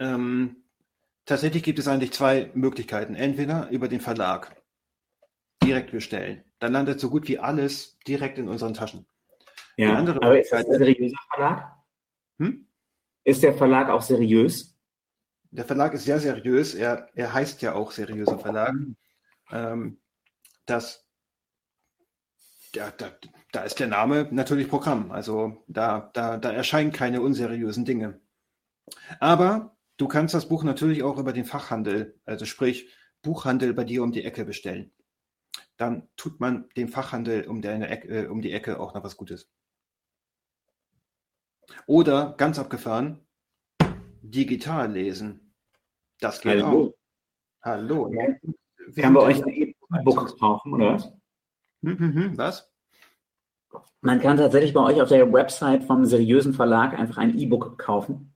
Ähm, 0.00 0.56
tatsächlich 1.26 1.62
gibt 1.62 1.78
es 1.78 1.86
eigentlich 1.86 2.12
zwei 2.12 2.50
Möglichkeiten. 2.54 3.14
Entweder 3.14 3.68
über 3.70 3.86
den 3.86 4.00
Verlag. 4.00 4.56
direkt 5.62 5.92
bestellen. 5.92 6.42
Dann 6.58 6.72
landet 6.72 7.00
so 7.00 7.10
gut 7.10 7.28
wie 7.28 7.38
alles 7.38 7.98
direkt 8.06 8.38
in 8.38 8.48
unseren 8.48 8.74
Taschen. 8.74 9.06
Ja, 9.76 9.96
aber 9.98 10.40
ist 10.40 10.52
das 10.52 10.66
ein 10.66 10.78
seriöser 10.78 11.18
Verlag? 11.34 11.76
Hm? 12.38 12.66
Ist 13.24 13.42
der 13.42 13.54
Verlag 13.54 13.90
auch 13.90 14.02
seriös? 14.02 14.76
Der 15.50 15.64
Verlag 15.64 15.92
ist 15.94 16.04
sehr 16.04 16.18
seriös. 16.18 16.74
Er, 16.74 17.08
er 17.14 17.32
heißt 17.32 17.60
ja 17.62 17.74
auch 17.74 17.92
seriöser 17.92 18.38
Verlag. 18.38 18.74
Ähm, 19.52 20.00
das, 20.66 21.06
ja, 22.74 22.90
da, 22.96 23.10
da 23.52 23.62
ist 23.62 23.80
der 23.80 23.88
Name 23.88 24.28
natürlich 24.30 24.68
Programm. 24.68 25.10
Also 25.10 25.62
da, 25.66 26.10
da, 26.14 26.38
da 26.38 26.52
erscheinen 26.52 26.92
keine 26.92 27.20
unseriösen 27.20 27.84
Dinge. 27.84 28.20
Aber 29.18 29.76
du 30.00 30.08
kannst 30.08 30.34
das 30.34 30.48
Buch 30.48 30.62
natürlich 30.64 31.02
auch 31.02 31.18
über 31.18 31.32
den 31.32 31.44
Fachhandel, 31.44 32.18
also 32.24 32.46
sprich 32.46 32.90
Buchhandel 33.22 33.74
bei 33.74 33.84
dir 33.84 34.02
um 34.02 34.12
die 34.12 34.24
Ecke 34.24 34.46
bestellen. 34.46 34.92
Dann 35.76 36.08
tut 36.16 36.40
man 36.40 36.68
dem 36.76 36.88
Fachhandel 36.88 37.46
um, 37.46 37.62
Ecke, 37.62 38.08
äh, 38.08 38.26
um 38.26 38.40
die 38.40 38.52
Ecke 38.52 38.80
auch 38.80 38.94
noch 38.94 39.04
was 39.04 39.16
Gutes. 39.18 39.50
Oder 41.86 42.34
ganz 42.38 42.58
abgefahren, 42.58 43.26
digital 44.22 44.90
lesen. 44.90 45.54
Das 46.18 46.40
geht 46.40 46.62
Hallo. 46.62 46.80
auch. 46.80 46.94
Hallo. 47.62 48.12
Ja. 48.12 49.02
Kann 49.02 49.14
bei 49.14 49.20
euch 49.20 49.44
ein 49.44 49.48
E-Book 49.48 50.38
kaufen, 50.38 50.74
oder 50.74 50.94
was? 50.94 51.12
Hm, 51.82 51.98
hm, 51.98 52.14
hm, 52.14 52.38
was? 52.38 52.72
Man 54.00 54.20
kann 54.20 54.38
tatsächlich 54.38 54.72
bei 54.72 54.80
euch 54.80 55.00
auf 55.00 55.10
der 55.10 55.30
Website 55.30 55.84
vom 55.84 56.06
seriösen 56.06 56.54
Verlag 56.54 56.98
einfach 56.98 57.18
ein 57.18 57.38
E-Book 57.38 57.78
kaufen. 57.78 58.29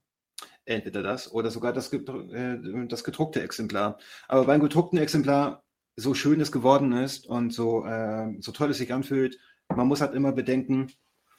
Entweder 0.66 1.02
das 1.02 1.30
oder 1.30 1.50
sogar 1.50 1.72
das, 1.72 1.92
äh, 1.92 2.86
das 2.88 3.04
gedruckte 3.04 3.42
Exemplar. 3.42 3.98
Aber 4.28 4.44
beim 4.44 4.60
gedruckten 4.60 4.98
Exemplar, 4.98 5.62
so 5.96 6.14
schön 6.14 6.40
es 6.40 6.50
geworden 6.50 6.92
ist 6.92 7.26
und 7.26 7.52
so, 7.52 7.84
äh, 7.84 8.34
so 8.40 8.52
toll 8.52 8.70
es 8.70 8.78
sich 8.78 8.92
anfühlt, 8.92 9.38
man 9.68 9.86
muss 9.86 10.00
halt 10.00 10.14
immer 10.14 10.32
bedenken, 10.32 10.90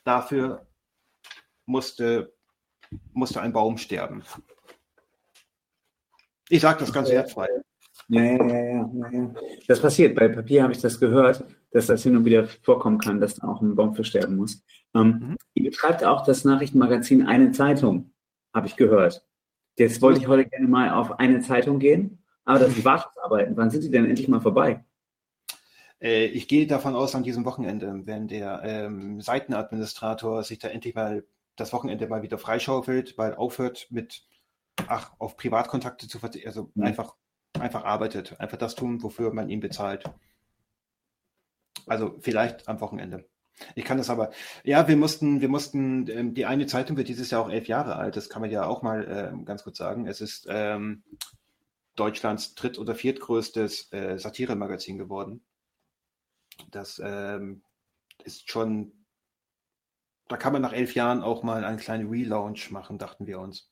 dafür 0.04 0.66
musste, 1.66 2.34
musste 3.14 3.42
ein 3.42 3.54
Baum 3.54 3.78
sterben. 3.78 4.24
Ich 6.50 6.62
sage 6.62 6.80
das 6.80 6.94
ganz 6.94 7.10
wertfrei. 7.10 7.48
Ja, 8.08 8.22
ja, 8.22 8.46
ja, 8.46 8.90
ja. 9.12 9.34
Das 9.68 9.82
passiert. 9.82 10.16
Bei 10.16 10.28
Papier 10.28 10.64
habe 10.64 10.74
ich 10.74 10.80
das 10.80 11.00
gehört, 11.00 11.44
dass 11.72 11.88
das 11.88 12.04
hin 12.04 12.16
und 12.16 12.26
wieder 12.26 12.48
vorkommen 12.62 13.00
kann, 13.00 13.20
dass 13.20 13.36
da 13.36 13.48
auch 13.48 13.62
ein 13.62 13.76
Baum 13.76 13.96
für 13.96 14.04
sterben 14.04 14.36
muss. 14.36 14.64
Ähm, 14.94 15.08
mhm. 15.08 15.38
Ihr 15.56 15.72
betreibt 15.72 16.04
auch 16.04 16.24
das 16.24 16.46
Nachrichtenmagazin 16.46 17.26
Eine 17.26 17.52
Zeitung, 17.52 18.12
habe 18.56 18.68
ich 18.68 18.76
gehört. 18.76 19.24
Jetzt 19.78 20.02
wollte 20.02 20.22
ich 20.22 20.28
heute 20.28 20.46
gerne 20.46 20.68
mal 20.68 20.90
auf 20.92 21.20
eine 21.20 21.42
Zeitung 21.42 21.78
gehen, 21.78 22.24
aber 22.46 22.60
das 22.60 22.74
sind 22.74 22.86
Wartungsarbeiten. 22.86 23.56
Wann 23.58 23.70
sind 23.70 23.84
die 23.84 23.92
denn 23.92 24.06
endlich 24.06 24.28
mal 24.28 24.42
vorbei? 24.42 24.84
Äh, 26.02 26.28
ich 26.28 26.48
gehe 26.48 26.66
davon 26.66 26.96
aus, 26.96 27.14
an 27.14 27.24
diesem 27.24 27.46
Wochenende, 27.46 28.02
wenn 28.06 28.28
der 28.28 28.62
ähm, 28.64 29.22
Seitenadministrator 29.22 30.44
sich 30.44 30.60
da 30.60 30.70
endlich 30.70 30.96
mal 30.96 31.26
das 31.58 31.74
Wochenende 31.74 32.08
mal 32.08 32.22
wieder 32.22 32.38
freischaufelt, 32.38 33.18
weil 33.18 33.36
aufhört 33.36 33.88
mit, 33.90 34.26
ach, 34.88 35.12
auf 35.20 35.38
Privatkontakte 35.38 36.08
zu 36.08 36.20
verzichten, 36.20 36.48
also 36.48 36.72
mhm. 36.74 36.84
einfach, 36.84 37.16
einfach 37.60 37.84
arbeitet, 37.84 38.40
einfach 38.40 38.58
das 38.58 38.76
tun, 38.76 39.04
wofür 39.04 39.34
man 39.34 39.50
ihn 39.50 39.60
bezahlt. 39.60 40.04
Also 41.86 42.16
vielleicht 42.20 42.68
am 42.68 42.80
Wochenende. 42.82 43.26
Ich 43.76 43.86
kann 43.86 43.98
das 43.98 44.10
aber, 44.10 44.32
ja, 44.64 44.88
wir 44.88 44.98
mussten, 44.98 45.42
wir 45.42 45.50
mussten, 45.50 46.08
ähm, 46.10 46.34
die 46.34 46.46
eine 46.46 46.66
Zeitung 46.66 46.98
wird 46.98 47.08
dieses 47.08 47.32
Jahr 47.32 47.42
auch 47.42 47.50
elf 47.50 47.68
Jahre 47.68 47.96
alt, 47.96 48.18
das 48.18 48.30
kann 48.30 48.42
man 48.42 48.52
ja 48.52 48.66
auch 48.66 48.82
mal 48.82 49.34
äh, 49.34 49.46
ganz 49.46 49.64
kurz 49.64 49.78
sagen. 49.78 50.08
Es 50.08 50.20
ist 50.22 50.46
ähm, 50.50 51.04
Deutschlands 51.96 52.56
dritt- 52.56 52.80
oder 52.80 52.96
viertgrößtes 52.96 53.94
äh, 53.94 54.18
Satiremagazin 54.18 54.98
geworden. 54.98 55.46
Das 56.72 57.02
ähm, 57.04 57.64
ist 58.24 58.50
schon 58.52 59.06
da 60.28 60.38
kann 60.38 60.54
man 60.54 60.62
nach 60.62 60.74
elf 60.74 60.96
Jahren 60.96 61.22
auch 61.22 61.44
mal 61.44 61.64
einen 61.64 61.78
kleinen 61.78 62.10
Relaunch 62.10 62.72
machen, 62.72 62.98
dachten 62.98 63.28
wir 63.28 63.40
uns. 63.40 63.70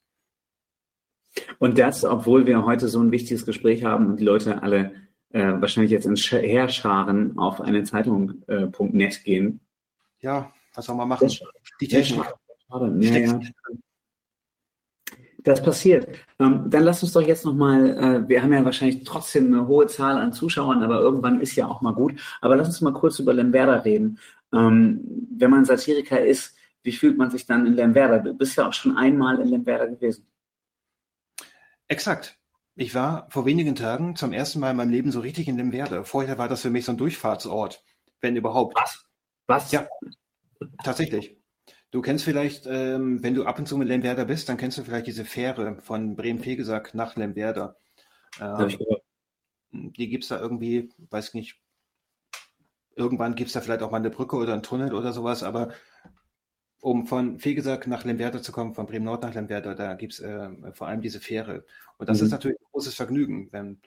Und 1.57 1.79
das, 1.79 2.05
obwohl 2.05 2.45
wir 2.45 2.63
heute 2.63 2.87
so 2.87 2.99
ein 3.01 3.11
wichtiges 3.11 3.45
Gespräch 3.45 3.83
haben 3.83 4.07
und 4.07 4.19
die 4.19 4.23
Leute 4.23 4.61
alle 4.61 4.93
äh, 5.29 5.53
wahrscheinlich 5.59 5.91
jetzt 5.91 6.05
in 6.05 6.15
Herscharen 6.15 7.39
auf 7.39 7.59
eine 7.59 7.83
Zeitung.net 7.83 9.19
äh, 9.19 9.23
gehen. 9.23 9.59
Ja, 10.23 10.53
was 10.73 10.85
soll 10.85 10.95
man 10.95 11.09
machen? 11.09 11.29
Die 11.79 11.87
Technik. 11.87 12.25
Ja, 12.71 13.17
ja. 13.17 13.39
Das 15.43 15.61
passiert. 15.61 16.07
Ähm, 16.39 16.69
dann 16.69 16.83
lass 16.83 17.03
uns 17.03 17.11
doch 17.11 17.21
jetzt 17.21 17.43
nochmal, 17.43 17.89
äh, 17.97 18.29
wir 18.29 18.41
haben 18.41 18.53
ja 18.53 18.63
wahrscheinlich 18.63 19.03
trotzdem 19.03 19.47
eine 19.47 19.67
hohe 19.67 19.87
Zahl 19.87 20.17
an 20.17 20.31
Zuschauern, 20.31 20.81
aber 20.81 21.01
irgendwann 21.01 21.41
ist 21.41 21.55
ja 21.55 21.67
auch 21.67 21.81
mal 21.81 21.93
gut. 21.93 22.19
Aber 22.39 22.55
lass 22.55 22.67
uns 22.67 22.79
mal 22.79 22.93
kurz 22.93 23.19
über 23.19 23.33
Lemberda 23.33 23.75
reden. 23.79 24.17
Ähm, 24.53 25.27
wenn 25.37 25.51
man 25.51 25.65
Satiriker 25.65 26.25
ist, 26.25 26.55
wie 26.83 26.93
fühlt 26.93 27.17
man 27.17 27.29
sich 27.29 27.45
dann 27.45 27.67
in 27.67 27.73
Lemberda? 27.73 28.19
Du 28.19 28.33
bist 28.33 28.55
ja 28.55 28.69
auch 28.69 28.73
schon 28.73 28.95
einmal 28.95 29.41
in 29.41 29.49
Lemberda 29.49 29.87
gewesen. 29.87 30.25
Exakt. 31.89 32.37
Ich 32.75 32.95
war 32.95 33.27
vor 33.29 33.45
wenigen 33.45 33.75
Tagen 33.75 34.15
zum 34.15 34.31
ersten 34.31 34.61
Mal 34.61 34.71
in 34.71 34.77
meinem 34.77 34.91
Leben 34.91 35.11
so 35.11 35.19
richtig 35.19 35.49
in 35.49 35.57
Lemberda. 35.57 36.05
Vorher 36.05 36.37
war 36.37 36.47
das 36.47 36.61
für 36.61 36.69
mich 36.69 36.85
so 36.85 36.93
ein 36.93 36.97
Durchfahrtsort, 36.97 37.83
wenn 38.21 38.37
überhaupt. 38.37 38.77
Was? 38.79 39.05
Was? 39.47 39.71
Ja, 39.71 39.87
tatsächlich. 40.83 41.37
Du 41.91 42.01
kennst 42.01 42.25
vielleicht, 42.25 42.65
ähm, 42.65 43.21
wenn 43.21 43.35
du 43.35 43.45
ab 43.45 43.59
und 43.59 43.67
zu 43.67 43.77
mit 43.77 43.87
Lemberda 43.87 44.23
bist, 44.23 44.49
dann 44.49 44.57
kennst 44.57 44.77
du 44.77 44.83
vielleicht 44.83 45.07
diese 45.07 45.25
Fähre 45.25 45.77
von 45.81 46.15
Bremen-Fegesack 46.15 46.93
nach 46.95 47.15
Lemberda. 47.15 47.75
Ähm, 48.41 48.77
die 49.71 50.09
gibt 50.09 50.23
es 50.23 50.29
da 50.29 50.39
irgendwie, 50.39 50.89
weiß 51.09 51.33
nicht, 51.35 51.59
Irgendwann 52.95 53.35
gibt 53.35 53.47
es 53.47 53.53
da 53.53 53.61
vielleicht 53.61 53.81
auch 53.81 53.91
mal 53.91 53.97
eine 53.97 54.09
Brücke 54.09 54.35
oder 54.35 54.53
einen 54.53 54.63
Tunnel 54.63 54.93
oder 54.93 55.13
sowas, 55.13 55.43
aber 55.43 55.69
um 56.79 57.07
von 57.07 57.39
Fegesack 57.39 57.87
nach 57.87 58.03
Lemberda 58.03 58.41
zu 58.41 58.51
kommen, 58.51 58.75
von 58.75 58.85
Bremen 58.85 59.05
Nord 59.05 59.23
nach 59.23 59.33
Lemberda, 59.33 59.73
da 59.73 59.93
gibt 59.95 60.13
es 60.13 60.19
äh, 60.19 60.49
vor 60.73 60.87
allem 60.87 61.01
diese 61.01 61.19
Fähre. 61.19 61.65
Und 61.97 62.09
das 62.09 62.19
mhm. 62.19 62.25
ist 62.25 62.31
natürlich 62.31 62.59
ein 62.59 62.67
großes 62.71 62.93
Vergnügen. 62.93 63.47
Wenn, 63.51 63.81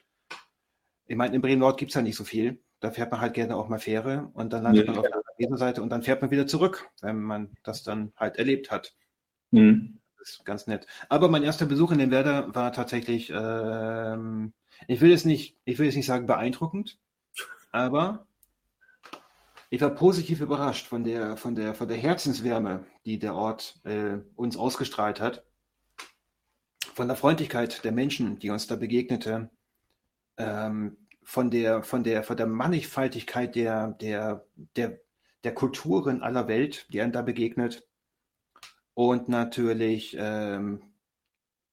ich 1.07 1.16
meine, 1.16 1.35
in 1.37 1.42
Bremen 1.42 1.61
Nord 1.61 1.79
gibt 1.79 1.90
es 1.90 1.95
ja 1.95 2.03
nicht 2.03 2.16
so 2.16 2.25
viel. 2.25 2.61
Da 2.81 2.90
fährt 2.90 3.12
man 3.12 3.21
halt 3.21 3.35
gerne 3.35 3.57
auch 3.57 3.69
mal 3.69 3.79
Fähre 3.79 4.31
und 4.35 4.53
dann 4.53 4.64
landet 4.64 4.87
ja. 4.87 4.92
man 4.92 5.01
auf 5.01 5.07
der 5.07 5.23
Weserseite 5.38 5.83
und 5.83 5.90
dann 5.90 6.03
fährt 6.03 6.22
man 6.22 6.31
wieder 6.31 6.46
zurück, 6.46 6.90
wenn 7.01 7.20
man 7.20 7.55
das 7.62 7.83
dann 7.83 8.12
halt 8.16 8.37
erlebt 8.37 8.70
hat. 8.70 8.94
Mhm. 9.51 10.01
Das 10.18 10.31
ist 10.31 10.44
ganz 10.44 10.66
nett. 10.66 10.87
Aber 11.09 11.29
mein 11.29 11.42
erster 11.42 11.66
Besuch 11.66 11.92
in 11.92 11.99
Lemberda 11.99 12.55
war 12.55 12.72
tatsächlich, 12.72 13.33
ähm, 13.35 14.53
ich 14.88 15.01
will 15.01 15.12
es 15.12 15.25
nicht, 15.25 15.57
ich 15.64 15.79
will 15.79 15.87
jetzt 15.87 15.96
nicht 15.96 16.07
sagen 16.07 16.27
beeindruckend, 16.27 16.99
aber 17.70 18.27
ich 19.70 19.81
war 19.81 19.90
positiv 19.90 20.40
überrascht 20.40 20.87
von 20.87 21.05
der, 21.05 21.37
von 21.37 21.55
der, 21.55 21.75
von 21.75 21.88
der 21.88 21.96
Herzenswärme, 21.96 22.85
die 23.05 23.18
der 23.18 23.35
Ort 23.35 23.81
äh, 23.85 24.18
uns 24.35 24.57
ausgestrahlt 24.57 25.20
hat. 25.20 25.44
Von 26.94 27.09
der 27.09 27.16
Freundlichkeit 27.16 27.85
der 27.85 27.92
Menschen, 27.92 28.38
die 28.38 28.51
uns 28.51 28.66
da 28.66 28.77
begegnete. 28.77 29.51
Ähm, 30.38 30.96
von 31.22 31.51
der, 31.51 31.83
von 31.83 32.05
der, 32.05 32.22
von 32.22 32.37
der 32.37 32.46
Mannigfaltigkeit 32.46 33.55
der, 33.57 33.88
der, 33.88 34.46
der, 34.77 35.01
der 35.44 35.55
Kulturen 35.55 36.22
aller 36.22 36.49
Welt, 36.49 36.87
die 36.92 37.01
einem 37.01 37.12
da 37.12 37.22
begegnet. 37.22 37.87
Und 38.94 39.29
natürlich, 39.29 40.16
ähm, 40.18 40.83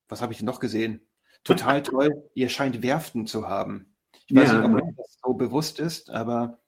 was 0.08 0.22
habe 0.22 0.34
ich 0.34 0.40
denn 0.40 0.46
noch 0.46 0.60
gesehen? 0.60 1.08
Total 1.44 1.82
toll, 1.84 2.30
ihr 2.34 2.50
scheint 2.50 2.84
Werften 2.84 3.28
zu 3.28 3.48
haben. 3.48 3.96
Ich 4.28 4.36
weiß 4.36 4.50
ja. 4.50 4.68
nicht, 4.68 4.82
ob 4.82 4.98
das 4.98 5.18
so 5.24 5.34
bewusst 5.34 5.80
ist, 5.80 6.10
aber 6.10 6.60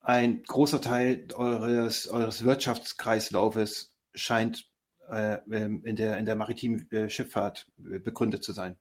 ein 0.00 0.42
großer 0.42 0.80
Teil 0.80 1.26
eures, 1.34 2.08
eures 2.08 2.44
Wirtschaftskreislaufes 2.44 3.94
scheint 4.14 4.70
äh, 5.10 5.38
ähm, 5.50 5.84
in, 5.84 5.96
der, 5.96 6.18
in 6.18 6.26
der 6.26 6.36
maritimen 6.36 6.90
äh, 6.90 7.10
Schifffahrt 7.10 7.66
äh, 7.78 7.98
begründet 7.98 8.42
zu 8.44 8.52
sein. 8.52 8.76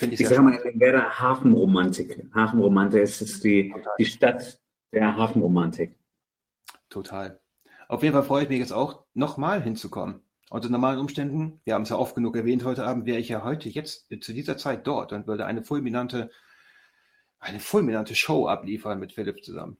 ich 0.00 0.20
ich 0.20 0.28
sage 0.28 0.42
mal, 0.42 0.54
in 0.54 0.78
der 0.78 1.18
Hafenromantik. 1.18 2.24
Hafenromantik 2.34 3.02
ist, 3.02 3.20
ist 3.20 3.44
die, 3.44 3.74
die 3.98 4.04
Stadt 4.04 4.58
der 4.92 5.16
Hafenromantik. 5.16 5.96
Total. 6.88 7.40
Auf 7.88 8.02
jeden 8.02 8.14
Fall 8.14 8.24
freue 8.24 8.44
ich 8.44 8.48
mich 8.48 8.58
jetzt 8.58 8.72
auch, 8.72 9.04
nochmal 9.14 9.62
hinzukommen. 9.62 10.22
Unter 10.50 10.68
normalen 10.68 11.00
Umständen, 11.00 11.60
wir 11.64 11.74
haben 11.74 11.82
es 11.82 11.88
ja 11.88 11.96
oft 11.96 12.14
genug 12.14 12.36
erwähnt 12.36 12.64
heute 12.64 12.84
Abend, 12.84 13.06
wäre 13.06 13.18
ich 13.18 13.30
ja 13.30 13.42
heute 13.42 13.70
jetzt 13.70 14.06
zu 14.20 14.32
dieser 14.34 14.58
Zeit 14.58 14.86
dort 14.86 15.12
und 15.12 15.26
würde 15.26 15.46
eine 15.46 15.62
fulminante, 15.62 16.30
eine 17.38 17.58
fulminante 17.58 18.14
Show 18.14 18.46
abliefern 18.46 19.00
mit 19.00 19.12
Philipp 19.12 19.42
zusammen. 19.42 19.78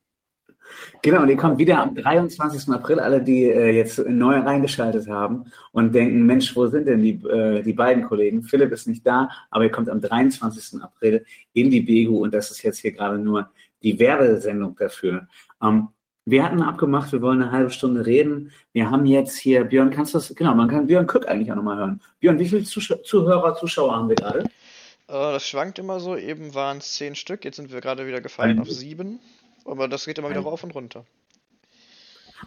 Genau, 1.02 1.22
und 1.22 1.28
die 1.28 1.36
kommt 1.36 1.58
wieder 1.58 1.80
am 1.80 1.94
23. 1.94 2.72
April, 2.72 3.00
alle, 3.00 3.22
die 3.22 3.44
äh, 3.44 3.70
jetzt 3.70 3.98
neu 4.06 4.38
reingeschaltet 4.38 5.08
haben 5.08 5.46
und 5.72 5.94
denken, 5.94 6.24
Mensch, 6.24 6.54
wo 6.56 6.66
sind 6.68 6.86
denn 6.86 7.02
die, 7.02 7.22
äh, 7.26 7.62
die 7.62 7.72
beiden 7.72 8.04
Kollegen? 8.04 8.42
Philipp 8.42 8.72
ist 8.72 8.86
nicht 8.86 9.06
da, 9.06 9.28
aber 9.50 9.64
er 9.64 9.70
kommt 9.70 9.90
am 9.90 10.00
23. 10.00 10.82
April 10.82 11.24
in 11.52 11.70
die 11.70 11.82
Begu 11.82 12.22
und 12.22 12.32
das 12.32 12.50
ist 12.50 12.62
jetzt 12.62 12.78
hier 12.78 12.92
gerade 12.92 13.18
nur 13.18 13.50
die 13.82 13.98
Werbesendung 13.98 14.76
dafür. 14.76 15.26
Ähm, 15.62 15.88
wir 16.24 16.44
hatten 16.44 16.62
abgemacht, 16.62 17.10
wir 17.12 17.20
wollen 17.20 17.42
eine 17.42 17.50
halbe 17.50 17.70
Stunde 17.70 18.06
reden. 18.06 18.52
Wir 18.72 18.90
haben 18.90 19.06
jetzt 19.06 19.36
hier, 19.36 19.64
Björn, 19.64 19.90
kannst 19.90 20.14
du 20.14 20.18
das, 20.18 20.32
genau, 20.34 20.54
man 20.54 20.68
kann 20.68 20.86
Björn 20.86 21.08
Cook 21.08 21.26
eigentlich 21.26 21.50
auch 21.50 21.56
nochmal 21.56 21.78
hören. 21.78 22.00
Björn, 22.20 22.38
wie 22.38 22.48
viele 22.48 22.62
Zuh 22.62 22.80
Zuhörer, 22.80 23.56
Zuschauer 23.56 23.96
haben 23.96 24.08
wir 24.08 24.16
gerade? 24.16 24.44
das 25.08 25.46
schwankt 25.46 25.78
immer 25.78 26.00
so. 26.00 26.16
Eben 26.16 26.54
waren 26.54 26.78
es 26.78 26.94
zehn 26.94 27.14
Stück, 27.14 27.44
jetzt 27.44 27.56
sind 27.56 27.70
wir 27.70 27.82
gerade 27.82 28.06
wieder 28.06 28.22
gefallen 28.22 28.58
auf 28.58 28.70
sieben. 28.70 29.20
Aber 29.64 29.86
das 29.86 30.06
geht 30.06 30.18
immer 30.18 30.30
wieder 30.30 30.40
rauf 30.40 30.64
und 30.64 30.74
runter. 30.74 31.04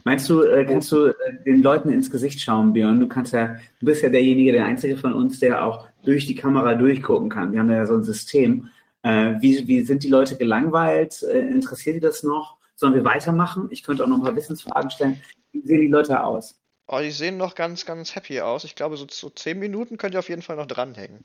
Meinst 0.03 0.29
du, 0.29 0.43
äh, 0.43 0.65
kannst 0.65 0.91
du 0.91 1.07
äh, 1.07 1.13
den 1.45 1.61
Leuten 1.61 1.89
ins 1.89 2.11
Gesicht 2.11 2.41
schauen, 2.41 2.73
Björn? 2.73 2.99
Du 2.99 3.07
kannst 3.07 3.33
ja, 3.33 3.55
du 3.79 3.85
bist 3.85 4.03
ja 4.03 4.09
derjenige, 4.09 4.51
der 4.51 4.65
einzige 4.65 4.97
von 4.97 5.13
uns, 5.13 5.39
der 5.39 5.65
auch 5.65 5.87
durch 6.03 6.25
die 6.25 6.35
Kamera 6.35 6.75
durchgucken 6.75 7.29
kann. 7.29 7.53
Wir 7.53 7.59
haben 7.59 7.71
ja 7.71 7.85
so 7.85 7.95
ein 7.95 8.03
System. 8.03 8.69
Äh, 9.05 9.39
wie, 9.39 9.67
wie 9.67 9.81
sind 9.81 10.03
die 10.03 10.09
Leute 10.09 10.35
gelangweilt? 10.35 11.21
interessiert 11.21 11.97
die 11.97 11.99
das 11.99 12.23
noch? 12.23 12.57
Sollen 12.75 12.95
wir 12.95 13.05
weitermachen? 13.05 13.67
Ich 13.69 13.83
könnte 13.83 14.03
auch 14.03 14.07
noch 14.07 14.17
ein 14.17 14.23
paar 14.23 14.35
Wissensfragen 14.35 14.89
stellen. 14.89 15.21
Wie 15.51 15.61
sehen 15.61 15.81
die 15.81 15.87
Leute 15.87 16.23
aus? 16.23 16.59
Oh, 16.87 16.97
die 16.99 17.11
sehen 17.11 17.37
noch 17.37 17.53
ganz, 17.53 17.85
ganz 17.85 18.15
happy 18.15 18.41
aus. 18.41 18.63
Ich 18.63 18.73
glaube, 18.73 18.97
so, 18.97 19.05
so 19.07 19.29
zehn 19.29 19.59
Minuten 19.59 19.97
könnt 19.97 20.15
ihr 20.15 20.19
auf 20.19 20.29
jeden 20.29 20.41
Fall 20.41 20.55
noch 20.55 20.65
dranhängen. 20.65 21.23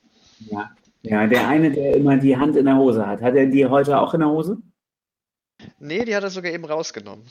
Ja. 0.51 0.71
ja, 1.01 1.27
der 1.27 1.49
eine, 1.49 1.71
der 1.71 1.97
immer 1.97 2.19
die 2.19 2.37
Hand 2.37 2.57
in 2.57 2.67
der 2.67 2.77
Hose 2.77 3.07
hat. 3.07 3.23
Hat 3.23 3.35
er 3.35 3.47
die 3.47 3.65
heute 3.65 3.99
auch 3.99 4.13
in 4.13 4.21
der 4.21 4.29
Hose? 4.29 4.59
Nee, 5.79 6.05
die 6.05 6.15
hat 6.15 6.23
er 6.23 6.31
sogar 6.31 6.53
eben 6.53 6.67
rausgenommen. 6.67 7.25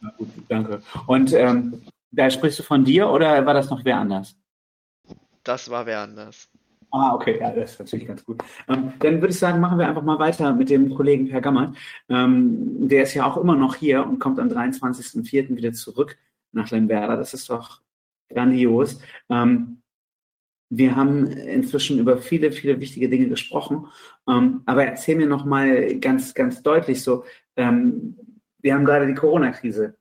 Na 0.00 0.10
gut, 0.16 0.28
danke. 0.48 0.82
Und 1.06 1.34
ähm, 1.34 1.82
da 2.10 2.30
sprichst 2.30 2.58
du 2.58 2.62
von 2.62 2.84
dir 2.84 3.10
oder 3.10 3.44
war 3.44 3.52
das 3.52 3.68
noch 3.68 3.84
wer 3.84 3.98
anders? 3.98 4.36
Das 5.44 5.68
war 5.68 5.84
wer 5.84 6.00
anders. 6.00 6.48
Ah, 6.94 7.14
okay, 7.14 7.38
ja, 7.40 7.50
das 7.50 7.72
ist 7.72 7.78
natürlich 7.78 8.06
ganz 8.06 8.22
gut. 8.22 8.42
Ähm, 8.68 8.92
dann 8.98 9.14
würde 9.22 9.28
ich 9.32 9.38
sagen, 9.38 9.60
machen 9.60 9.78
wir 9.78 9.88
einfach 9.88 10.02
mal 10.02 10.18
weiter 10.18 10.52
mit 10.52 10.68
dem 10.68 10.94
Kollegen 10.94 11.26
Per 11.30 11.40
Gammert. 11.40 11.74
Ähm, 12.10 12.86
der 12.86 13.04
ist 13.04 13.14
ja 13.14 13.24
auch 13.24 13.38
immer 13.38 13.56
noch 13.56 13.76
hier 13.76 14.06
und 14.06 14.18
kommt 14.18 14.38
am 14.38 14.48
23.04. 14.48 15.56
wieder 15.56 15.72
zurück 15.72 16.18
nach 16.52 16.70
Lemberda. 16.70 17.16
Das 17.16 17.32
ist 17.32 17.48
doch 17.48 17.80
grandios. 18.28 19.00
Ähm, 19.30 19.82
wir 20.68 20.94
haben 20.94 21.26
inzwischen 21.26 21.98
über 21.98 22.18
viele, 22.18 22.52
viele 22.52 22.78
wichtige 22.78 23.08
Dinge 23.08 23.28
gesprochen. 23.28 23.86
Ähm, 24.28 24.62
aber 24.66 24.84
erzähl 24.84 25.16
mir 25.16 25.26
noch 25.26 25.46
mal 25.46 25.98
ganz, 25.98 26.34
ganz 26.34 26.62
deutlich 26.62 27.02
so, 27.02 27.24
ähm, 27.56 28.18
wir 28.58 28.74
haben 28.74 28.84
gerade 28.84 29.06
die 29.06 29.14
Corona-Krise. 29.14 29.96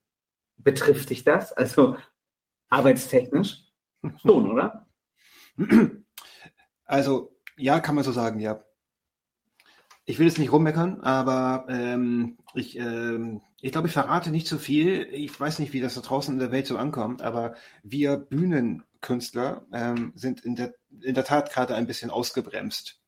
Betrifft 0.57 1.09
dich 1.09 1.23
das? 1.23 1.53
Also 1.53 1.95
arbeitstechnisch? 2.69 3.63
Schon, 4.21 4.51
oder? 4.51 4.87
Also, 6.91 7.33
ja, 7.55 7.79
kann 7.79 7.95
man 7.95 8.03
so 8.03 8.11
sagen, 8.11 8.41
ja. 8.41 8.65
Ich 10.03 10.19
will 10.19 10.27
jetzt 10.27 10.39
nicht 10.39 10.51
rummeckern, 10.51 10.99
aber 10.99 11.65
ähm, 11.69 12.37
ich, 12.53 12.77
ähm, 12.77 13.41
ich 13.61 13.71
glaube, 13.71 13.87
ich 13.87 13.93
verrate 13.93 14.29
nicht 14.29 14.45
zu 14.45 14.55
so 14.57 14.61
viel. 14.61 15.03
Ich 15.13 15.39
weiß 15.39 15.59
nicht, 15.59 15.71
wie 15.71 15.79
das 15.79 15.93
da 15.95 16.01
draußen 16.01 16.33
in 16.33 16.39
der 16.41 16.51
Welt 16.51 16.67
so 16.67 16.77
ankommt, 16.77 17.21
aber 17.21 17.55
wir 17.81 18.17
Bühnenkünstler 18.17 19.65
ähm, 19.71 20.11
sind 20.15 20.41
in 20.41 20.57
der, 20.57 20.75
in 21.01 21.15
der 21.15 21.23
Tat 21.23 21.53
gerade 21.53 21.75
ein 21.75 21.87
bisschen 21.87 22.11
ausgebremst. 22.11 22.99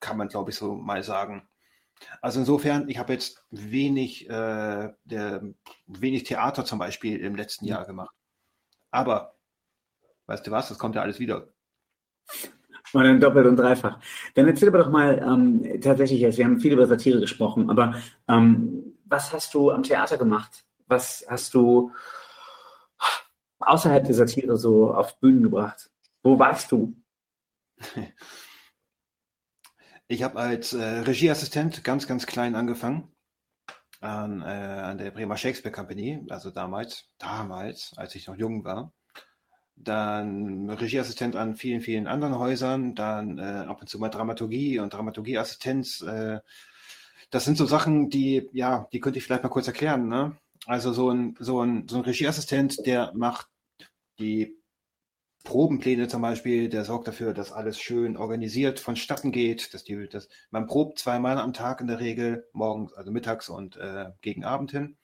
Kann 0.00 0.16
man, 0.16 0.28
glaube 0.28 0.50
ich, 0.50 0.56
so 0.56 0.74
mal 0.74 1.02
sagen. 1.02 1.46
Also 2.22 2.40
insofern, 2.40 2.88
ich 2.88 2.96
habe 2.96 3.12
jetzt 3.12 3.44
wenig, 3.50 4.30
äh, 4.30 4.94
der, 5.04 5.42
wenig 5.86 6.24
Theater 6.24 6.64
zum 6.64 6.78
Beispiel 6.78 7.20
im 7.20 7.36
letzten 7.36 7.66
Jahr 7.66 7.84
gemacht. 7.84 8.16
Aber, 8.90 9.36
weißt 10.24 10.46
du 10.46 10.50
was, 10.52 10.70
das 10.70 10.78
kommt 10.78 10.94
ja 10.94 11.02
alles 11.02 11.18
wieder. 11.18 11.52
Und 12.92 13.04
dann 13.04 13.20
doppelt 13.20 13.46
und 13.46 13.56
dreifach. 13.56 13.98
Dann 14.34 14.48
erzähl 14.48 14.68
aber 14.68 14.78
doch 14.78 14.90
mal 14.90 15.18
ähm, 15.18 15.80
tatsächlich 15.80 16.20
jetzt, 16.20 16.38
wir 16.38 16.44
haben 16.44 16.60
viel 16.60 16.72
über 16.72 16.86
Satire 16.86 17.20
gesprochen, 17.20 17.70
aber 17.70 17.94
ähm, 18.28 18.96
was 19.04 19.32
hast 19.32 19.54
du 19.54 19.70
am 19.70 19.82
Theater 19.82 20.18
gemacht? 20.18 20.64
Was 20.86 21.24
hast 21.28 21.54
du 21.54 21.92
außerhalb 23.60 24.04
der 24.04 24.14
Satire 24.14 24.56
so 24.56 24.92
auf 24.92 25.18
Bühnen 25.20 25.42
gebracht? 25.42 25.90
Wo 26.22 26.38
warst 26.38 26.72
du? 26.72 26.94
Ich 30.12 30.24
habe 30.24 30.40
als 30.40 30.72
äh, 30.72 30.82
Regieassistent 30.82 31.84
ganz, 31.84 32.08
ganz 32.08 32.26
klein 32.26 32.56
angefangen 32.56 33.12
an, 34.00 34.42
äh, 34.42 34.44
an 34.44 34.98
der 34.98 35.12
Bremer 35.12 35.36
Shakespeare 35.36 35.72
Company, 35.72 36.26
also 36.30 36.50
damals, 36.50 37.08
damals, 37.18 37.92
als 37.96 38.16
ich 38.16 38.26
noch 38.26 38.34
jung 38.34 38.64
war. 38.64 38.92
Dann 39.82 40.68
Regieassistent 40.68 41.36
an 41.36 41.56
vielen, 41.56 41.80
vielen 41.80 42.06
anderen 42.06 42.38
Häusern, 42.38 42.94
dann 42.94 43.38
äh, 43.38 43.42
ab 43.42 43.80
und 43.80 43.88
zu 43.88 43.98
mal 43.98 44.10
Dramaturgie 44.10 44.78
und 44.78 44.92
Dramaturgieassistenz. 44.92 46.02
Äh, 46.02 46.40
das 47.30 47.44
sind 47.44 47.56
so 47.56 47.66
Sachen, 47.66 48.10
die, 48.10 48.48
ja, 48.52 48.88
die 48.92 49.00
könnte 49.00 49.18
ich 49.18 49.24
vielleicht 49.24 49.42
mal 49.42 49.48
kurz 49.48 49.66
erklären. 49.66 50.08
Ne? 50.08 50.36
Also 50.66 50.92
so 50.92 51.10
ein, 51.10 51.36
so, 51.38 51.62
ein, 51.62 51.88
so 51.88 51.96
ein 51.96 52.02
Regieassistent, 52.02 52.86
der 52.86 53.12
macht 53.14 53.48
die 54.18 54.56
Probenpläne 55.44 56.08
zum 56.08 56.20
Beispiel, 56.20 56.68
der 56.68 56.84
sorgt 56.84 57.08
dafür, 57.08 57.32
dass 57.32 57.50
alles 57.50 57.80
schön 57.80 58.16
organisiert 58.16 58.78
vonstatten 58.78 59.32
geht, 59.32 59.72
dass 59.72 59.84
die, 59.84 60.06
dass 60.08 60.28
man 60.50 60.66
probt 60.66 60.98
zweimal 60.98 61.38
am 61.38 61.54
Tag 61.54 61.80
in 61.80 61.86
der 61.86 62.00
Regel, 62.00 62.46
morgens, 62.52 62.92
also 62.92 63.10
mittags 63.10 63.48
und 63.48 63.76
äh, 63.76 64.10
gegen 64.20 64.44
Abend 64.44 64.70
hin, 64.70 64.96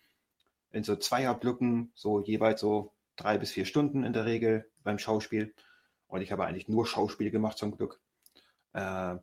in 0.72 0.84
so 0.84 0.96
Zweierblöcken, 0.96 1.90
so 1.94 2.20
jeweils 2.20 2.60
so 2.60 2.92
drei 3.16 3.38
bis 3.38 3.52
vier 3.52 3.64
Stunden 3.64 4.04
in 4.04 4.12
der 4.12 4.24
Regel 4.24 4.70
beim 4.82 4.98
Schauspiel. 4.98 5.54
Und 6.06 6.20
ich 6.20 6.32
habe 6.32 6.46
eigentlich 6.46 6.68
nur 6.68 6.86
Schauspiel 6.86 7.30
gemacht 7.30 7.58
zum 7.58 7.76
Glück. 7.76 8.00
Äh, 8.72 9.16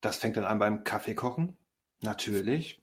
das 0.00 0.18
fängt 0.18 0.36
dann 0.36 0.44
an 0.44 0.58
beim 0.58 0.84
Kaffeekochen, 0.84 1.56
natürlich. 2.00 2.80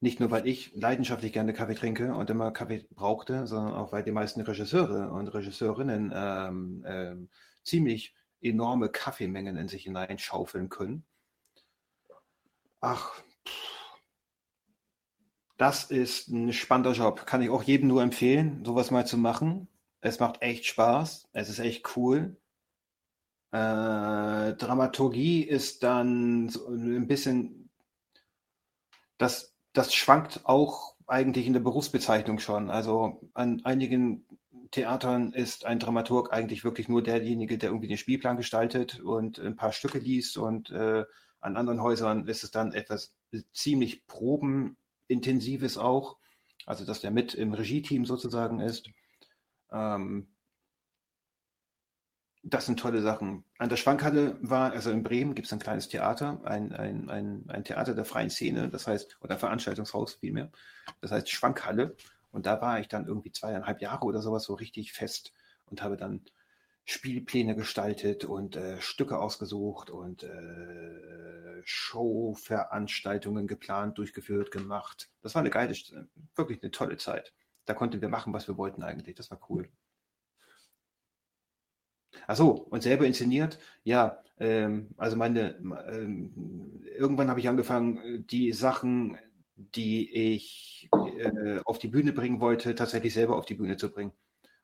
Nicht 0.00 0.20
nur, 0.20 0.30
weil 0.30 0.46
ich 0.46 0.74
leidenschaftlich 0.74 1.32
gerne 1.32 1.54
Kaffee 1.54 1.74
trinke 1.74 2.14
und 2.14 2.28
immer 2.28 2.50
Kaffee 2.50 2.86
brauchte, 2.90 3.46
sondern 3.46 3.74
auch, 3.74 3.92
weil 3.92 4.02
die 4.02 4.12
meisten 4.12 4.40
Regisseure 4.40 5.10
und 5.10 5.28
Regisseurinnen 5.28 6.12
ähm, 6.14 6.84
ähm, 6.86 7.28
ziemlich 7.62 8.14
enorme 8.40 8.90
Kaffeemengen 8.90 9.56
in 9.56 9.68
sich 9.68 9.84
hineinschaufeln 9.84 10.68
können. 10.68 11.04
Ach, 12.80 13.22
das 15.56 15.84
ist 15.84 16.28
ein 16.28 16.52
spannender 16.52 16.92
Job. 16.92 17.26
Kann 17.26 17.42
ich 17.42 17.50
auch 17.50 17.62
jedem 17.62 17.88
nur 17.88 18.02
empfehlen, 18.02 18.64
sowas 18.64 18.90
mal 18.90 19.06
zu 19.06 19.16
machen. 19.18 19.68
Es 20.00 20.20
macht 20.20 20.42
echt 20.42 20.66
Spaß. 20.66 21.28
Es 21.32 21.48
ist 21.48 21.58
echt 21.58 21.96
cool. 21.96 22.36
Äh, 23.52 24.54
Dramaturgie 24.54 25.42
ist 25.42 25.82
dann 25.82 26.48
so 26.48 26.68
ein 26.68 27.06
bisschen 27.06 27.70
das 29.18 29.54
das 29.72 29.94
schwankt 29.94 30.40
auch 30.44 30.94
eigentlich 31.06 31.46
in 31.46 31.52
der 31.52 31.60
Berufsbezeichnung 31.60 32.38
schon. 32.38 32.70
Also 32.70 33.20
an 33.34 33.60
einigen 33.64 34.26
Theatern 34.70 35.32
ist 35.32 35.64
ein 35.66 35.78
Dramaturg 35.78 36.32
eigentlich 36.32 36.64
wirklich 36.64 36.88
nur 36.88 37.02
derjenige, 37.02 37.58
der 37.58 37.70
irgendwie 37.70 37.88
den 37.88 37.98
Spielplan 37.98 38.36
gestaltet 38.36 39.00
und 39.00 39.38
ein 39.38 39.56
paar 39.56 39.72
Stücke 39.72 39.98
liest 39.98 40.38
und 40.38 40.70
äh, 40.70 41.04
an 41.40 41.56
anderen 41.56 41.82
Häusern 41.82 42.26
ist 42.26 42.42
es 42.42 42.50
dann 42.50 42.72
etwas 42.72 43.14
ziemlich 43.52 44.06
probenintensives 45.06 45.78
auch, 45.78 46.18
also 46.66 46.84
dass 46.84 47.00
der 47.00 47.10
mit 47.10 47.34
im 47.34 47.54
Regie-Team 47.54 48.04
sozusagen 48.04 48.60
ist. 48.60 48.90
Ähm, 49.70 50.28
das 52.42 52.66
sind 52.66 52.78
tolle 52.78 53.02
Sachen. 53.02 53.44
An 53.58 53.68
der 53.68 53.76
Schwankhalle 53.76 54.38
war, 54.40 54.72
also 54.72 54.90
in 54.90 55.02
Bremen 55.02 55.34
gibt 55.34 55.46
es 55.46 55.52
ein 55.52 55.58
kleines 55.58 55.88
Theater, 55.88 56.40
ein, 56.44 56.72
ein, 56.72 57.10
ein, 57.10 57.44
ein 57.48 57.64
Theater 57.64 57.94
der 57.94 58.04
freien 58.04 58.30
Szene, 58.30 58.68
das 58.68 58.86
heißt, 58.86 59.18
oder 59.20 59.36
Veranstaltungshaus 59.36 60.14
vielmehr, 60.14 60.50
das 61.00 61.10
heißt 61.10 61.28
Schwankhalle. 61.28 61.96
Und 62.30 62.46
da 62.46 62.60
war 62.60 62.78
ich 62.78 62.88
dann 62.88 63.06
irgendwie 63.06 63.32
zweieinhalb 63.32 63.80
Jahre 63.80 64.04
oder 64.04 64.20
sowas 64.20 64.44
so 64.44 64.54
richtig 64.54 64.92
fest 64.92 65.32
und 65.66 65.82
habe 65.82 65.96
dann 65.96 66.24
Spielpläne 66.88 67.56
gestaltet 67.56 68.24
und 68.24 68.54
äh, 68.54 68.80
Stücke 68.80 69.18
ausgesucht 69.18 69.90
und 69.90 70.22
äh, 70.22 71.60
Showveranstaltungen 71.64 73.48
geplant, 73.48 73.98
durchgeführt, 73.98 74.52
gemacht. 74.52 75.10
Das 75.20 75.34
war 75.34 75.40
eine 75.40 75.50
geile, 75.50 75.74
wirklich 76.36 76.62
eine 76.62 76.70
tolle 76.70 76.96
Zeit. 76.96 77.34
Da 77.64 77.74
konnten 77.74 78.00
wir 78.00 78.08
machen, 78.08 78.32
was 78.32 78.46
wir 78.46 78.56
wollten 78.56 78.84
eigentlich. 78.84 79.16
Das 79.16 79.32
war 79.32 79.40
cool. 79.50 79.68
Ach 82.28 82.36
so, 82.36 82.52
und 82.52 82.84
selber 82.84 83.04
inszeniert? 83.04 83.58
Ja, 83.82 84.22
ähm, 84.38 84.90
also 84.96 85.16
meine, 85.16 85.56
ähm, 85.88 86.84
irgendwann 86.96 87.28
habe 87.28 87.40
ich 87.40 87.48
angefangen, 87.48 88.26
die 88.28 88.52
Sachen, 88.52 89.18
die 89.56 90.34
ich 90.34 90.88
äh, 91.18 91.58
auf 91.64 91.78
die 91.78 91.88
Bühne 91.88 92.12
bringen 92.12 92.40
wollte, 92.40 92.76
tatsächlich 92.76 93.12
selber 93.12 93.36
auf 93.36 93.46
die 93.46 93.54
Bühne 93.54 93.76
zu 93.76 93.90
bringen. 93.90 94.12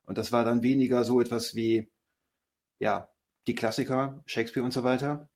Und 0.05 0.19
das 0.19 0.31
war 0.31 0.45
dann 0.45 0.63
weniger 0.63 1.05
so 1.05 1.21
etwas 1.21 1.55
wie, 1.55 1.91
ja, 2.83 3.09
die 3.47 3.55
Klassiker, 3.55 4.23
Shakespeare 4.27 4.65
und 4.65 4.73
so 4.73 4.83
weiter, 4.83 5.29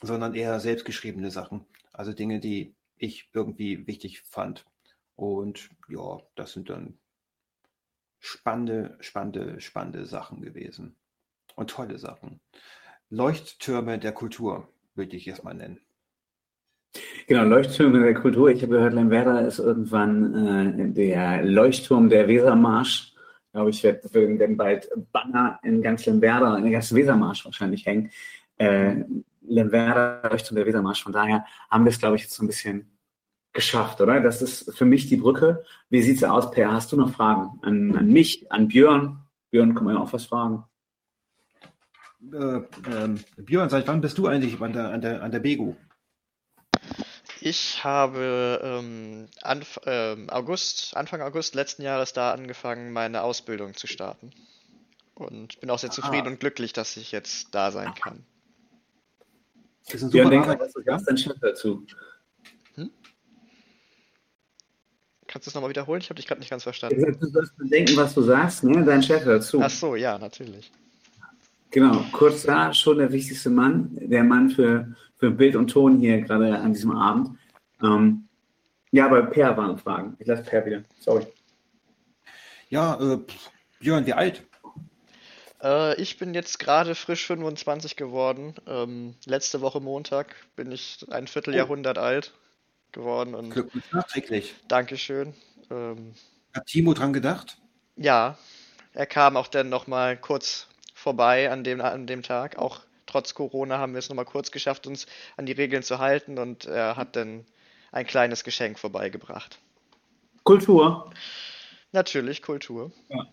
sondern 0.00 0.34
eher 0.34 0.58
selbstgeschriebene 0.60 1.30
Sachen. 1.30 1.66
Also 1.92 2.14
Dinge, 2.14 2.40
die 2.40 2.74
ich 2.96 3.28
irgendwie 3.34 3.86
wichtig 3.86 4.22
fand. 4.22 4.64
Und 5.14 5.68
ja, 5.88 6.20
das 6.36 6.54
sind 6.54 6.70
dann 6.70 6.98
spannende, 8.18 8.96
spannende, 9.00 9.60
spannende 9.60 10.06
Sachen 10.06 10.40
gewesen 10.40 10.96
und 11.54 11.68
tolle 11.68 11.98
Sachen. 11.98 12.40
Leuchttürme 13.10 13.98
der 13.98 14.12
Kultur 14.12 14.66
würde 14.94 15.16
ich 15.16 15.28
erstmal 15.28 15.54
nennen. 15.54 15.80
Genau, 17.26 17.44
Leuchttürme 17.44 18.00
der 18.00 18.14
Kultur. 18.14 18.48
Ich 18.48 18.62
habe 18.62 18.72
gehört, 18.72 18.94
Lemberda 18.94 19.40
ist 19.40 19.58
irgendwann 19.58 20.80
äh, 20.80 20.92
der 20.92 21.44
Leuchtturm 21.44 22.08
der 22.08 22.26
Wesermarsch. 22.26 23.13
Glaube, 23.54 23.70
ich 23.70 23.84
werde 23.84 24.36
dann 24.36 24.56
bald 24.56 24.90
Banner 25.12 25.60
in 25.62 25.80
ganz 25.80 26.04
Lemberda, 26.06 26.56
in 26.58 26.72
ganz 26.72 26.92
Wesermarsch 26.92 27.44
wahrscheinlich 27.44 27.86
hängen. 27.86 28.10
äh, 28.58 28.96
Lemwerder 29.46 30.28
Richtung 30.32 30.56
der 30.56 30.66
Wesermarsch. 30.66 31.04
Von 31.04 31.12
daher 31.12 31.44
haben 31.70 31.84
wir 31.84 31.90
es, 31.90 32.00
glaube 32.00 32.16
ich, 32.16 32.22
jetzt 32.22 32.34
so 32.34 32.42
ein 32.42 32.48
bisschen 32.48 32.90
geschafft, 33.52 34.00
oder? 34.00 34.20
Das 34.20 34.42
ist 34.42 34.76
für 34.76 34.84
mich 34.84 35.08
die 35.08 35.18
Brücke. 35.18 35.62
Wie 35.88 36.02
sieht 36.02 36.16
es 36.16 36.24
aus, 36.24 36.50
Per? 36.50 36.72
Hast 36.72 36.90
du 36.90 36.96
noch 36.96 37.12
Fragen 37.12 37.60
an, 37.62 37.96
an 37.96 38.08
mich, 38.08 38.50
an 38.50 38.66
Björn? 38.66 39.20
Björn, 39.52 39.72
kann 39.76 39.84
man 39.84 39.94
ja 39.94 40.00
auch 40.00 40.12
was 40.12 40.24
fragen. 40.24 40.64
Äh, 42.32 42.60
ähm, 42.92 43.20
Björn, 43.36 43.68
seit 43.68 43.86
wann 43.86 44.00
bist 44.00 44.18
du 44.18 44.26
eigentlich 44.26 44.60
an 44.60 44.72
der, 44.72 44.90
an 44.90 45.00
der, 45.00 45.22
an 45.22 45.30
der 45.30 45.38
Begu? 45.38 45.76
Ich 47.46 47.84
habe 47.84 48.58
ähm, 48.64 49.28
Anf 49.42 49.78
ähm, 49.84 50.30
August, 50.30 50.96
Anfang 50.96 51.20
August 51.20 51.54
letzten 51.54 51.82
Jahres 51.82 52.14
da 52.14 52.32
angefangen, 52.32 52.90
meine 52.90 53.20
Ausbildung 53.20 53.74
zu 53.74 53.86
starten. 53.86 54.30
Und 55.14 55.60
bin 55.60 55.68
auch 55.68 55.78
sehr 55.78 55.90
zufrieden 55.90 56.26
ah. 56.26 56.30
und 56.30 56.40
glücklich, 56.40 56.72
dass 56.72 56.96
ich 56.96 57.12
jetzt 57.12 57.54
da 57.54 57.70
sein 57.70 57.92
kann. 57.92 58.24
Das 59.84 59.96
ist 59.96 60.04
ein 60.04 60.10
super 60.10 60.24
ja, 60.24 60.30
denke, 60.30 60.58
was 60.58 60.72
du 60.72 60.82
sagst, 60.84 61.06
dein 61.06 61.18
Chef 61.18 61.36
dazu. 61.38 61.86
Hm? 62.76 62.90
Kannst 65.26 65.46
du 65.46 65.50
es 65.50 65.54
nochmal 65.54 65.68
wiederholen? 65.68 66.00
Ich 66.00 66.08
habe 66.08 66.16
dich 66.16 66.26
gerade 66.26 66.40
nicht 66.40 66.48
ganz 66.48 66.62
verstanden. 66.62 67.18
Du 67.20 67.26
sollst 67.26 67.54
bedenken, 67.58 67.94
was 67.98 68.14
du 68.14 68.22
sagst, 68.22 68.64
ne? 68.64 68.82
Dein 68.86 69.02
Chef 69.02 69.22
dazu. 69.22 69.60
Ach 69.60 69.68
so, 69.68 69.96
ja, 69.96 70.16
natürlich. 70.18 70.72
Genau, 71.70 72.06
kurz 72.10 72.44
da 72.44 72.72
schon 72.72 72.96
der 72.96 73.12
wichtigste 73.12 73.50
Mann, 73.50 73.90
der 74.00 74.24
Mann 74.24 74.48
für, 74.48 74.96
für 75.24 75.30
Bild 75.30 75.56
und 75.56 75.68
Ton 75.68 76.00
hier 76.00 76.20
gerade 76.20 76.58
an 76.58 76.74
diesem 76.74 76.90
Abend. 76.90 77.38
Ähm, 77.82 78.28
ja, 78.90 79.06
aber 79.06 79.22
Per 79.22 79.56
waren 79.56 79.78
Fragen. 79.78 80.16
Ich 80.18 80.26
lasse 80.26 80.42
Per 80.42 80.66
wieder. 80.66 80.84
Sorry. 81.00 81.26
Ja, 82.68 83.00
äh, 83.00 83.18
Björn, 83.80 84.04
wie 84.04 84.12
alt? 84.12 84.42
Äh, 85.62 85.98
ich 85.98 86.18
bin 86.18 86.34
jetzt 86.34 86.58
gerade 86.58 86.94
frisch 86.94 87.26
25 87.26 87.96
geworden. 87.96 88.54
Ähm, 88.66 89.14
letzte 89.24 89.62
Woche 89.62 89.80
Montag 89.80 90.36
bin 90.56 90.70
ich 90.70 91.06
ein 91.10 91.26
Vierteljahrhundert 91.26 91.96
oh. 91.96 92.02
alt 92.02 92.34
geworden. 92.92 93.34
Und 93.34 93.48
Glückwunsch 93.48 93.90
nachträglich. 93.92 94.54
Dankeschön. 94.68 95.32
Ähm, 95.70 96.12
Hat 96.52 96.66
Timo 96.66 96.92
dran 96.92 97.14
gedacht? 97.14 97.56
Ja, 97.96 98.36
er 98.92 99.06
kam 99.06 99.38
auch 99.38 99.48
dann 99.48 99.70
nochmal 99.70 100.18
kurz 100.18 100.68
vorbei 100.92 101.50
an 101.50 101.64
dem, 101.64 101.80
an 101.80 102.06
dem 102.06 102.22
Tag. 102.22 102.58
Auch 102.58 102.82
trotz 103.14 103.34
Corona 103.34 103.78
haben 103.78 103.92
wir 103.92 104.00
es 104.00 104.08
nochmal 104.08 104.24
kurz 104.24 104.50
geschafft, 104.50 104.88
uns 104.88 105.06
an 105.36 105.46
die 105.46 105.52
Regeln 105.52 105.84
zu 105.84 106.00
halten 106.00 106.36
und 106.36 106.64
er 106.64 106.96
hat 106.96 107.14
dann 107.14 107.46
ein 107.92 108.06
kleines 108.06 108.42
Geschenk 108.42 108.76
vorbeigebracht. 108.76 109.60
Kultur. 110.42 111.12
Natürlich, 111.92 112.42
Kultur. 112.42 112.90
Ja. 113.08 113.26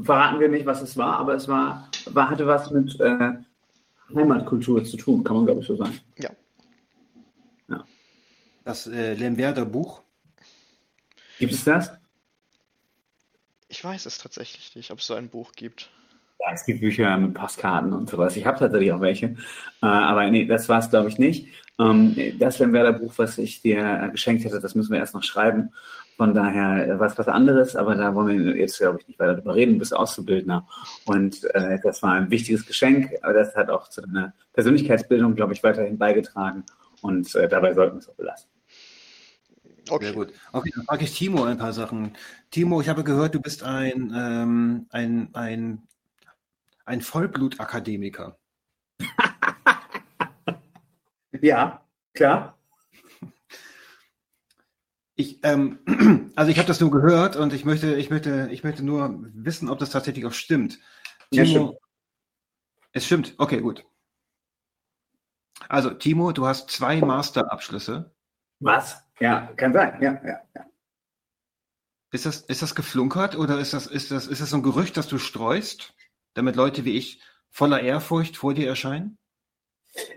Verraten 0.00 0.38
wir 0.38 0.48
nicht, 0.48 0.64
was 0.64 0.80
es 0.80 0.96
war, 0.96 1.18
aber 1.18 1.34
es 1.34 1.48
war, 1.48 1.90
war 2.06 2.30
hatte 2.30 2.46
was 2.46 2.70
mit 2.70 3.00
äh, 3.00 3.32
Heimatkultur 4.14 4.84
zu 4.84 4.96
tun, 4.96 5.24
kann 5.24 5.36
man 5.36 5.46
glaube 5.46 5.62
ich 5.62 5.66
so 5.66 5.74
sagen. 5.74 5.98
Ja. 6.16 6.30
ja. 7.68 7.84
Das 8.64 8.86
äh, 8.86 9.14
Lemberder 9.14 9.64
Buch. 9.64 10.02
Gibt 11.40 11.52
es 11.52 11.64
das? 11.64 11.90
Ich 13.66 13.82
weiß 13.82 14.06
es 14.06 14.18
tatsächlich 14.18 14.76
nicht, 14.76 14.92
ob 14.92 15.00
es 15.00 15.06
so 15.08 15.14
ein 15.14 15.28
Buch 15.28 15.52
gibt. 15.52 15.90
Ja, 16.38 16.52
es 16.52 16.64
gibt 16.64 16.80
Bücher 16.80 17.16
mit 17.16 17.34
Postkarten 17.34 17.92
und 17.92 18.10
sowas. 18.10 18.36
Ich 18.36 18.46
habe 18.46 18.58
tatsächlich 18.58 18.92
auch 18.92 19.00
welche. 19.00 19.26
Äh, 19.82 19.86
aber 19.86 20.28
nee, 20.30 20.44
das 20.44 20.68
war 20.68 20.80
es, 20.80 20.90
glaube 20.90 21.08
ich, 21.08 21.18
nicht. 21.18 21.48
Ähm, 21.78 22.16
das 22.38 22.60
wäre 22.60 22.92
Buch, 22.92 23.14
was 23.16 23.38
ich 23.38 23.62
dir 23.62 24.08
geschenkt 24.12 24.44
hätte. 24.44 24.60
Das 24.60 24.74
müssen 24.74 24.92
wir 24.92 24.98
erst 24.98 25.14
noch 25.14 25.22
schreiben. 25.22 25.70
Von 26.16 26.32
daher 26.34 26.88
äh, 26.88 26.98
was 26.98 27.18
was 27.18 27.28
anderes, 27.28 27.76
aber 27.76 27.94
da 27.94 28.14
wollen 28.14 28.44
wir 28.44 28.56
jetzt, 28.56 28.78
glaube 28.78 28.98
ich, 29.00 29.08
nicht 29.08 29.18
weiter 29.18 29.34
drüber 29.34 29.54
reden. 29.54 29.74
Du 29.74 29.80
bist 29.80 29.94
Auszubildender. 29.94 30.66
Und 31.04 31.44
äh, 31.54 31.78
das 31.82 32.02
war 32.02 32.12
ein 32.12 32.30
wichtiges 32.30 32.66
Geschenk, 32.66 33.10
aber 33.22 33.34
das 33.34 33.54
hat 33.54 33.68
auch 33.68 33.88
zu 33.88 34.00
deiner 34.00 34.32
Persönlichkeitsbildung, 34.54 35.34
glaube 35.34 35.52
ich, 35.52 35.62
weiterhin 35.62 35.98
beigetragen. 35.98 36.64
Und 37.02 37.34
äh, 37.34 37.48
dabei 37.48 37.74
sollten 37.74 37.96
wir 37.96 38.00
es 38.00 38.08
auch 38.08 38.14
belassen. 38.14 38.48
Okay. 39.88 40.06
Sehr 40.06 40.14
gut. 40.14 40.32
Okay, 40.52 40.72
dann 40.74 40.84
frage 40.84 41.04
ich 41.04 41.16
Timo 41.16 41.44
ein 41.44 41.58
paar 41.58 41.72
Sachen. 41.72 42.12
Timo, 42.50 42.80
ich 42.80 42.88
habe 42.88 43.04
gehört, 43.04 43.34
du 43.34 43.40
bist 43.40 43.62
ein, 43.62 44.12
ähm, 44.16 44.86
ein, 44.90 45.28
ein 45.34 45.82
ein 46.86 47.02
Vollblutakademiker. 47.02 48.38
ja, 51.40 51.86
klar. 52.14 52.58
Ich, 55.16 55.44
ähm, 55.44 55.80
also 56.36 56.50
ich 56.50 56.58
habe 56.58 56.68
das 56.68 56.80
nur 56.80 56.90
gehört 56.90 57.36
und 57.36 57.52
ich 57.52 57.64
möchte, 57.64 57.96
ich 57.96 58.10
möchte, 58.10 58.48
ich 58.50 58.64
möchte 58.64 58.84
nur 58.84 59.18
wissen, 59.34 59.68
ob 59.68 59.78
das 59.78 59.90
tatsächlich 59.90 60.24
auch 60.26 60.32
stimmt. 60.32 60.78
Ja, 61.30 61.44
Timo, 61.44 61.66
stimmt. 61.66 61.78
Es 62.92 63.06
stimmt. 63.06 63.34
Okay, 63.38 63.60
gut. 63.60 63.84
Also 65.68 65.90
Timo, 65.90 66.32
du 66.32 66.46
hast 66.46 66.70
zwei 66.70 67.00
Masterabschlüsse. 67.00 68.14
Was? 68.60 69.02
Ja, 69.18 69.52
kann 69.56 69.72
sein. 69.72 70.00
Ja, 70.00 70.20
ja, 70.24 70.40
ja. 70.54 70.66
Ist 72.12 72.26
das, 72.26 72.42
ist 72.42 72.62
das 72.62 72.74
geflunkert 72.74 73.36
oder 73.36 73.58
ist 73.58 73.72
das, 73.72 73.86
ist 73.86 74.10
das, 74.10 74.26
ist 74.26 74.40
das 74.40 74.50
so 74.50 74.56
ein 74.56 74.62
Gerücht, 74.62 74.96
das 74.96 75.08
du 75.08 75.18
streust? 75.18 75.94
Damit 76.36 76.56
Leute 76.56 76.84
wie 76.84 76.96
ich 76.96 77.20
voller 77.50 77.80
Ehrfurcht 77.80 78.36
vor 78.36 78.54
dir 78.54 78.68
erscheinen? 78.68 79.18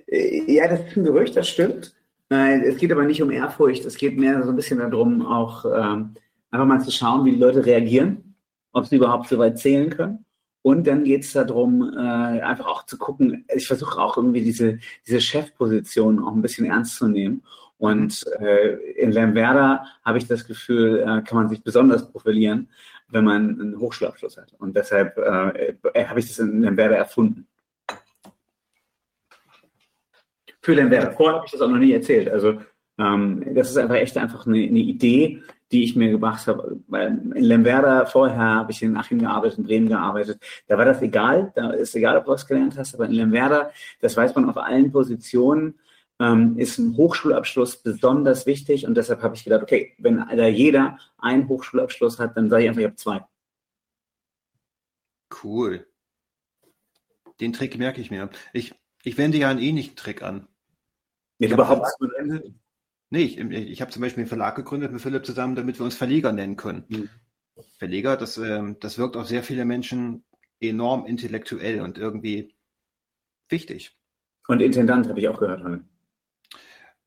Äh, 0.07 0.51
ja, 0.51 0.67
das 0.67 0.81
ist 0.81 0.97
ein 0.97 1.05
Gerücht, 1.05 1.35
das 1.35 1.47
stimmt. 1.47 1.95
Es 2.31 2.77
geht 2.77 2.91
aber 2.91 3.05
nicht 3.05 3.23
um 3.23 3.31
Ehrfurcht, 3.31 3.85
es 3.85 3.97
geht 3.97 4.19
mehr 4.19 4.43
so 4.43 4.51
ein 4.51 4.55
bisschen 4.55 4.77
darum, 4.77 5.25
auch 5.25 5.65
ähm, 5.65 6.13
einfach 6.51 6.67
mal 6.67 6.79
zu 6.79 6.91
schauen, 6.91 7.25
wie 7.25 7.31
die 7.31 7.39
Leute 7.39 7.65
reagieren, 7.65 8.35
ob 8.71 8.85
sie 8.85 8.97
überhaupt 8.97 9.29
so 9.29 9.39
weit 9.39 9.57
zählen 9.57 9.89
können. 9.89 10.25
Und 10.61 10.85
dann 10.85 11.05
geht 11.05 11.23
es 11.23 11.33
darum, 11.33 11.91
äh, 11.97 11.99
einfach 11.99 12.67
auch 12.67 12.85
zu 12.85 12.99
gucken, 12.99 13.45
ich 13.55 13.65
versuche 13.65 13.99
auch 13.99 14.17
irgendwie 14.17 14.43
diese, 14.43 14.77
diese 15.07 15.21
Chefposition 15.21 16.23
auch 16.23 16.33
ein 16.33 16.43
bisschen 16.43 16.65
ernst 16.65 16.97
zu 16.97 17.07
nehmen. 17.07 17.41
Und 17.79 18.25
äh, 18.39 18.75
in 18.97 19.11
Lemwerder 19.11 19.85
habe 20.03 20.17
ich 20.17 20.27
das 20.27 20.45
Gefühl, 20.45 20.99
äh, 20.99 21.23
kann 21.23 21.37
man 21.37 21.49
sich 21.49 21.63
besonders 21.63 22.11
profilieren, 22.11 22.69
wenn 23.11 23.23
man 23.23 23.59
einen 23.59 23.79
Hochschulabschluss 23.79 24.37
hat. 24.37 24.53
Und 24.59 24.75
deshalb 24.75 25.17
äh, 25.17 26.05
habe 26.05 26.19
ich 26.19 26.27
das 26.27 26.39
in 26.39 26.61
Lemberda 26.61 26.95
erfunden. 26.95 27.47
Für 30.61 30.73
Lemberda. 30.73 31.11
Vorher 31.11 31.37
habe 31.37 31.45
ich 31.45 31.51
das 31.51 31.61
auch 31.61 31.69
noch 31.69 31.77
nie 31.77 31.93
erzählt. 31.93 32.29
Also 32.29 32.59
ähm, 32.97 33.43
das 33.55 33.69
ist 33.69 33.77
einfach 33.77 33.95
echt 33.95 34.17
einfach 34.17 34.45
eine, 34.45 34.57
eine, 34.57 34.79
Idee, 34.79 35.41
die 35.71 35.83
ich 35.83 35.95
mir 35.95 36.11
gebracht 36.11 36.45
habe. 36.47 36.79
In 36.91 37.31
Lemberda 37.33 38.05
vorher 38.05 38.37
habe 38.37 38.71
ich 38.71 38.83
in 38.83 38.97
Achim 38.97 39.19
gearbeitet, 39.19 39.59
in 39.59 39.63
Bremen 39.63 39.87
gearbeitet. 39.87 40.41
Da 40.67 40.77
war 40.77 40.85
das 40.85 41.01
egal. 41.01 41.51
Da 41.55 41.71
ist 41.71 41.95
egal, 41.95 42.17
ob 42.17 42.25
du 42.25 42.31
was 42.31 42.45
gelernt 42.45 42.77
hast. 42.77 42.93
Aber 42.95 43.05
in 43.05 43.13
Lemberda, 43.13 43.71
das 44.01 44.17
weiß 44.17 44.35
man 44.35 44.49
auf 44.49 44.57
allen 44.57 44.91
Positionen, 44.91 45.75
ähm, 46.19 46.57
ist 46.57 46.77
ein 46.77 46.97
Hochschulabschluss 46.97 47.77
besonders 47.77 48.45
wichtig 48.45 48.85
und 48.85 48.95
deshalb 48.95 49.21
habe 49.21 49.35
ich 49.35 49.43
gedacht, 49.43 49.63
okay, 49.63 49.95
wenn 49.99 50.17
da 50.17 50.47
jeder 50.47 50.99
einen 51.17 51.47
Hochschulabschluss 51.47 52.19
hat, 52.19 52.35
dann 52.35 52.49
sage 52.49 52.63
ich 52.63 52.69
einfach, 52.69 52.81
ich 52.81 52.87
habe 52.87 52.95
zwei. 52.95 53.25
Cool. 55.43 55.87
Den 57.39 57.53
Trick 57.53 57.77
merke 57.77 58.01
ich 58.01 58.11
mir. 58.11 58.29
Ich, 58.51 58.75
ich 59.03 59.17
wende 59.17 59.37
ja 59.37 59.49
einen 59.49 59.61
ähnlichen 59.61 59.95
Trick 59.95 60.21
an. 60.21 60.47
Ja, 61.37 61.49
überhaupt 61.49 61.87
Nee, 63.11 63.23
ich, 63.23 63.39
ich 63.39 63.81
habe 63.81 63.91
zum 63.91 64.01
Beispiel 64.01 64.21
einen 64.21 64.27
Verlag 64.29 64.55
gegründet 64.55 64.91
mit 64.91 65.01
Philipp 65.01 65.25
zusammen, 65.25 65.55
damit 65.55 65.79
wir 65.79 65.85
uns 65.85 65.95
Verleger 65.95 66.31
nennen 66.31 66.57
können. 66.57 66.83
Mhm. 66.89 67.09
Verleger, 67.77 68.17
das, 68.17 68.37
ähm, 68.37 68.77
das 68.79 68.97
wirkt 68.97 69.17
auf 69.17 69.27
sehr 69.27 69.41
viele 69.41 69.65
Menschen 69.65 70.23
enorm 70.59 71.05
intellektuell 71.05 71.81
und 71.81 71.97
irgendwie 71.97 72.53
wichtig. 73.49 73.97
Und 74.47 74.61
Intendant 74.61 75.07
habe 75.07 75.19
ich 75.19 75.27
auch 75.27 75.39
gehört. 75.39 75.63
Heute. 75.63 75.83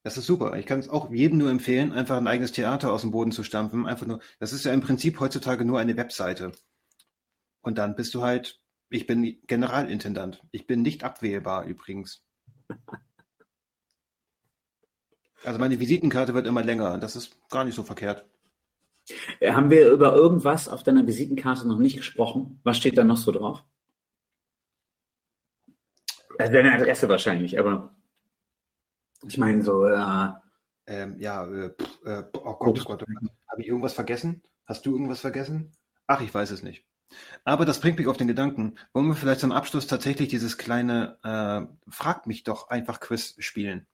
Das 0.02 0.16
ist 0.16 0.26
super. 0.26 0.56
Ich 0.58 0.66
kann 0.66 0.80
es 0.80 0.88
auch 0.88 1.10
jedem 1.10 1.38
nur 1.38 1.50
empfehlen, 1.50 1.92
einfach 1.92 2.16
ein 2.16 2.26
eigenes 2.26 2.52
Theater 2.52 2.92
aus 2.92 3.02
dem 3.02 3.12
Boden 3.12 3.30
zu 3.30 3.44
stampfen. 3.44 3.86
Einfach 3.86 4.06
nur, 4.06 4.20
das 4.40 4.52
ist 4.52 4.64
ja 4.64 4.72
im 4.72 4.80
Prinzip 4.80 5.20
heutzutage 5.20 5.64
nur 5.64 5.78
eine 5.78 5.96
Webseite. 5.96 6.52
Und 7.60 7.78
dann 7.78 7.94
bist 7.94 8.12
du 8.14 8.22
halt, 8.22 8.60
ich 8.90 9.06
bin 9.06 9.40
Generalintendant. 9.46 10.42
Ich 10.50 10.66
bin 10.66 10.82
nicht 10.82 11.04
abwählbar 11.04 11.64
übrigens. 11.64 12.24
Also 15.44 15.58
meine 15.58 15.80
Visitenkarte 15.80 16.34
wird 16.34 16.46
immer 16.46 16.62
länger. 16.62 16.98
Das 16.98 17.16
ist 17.16 17.36
gar 17.50 17.64
nicht 17.64 17.74
so 17.74 17.82
verkehrt. 17.82 18.24
Äh, 19.40 19.52
haben 19.52 19.70
wir 19.70 19.90
über 19.90 20.14
irgendwas 20.14 20.68
auf 20.68 20.84
deiner 20.84 21.04
Visitenkarte 21.04 21.66
noch 21.66 21.78
nicht 21.78 21.96
gesprochen? 21.96 22.60
Was 22.62 22.76
steht 22.76 22.96
da 22.96 23.02
noch 23.02 23.16
so 23.16 23.32
drauf? 23.32 23.64
Also 26.38 26.52
deine 26.52 26.72
Adresse 26.72 27.08
wahrscheinlich, 27.08 27.58
aber 27.58 27.92
ich 29.26 29.38
meine, 29.38 29.62
so. 29.62 29.86
Äh, 29.86 30.28
ähm, 30.86 31.16
ja, 31.18 31.46
äh, 31.46 31.70
äh, 32.04 32.24
oh 32.34 32.54
Gott, 32.54 32.80
oh 32.80 32.84
Gott, 32.84 33.04
habe 33.48 33.62
ich 33.62 33.68
irgendwas 33.68 33.94
vergessen? 33.94 34.42
Hast 34.66 34.84
du 34.84 34.92
irgendwas 34.92 35.20
vergessen? 35.20 35.72
Ach, 36.06 36.20
ich 36.20 36.32
weiß 36.32 36.50
es 36.50 36.62
nicht. 36.62 36.84
Aber 37.44 37.64
das 37.64 37.80
bringt 37.80 37.98
mich 37.98 38.08
auf 38.08 38.16
den 38.16 38.28
Gedanken, 38.28 38.76
wollen 38.92 39.08
wir 39.08 39.14
vielleicht 39.14 39.40
zum 39.40 39.52
Abschluss 39.52 39.86
tatsächlich 39.86 40.28
dieses 40.28 40.56
kleine 40.56 41.18
äh, 41.22 41.90
Frag 41.90 42.26
mich 42.26 42.42
doch 42.42 42.68
einfach 42.68 43.00
Quiz 43.00 43.34
spielen? 43.38 43.86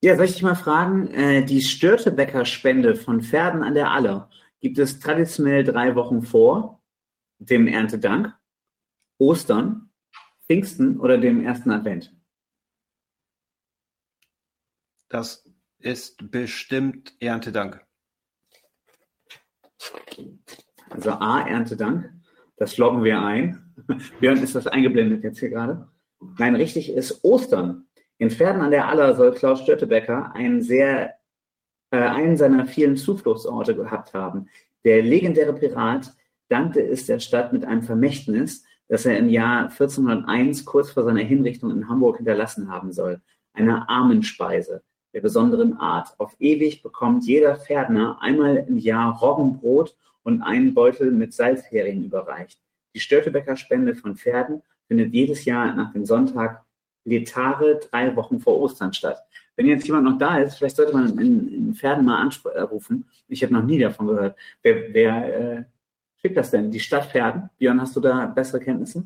Ja, 0.00 0.16
soll 0.16 0.24
ich 0.24 0.32
dich 0.32 0.42
mal 0.42 0.56
fragen, 0.56 1.08
äh, 1.08 1.44
die 1.44 1.62
Störtebecker-Spende 1.62 2.96
von 2.96 3.22
Pferden 3.22 3.62
an 3.62 3.74
der 3.74 3.90
Aller 3.90 4.30
gibt 4.60 4.78
es 4.78 4.98
traditionell 4.98 5.64
drei 5.64 5.94
Wochen 5.94 6.22
vor 6.22 6.82
dem 7.38 7.66
Erntedank, 7.66 8.34
Ostern, 9.18 9.90
Pfingsten 10.46 10.98
oder 10.98 11.18
dem 11.18 11.44
ersten 11.44 11.70
Advent? 11.70 12.14
Das 15.12 15.44
ist 15.78 16.30
bestimmt 16.30 17.14
Erntedank. 17.20 17.84
Also 20.88 21.10
A, 21.10 21.46
Erntedank. 21.46 22.10
Das 22.56 22.78
loggen 22.78 23.04
wir 23.04 23.20
ein. 23.20 23.74
Björn, 24.20 24.42
ist 24.42 24.54
das 24.54 24.66
eingeblendet 24.66 25.22
jetzt 25.22 25.40
hier 25.40 25.50
gerade? 25.50 25.86
Nein, 26.38 26.56
richtig 26.56 26.90
ist 26.90 27.22
Ostern. 27.24 27.88
In 28.16 28.30
Pferden 28.30 28.62
an 28.62 28.70
der 28.70 28.88
Aller 28.88 29.14
soll 29.14 29.34
Klaus 29.34 29.60
Störtebecker 29.60 30.34
einen 30.34 30.62
sehr, 30.62 31.12
äh, 31.90 31.98
einen 31.98 32.38
seiner 32.38 32.64
vielen 32.64 32.96
Zufluchtsorte 32.96 33.76
gehabt 33.76 34.14
haben. 34.14 34.48
Der 34.86 35.02
legendäre 35.02 35.52
Pirat 35.52 36.10
dankte 36.48 36.80
es 36.80 37.04
der 37.04 37.18
Stadt 37.18 37.52
mit 37.52 37.66
einem 37.66 37.82
Vermächtnis, 37.82 38.64
das 38.88 39.04
er 39.04 39.18
im 39.18 39.28
Jahr 39.28 39.64
1401 39.64 40.64
kurz 40.64 40.90
vor 40.90 41.04
seiner 41.04 41.20
Hinrichtung 41.20 41.70
in 41.70 41.90
Hamburg 41.90 42.16
hinterlassen 42.16 42.70
haben 42.70 42.92
soll. 42.92 43.20
Eine 43.52 43.90
Armenspeise 43.90 44.82
der 45.12 45.20
besonderen 45.20 45.76
Art. 45.78 46.14
Auf 46.18 46.34
ewig 46.38 46.82
bekommt 46.82 47.24
jeder 47.24 47.56
Pferdner 47.56 48.18
einmal 48.20 48.64
im 48.68 48.78
Jahr 48.78 49.18
Roggenbrot 49.18 49.96
und 50.22 50.42
einen 50.42 50.74
Beutel 50.74 51.10
mit 51.10 51.34
Salzhering 51.34 52.04
überreicht. 52.04 52.58
Die 52.94 53.00
Störtebecker 53.00 53.56
Spende 53.56 53.94
von 53.94 54.16
Pferden 54.16 54.62
findet 54.86 55.12
jedes 55.12 55.44
Jahr 55.44 55.74
nach 55.74 55.92
dem 55.92 56.04
Sonntag 56.04 56.64
Letare 57.04 57.80
drei 57.90 58.14
Wochen 58.14 58.38
vor 58.38 58.60
Ostern 58.60 58.92
statt. 58.92 59.18
Wenn 59.56 59.66
jetzt 59.66 59.86
jemand 59.86 60.04
noch 60.04 60.18
da 60.18 60.38
ist, 60.38 60.56
vielleicht 60.56 60.76
sollte 60.76 60.92
man 60.92 61.18
in, 61.18 61.52
in 61.52 61.74
Pferden 61.74 62.04
mal 62.04 62.22
anrufen. 62.22 63.06
Ich 63.28 63.42
habe 63.42 63.52
noch 63.52 63.64
nie 63.64 63.78
davon 63.78 64.06
gehört. 64.06 64.36
Wer, 64.62 64.94
wer 64.94 65.58
äh, 65.58 65.64
schickt 66.20 66.36
das 66.36 66.50
denn? 66.50 66.70
Die 66.70 66.80
Stadt 66.80 67.10
Pferden? 67.10 67.50
Björn, 67.58 67.80
hast 67.80 67.96
du 67.96 68.00
da 68.00 68.26
bessere 68.26 68.60
Kenntnisse? 68.60 69.04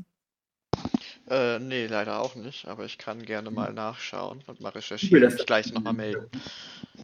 Äh, 1.29 1.59
nee, 1.59 1.87
leider 1.87 2.21
auch 2.21 2.37
nicht, 2.37 2.69
aber 2.69 2.85
ich 2.85 2.99
kann 2.99 3.23
gerne 3.23 3.51
mal 3.51 3.73
nachschauen 3.73 4.45
und 4.47 4.61
mal 4.61 4.69
recherchieren 4.69 5.25
und 5.25 5.35
mich 5.35 5.47
gleich 5.47 5.73
nochmal 5.73 5.95
melden. 5.95 6.31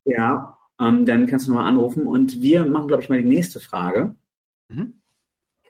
Ja, 0.04 0.56
ähm, 0.80 1.04
dann 1.06 1.26
kannst 1.26 1.48
du 1.48 1.52
nochmal 1.52 1.68
anrufen 1.68 2.06
und 2.06 2.40
wir 2.40 2.64
machen, 2.64 2.86
glaube 2.88 3.02
ich, 3.02 3.08
mal 3.08 3.20
die 3.20 3.28
nächste 3.28 3.58
Frage. 3.58 4.14
Mhm. 4.68 5.00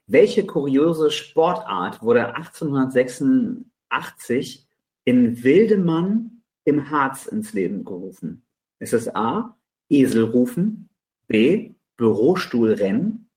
Welche 0.07 0.45
kuriose 0.45 1.11
Sportart 1.11 2.03
wurde 2.03 2.35
1886 2.35 4.67
in 5.05 5.43
Wildemann 5.43 6.43
im 6.65 6.91
Harz 6.91 7.25
ins 7.27 7.55
Leben 7.55 7.85
gerufen? 7.85 8.45
Ist 8.79 8.93
es 8.93 9.13
A. 9.15 9.57
Eselrufen, 9.89 10.91
B. 11.27 11.73
Bürostuhlrennen, 11.97 13.31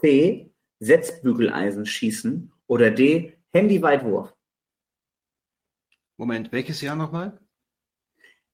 C. 0.00 0.50
Setzbügeleisen 0.78 1.84
schießen 1.86 2.52
oder 2.66 2.90
D. 2.90 3.36
Handyweitwurf? 3.52 4.34
Moment, 6.20 6.52
welches 6.52 6.82
Jahr 6.82 6.96
nochmal? 6.96 7.40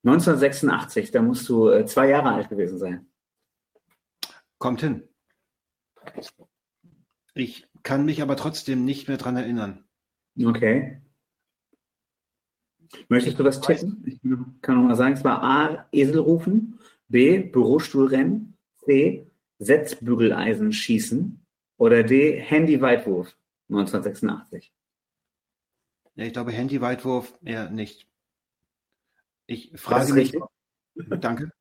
1986, 0.04 1.10
da 1.10 1.20
musst 1.20 1.48
du 1.48 1.68
äh, 1.68 1.84
zwei 1.84 2.10
Jahre 2.10 2.30
alt 2.30 2.48
gewesen 2.48 2.78
sein. 2.78 3.08
Kommt 4.58 4.82
hin. 4.82 5.02
Ich 7.34 7.66
kann 7.82 8.04
mich 8.04 8.22
aber 8.22 8.36
trotzdem 8.36 8.84
nicht 8.84 9.08
mehr 9.08 9.16
dran 9.16 9.36
erinnern. 9.36 9.84
Okay. 10.40 11.02
Möchtest 13.08 13.36
du 13.36 13.42
das 13.42 13.60
tippen? 13.60 14.00
Ich 14.06 14.20
kann 14.62 14.76
noch 14.76 14.84
mal 14.84 14.94
sagen, 14.94 15.14
es 15.14 15.24
war 15.24 15.42
A, 15.42 15.88
Esel 15.90 16.20
rufen, 16.20 16.78
B, 17.08 17.40
Bürostuhlrennen, 17.40 18.56
C, 18.84 19.28
Setzbügeleisen 19.58 20.72
schießen 20.72 21.44
oder 21.78 22.04
D, 22.04 22.38
Handy-Weitwurf 22.38 23.36
1986. 23.70 24.72
Ja, 26.16 26.24
ich 26.24 26.32
glaube, 26.32 26.50
Handy-Weitwurf 26.50 27.38
eher 27.44 27.70
nicht. 27.70 28.08
Ich 29.46 29.70
frage 29.76 30.14
mich. 30.14 30.34
Richtig? 30.34 30.42
Danke. 31.20 31.52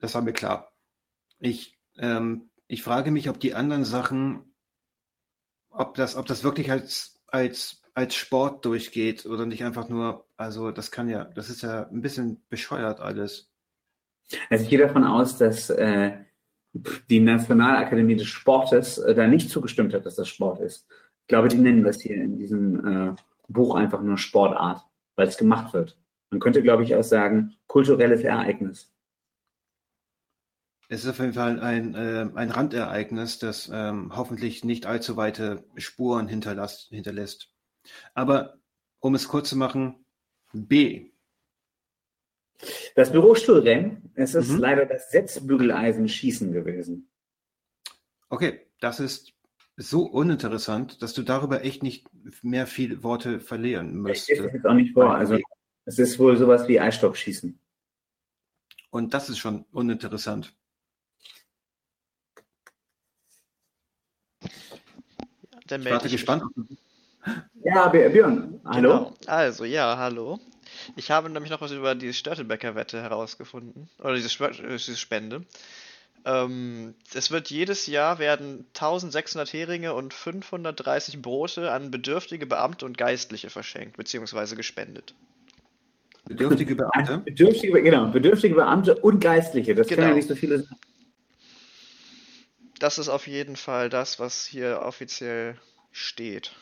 Das 0.00 0.14
war 0.14 0.22
mir 0.22 0.32
klar. 0.32 0.72
Ich, 1.38 1.78
ähm, 1.96 2.50
ich 2.66 2.82
frage 2.82 3.10
mich, 3.10 3.28
ob 3.28 3.40
die 3.40 3.54
anderen 3.54 3.84
Sachen, 3.84 4.54
ob 5.70 5.94
das, 5.94 6.16
ob 6.16 6.26
das 6.26 6.42
wirklich 6.42 6.70
als, 6.70 7.22
als, 7.28 7.82
als 7.94 8.14
Sport 8.16 8.64
durchgeht 8.64 9.24
oder 9.24 9.46
nicht 9.46 9.64
einfach 9.64 9.88
nur, 9.88 10.26
also 10.36 10.72
das 10.72 10.90
kann 10.90 11.08
ja, 11.08 11.24
das 11.24 11.48
ist 11.48 11.62
ja 11.62 11.88
ein 11.88 12.02
bisschen 12.02 12.42
bescheuert 12.48 13.00
alles. 13.00 13.50
Also 14.50 14.64
ich 14.64 14.70
gehe 14.70 14.80
davon 14.80 15.04
aus, 15.04 15.38
dass 15.38 15.70
äh, 15.70 16.24
die 17.08 17.20
Nationalakademie 17.20 18.16
des 18.16 18.26
Sportes 18.26 18.98
äh, 18.98 19.14
da 19.14 19.28
nicht 19.28 19.48
zugestimmt 19.48 19.94
hat, 19.94 20.04
dass 20.04 20.16
das 20.16 20.28
Sport 20.28 20.60
ist. 20.60 20.86
Ich 21.22 21.28
glaube, 21.28 21.48
die 21.48 21.58
nennen 21.58 21.84
das 21.84 22.00
hier 22.00 22.16
in 22.16 22.36
diesem 22.36 22.86
äh, 22.86 23.14
Buch 23.48 23.74
einfach 23.74 24.02
nur 24.02 24.18
Sportart, 24.18 24.84
weil 25.14 25.28
es 25.28 25.36
gemacht 25.36 25.72
wird. 25.72 25.98
Man 26.30 26.40
könnte, 26.40 26.62
glaube 26.62 26.82
ich, 26.82 26.94
auch 26.94 27.04
sagen, 27.04 27.56
kulturelles 27.66 28.22
Ereignis. 28.22 28.92
Es 30.88 31.02
ist 31.04 31.10
auf 31.10 31.18
jeden 31.18 31.32
Fall 31.32 31.60
ein, 31.60 31.94
äh, 31.94 32.28
ein 32.34 32.50
Randereignis, 32.50 33.38
das 33.38 33.70
ähm, 33.72 34.12
hoffentlich 34.14 34.64
nicht 34.64 34.86
allzu 34.86 35.16
weite 35.16 35.64
Spuren 35.76 36.28
hinterlässt. 36.28 37.50
Aber 38.14 38.58
um 39.00 39.14
es 39.14 39.28
kurz 39.28 39.48
zu 39.48 39.56
machen, 39.56 40.04
B. 40.52 41.10
Das 42.94 43.12
Bürostuhlrennen, 43.12 44.10
es 44.14 44.34
ist 44.34 44.50
mhm. 44.50 44.58
leider 44.58 44.86
das 44.86 45.10
Setzbügeleisen-Schießen 45.10 46.52
gewesen. 46.52 47.10
Okay, 48.28 48.66
das 48.80 49.00
ist 49.00 49.35
so 49.76 50.04
uninteressant, 50.04 51.02
dass 51.02 51.12
du 51.12 51.22
darüber 51.22 51.64
echt 51.64 51.82
nicht 51.82 52.08
mehr 52.42 52.66
viele 52.66 53.02
Worte 53.02 53.40
verlieren 53.40 53.94
müsstest. 53.94 54.40
Ich 54.40 54.52
jetzt 54.52 54.66
auch 54.66 54.74
nicht 54.74 54.94
vor. 54.94 55.14
Also 55.14 55.38
es 55.84 55.98
ist 55.98 56.18
wohl 56.18 56.36
sowas 56.36 56.66
wie 56.66 56.80
Eisstockschießen. 56.80 57.58
Und 58.90 59.12
das 59.14 59.28
ist 59.28 59.38
schon 59.38 59.64
uninteressant. 59.72 60.54
Dann 65.66 65.82
ich 65.82 65.90
warte 65.90 66.08
gespannt. 66.08 66.44
Ja, 67.64 67.88
Björn, 67.88 68.60
hallo. 68.64 68.80
Genau. 68.80 69.14
Also, 69.26 69.64
ja, 69.64 69.98
hallo. 69.98 70.38
Ich 70.94 71.10
habe 71.10 71.28
nämlich 71.28 71.50
noch 71.50 71.60
was 71.60 71.72
über 71.72 71.94
diese 71.96 72.14
Störtebecker-Wette 72.14 73.02
herausgefunden. 73.02 73.90
Oder 73.98 74.14
diese, 74.14 74.28
diese 74.62 74.96
Spende. 74.96 75.44
Ähm, 76.26 76.94
es 77.14 77.30
wird 77.30 77.50
jedes 77.50 77.86
Jahr 77.86 78.18
werden 78.18 78.66
1600 78.74 79.52
Heringe 79.52 79.94
und 79.94 80.12
530 80.12 81.22
Brote 81.22 81.70
an 81.70 81.92
bedürftige 81.92 82.46
Beamte 82.46 82.84
und 82.84 82.98
Geistliche 82.98 83.48
verschenkt 83.48 83.96
bzw. 83.96 84.56
gespendet. 84.56 85.14
Bedürftige 86.24 86.74
Beamte? 86.74 87.18
Bedürftige, 87.18 87.80
genau, 87.80 88.08
bedürftige 88.08 88.56
Beamte 88.56 88.96
und 88.96 89.20
Geistliche. 89.20 89.76
Das 89.76 89.86
genau. 89.86 90.00
können 90.00 90.10
ja 90.10 90.16
nicht 90.16 90.28
so 90.28 90.34
viele 90.34 90.58
sein. 90.58 90.76
Das 92.80 92.98
ist 92.98 93.08
auf 93.08 93.28
jeden 93.28 93.54
Fall 93.54 93.88
das, 93.88 94.18
was 94.18 94.44
hier 94.44 94.80
offiziell 94.82 95.56
steht. 95.92 96.56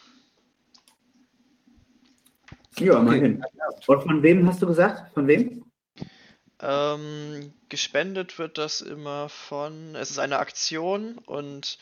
Ja, 2.78 2.92
okay. 2.92 3.00
immerhin. 3.00 3.44
Und 3.86 4.02
von 4.02 4.22
wem 4.22 4.46
hast 4.46 4.60
du 4.60 4.66
gesagt? 4.66 5.14
Von 5.14 5.26
wem? 5.26 5.64
Ähm, 6.60 7.52
gespendet 7.68 8.38
wird 8.38 8.58
das 8.58 8.80
immer 8.80 9.28
von. 9.28 9.94
Es 9.96 10.10
ist 10.10 10.18
eine 10.18 10.38
Aktion 10.38 11.18
und 11.18 11.78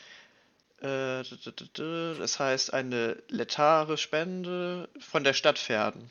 äh, 0.81 1.21
es 1.21 2.39
heißt 2.39 2.73
eine 2.73 3.17
letare 3.29 3.97
Spende 3.97 4.89
von 4.99 5.23
der 5.23 5.33
Stadt 5.33 5.59
Pferden. 5.59 6.09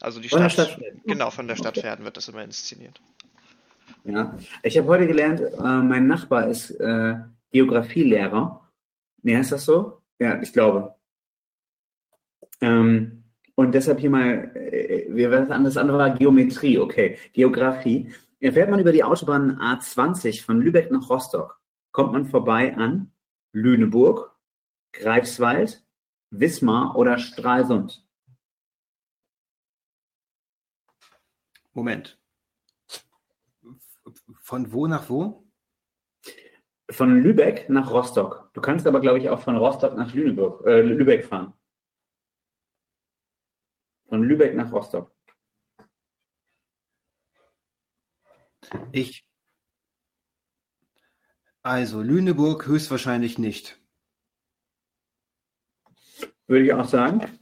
Also 0.00 0.20
die 0.20 0.28
Stadt, 0.28 0.52
Stadt 0.52 0.78
genau, 1.06 1.30
von 1.30 1.48
der 1.48 1.56
Stadt 1.56 1.76
okay. 1.76 1.80
Pferden 1.80 2.04
wird 2.04 2.16
das 2.16 2.28
immer 2.28 2.44
inszeniert. 2.44 3.00
Ja, 4.04 4.38
ich 4.62 4.78
habe 4.78 4.86
heute 4.86 5.06
gelernt, 5.06 5.40
äh, 5.40 5.62
mein 5.62 6.06
Nachbar 6.06 6.48
ist 6.48 6.70
äh, 6.70 7.16
Geografielehrer. 7.50 8.68
Nee, 9.22 9.40
ist 9.40 9.52
das 9.52 9.64
so? 9.64 10.00
Ja, 10.18 10.40
ich 10.40 10.52
glaube. 10.52 10.94
Ähm, 12.60 13.17
und 13.58 13.72
deshalb 13.72 13.98
hier 13.98 14.10
mal, 14.10 14.54
äh, 14.54 15.06
wir 15.08 15.32
werden 15.32 15.64
das 15.64 15.76
andere 15.76 15.98
war 15.98 16.10
Geometrie, 16.10 16.78
okay, 16.78 17.18
Geografie. 17.32 18.14
Fährt 18.40 18.70
man 18.70 18.78
über 18.78 18.92
die 18.92 19.02
Autobahn 19.02 19.58
A20 19.58 20.44
von 20.44 20.60
Lübeck 20.60 20.92
nach 20.92 21.10
Rostock, 21.10 21.60
kommt 21.90 22.12
man 22.12 22.24
vorbei 22.24 22.76
an 22.76 23.10
Lüneburg, 23.52 24.32
Greifswald, 24.92 25.84
Wismar 26.30 26.94
oder 26.94 27.18
Stralsund. 27.18 28.06
Moment. 31.72 32.16
Von 34.40 34.72
wo 34.72 34.86
nach 34.86 35.10
wo? 35.10 35.44
Von 36.90 37.20
Lübeck 37.20 37.68
nach 37.68 37.90
Rostock. 37.90 38.50
Du 38.52 38.60
kannst 38.60 38.86
aber, 38.86 39.00
glaube 39.00 39.18
ich, 39.18 39.28
auch 39.28 39.40
von 39.40 39.56
Rostock 39.56 39.96
nach 39.96 40.14
Lüneburg, 40.14 40.64
äh, 40.64 40.80
Lübeck 40.80 41.24
fahren. 41.24 41.54
Von 44.08 44.22
Lübeck 44.22 44.54
nach 44.54 44.72
Rostock. 44.72 45.14
Ich. 48.92 49.26
Also 51.62 52.02
Lüneburg 52.02 52.66
höchstwahrscheinlich 52.66 53.38
nicht. 53.38 53.78
Würde 56.46 56.64
ich 56.64 56.72
auch 56.72 56.88
sagen. 56.88 57.38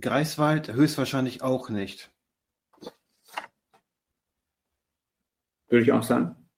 Greifswald 0.00 0.72
höchstwahrscheinlich 0.72 1.42
auch 1.42 1.68
nicht. 1.68 2.10
Würde 5.68 5.84
ich 5.84 5.92
auch 5.92 6.02
sagen. 6.02 6.48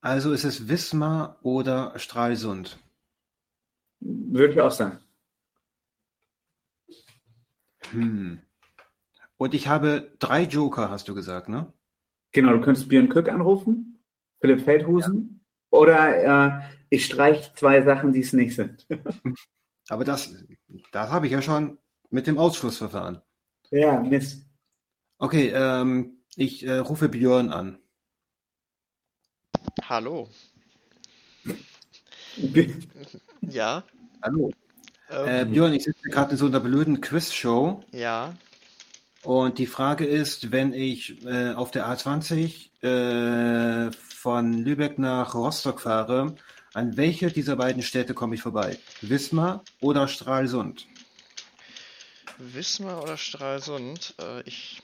Also 0.00 0.32
ist 0.32 0.44
es 0.44 0.68
Wismar 0.68 1.38
oder 1.42 1.98
Stralsund? 1.98 2.78
Würde 4.00 4.52
ich 4.52 4.60
auch 4.60 4.70
sagen. 4.70 5.03
Hm. 7.94 8.40
Und 9.36 9.54
ich 9.54 9.68
habe 9.68 10.12
drei 10.18 10.42
Joker, 10.42 10.90
hast 10.90 11.08
du 11.08 11.14
gesagt, 11.14 11.48
ne? 11.48 11.72
Genau, 12.32 12.52
du 12.52 12.60
könntest 12.60 12.88
Björn 12.88 13.08
Kück 13.08 13.28
anrufen, 13.28 14.00
Philipp 14.40 14.62
Feldhusen 14.62 15.40
ja. 15.72 15.78
oder 15.78 16.56
äh, 16.56 16.60
ich 16.90 17.06
streiche 17.06 17.52
zwei 17.54 17.82
Sachen, 17.82 18.12
die 18.12 18.20
es 18.20 18.32
nicht 18.32 18.54
sind. 18.54 18.86
Aber 19.88 20.04
das, 20.04 20.34
das 20.92 21.10
habe 21.10 21.26
ich 21.26 21.32
ja 21.32 21.42
schon 21.42 21.78
mit 22.10 22.26
dem 22.26 22.38
Ausschlussverfahren. 22.38 23.20
Ja, 23.70 24.00
Mist. 24.00 24.46
Okay, 25.18 25.52
ähm, 25.54 26.18
ich 26.36 26.66
äh, 26.66 26.78
rufe 26.78 27.08
Björn 27.08 27.50
an. 27.50 27.78
Hallo. 29.88 30.28
ja. 33.42 33.84
Hallo. 34.22 34.50
Ähm, 35.14 35.28
äh, 35.28 35.44
Björn, 35.44 35.72
ich 35.72 35.84
sitze 35.84 36.08
gerade 36.08 36.32
in 36.32 36.36
so 36.36 36.46
einer 36.46 36.60
blöden 36.60 37.00
Quiz-Show. 37.00 37.82
Ja. 37.92 38.34
Und 39.22 39.58
die 39.58 39.66
Frage 39.66 40.04
ist, 40.04 40.52
wenn 40.52 40.72
ich 40.72 41.24
äh, 41.24 41.52
auf 41.52 41.70
der 41.70 41.86
A20 41.86 42.82
äh, 42.82 43.90
von 43.92 44.52
Lübeck 44.52 44.98
nach 44.98 45.34
Rostock 45.34 45.80
fahre, 45.80 46.36
an 46.74 46.96
welche 46.96 47.30
dieser 47.30 47.56
beiden 47.56 47.82
Städte 47.82 48.14
komme 48.14 48.34
ich 48.34 48.42
vorbei? 48.42 48.78
Wismar 49.00 49.62
oder 49.80 50.08
Stralsund? 50.08 50.86
Wismar 52.38 53.02
oder 53.02 53.16
Stralsund? 53.16 54.14
Äh, 54.20 54.42
ich 54.42 54.82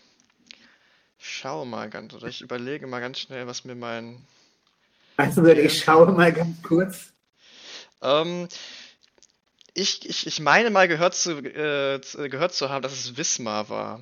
schaue 1.19 1.67
mal 1.67 1.91
ganz, 1.91 2.15
oder 2.15 2.29
ich 2.29 2.41
überlege 2.41 2.87
mal 2.87 3.01
ganz 3.01 3.19
schnell, 3.19 3.47
was 3.47 3.65
mir 3.65 3.75
mein 3.75 4.25
also 5.21 5.45
ich 5.45 5.85
schaue 5.85 6.13
mal 6.13 6.33
ganz 6.33 6.63
kurz. 6.63 7.13
Ähm, 8.01 8.49
ich, 9.75 10.09
ich, 10.09 10.27
ich 10.27 10.41
meine 10.41 10.71
mal 10.71 10.89
gehört 10.89 11.15
zu, 11.15 11.39
äh, 11.39 12.01
gehört 12.29 12.55
zu 12.55 12.71
haben, 12.71 12.83
dass 12.83 12.93
es 12.93 13.17
Wismar 13.17 13.69
war. 13.69 14.01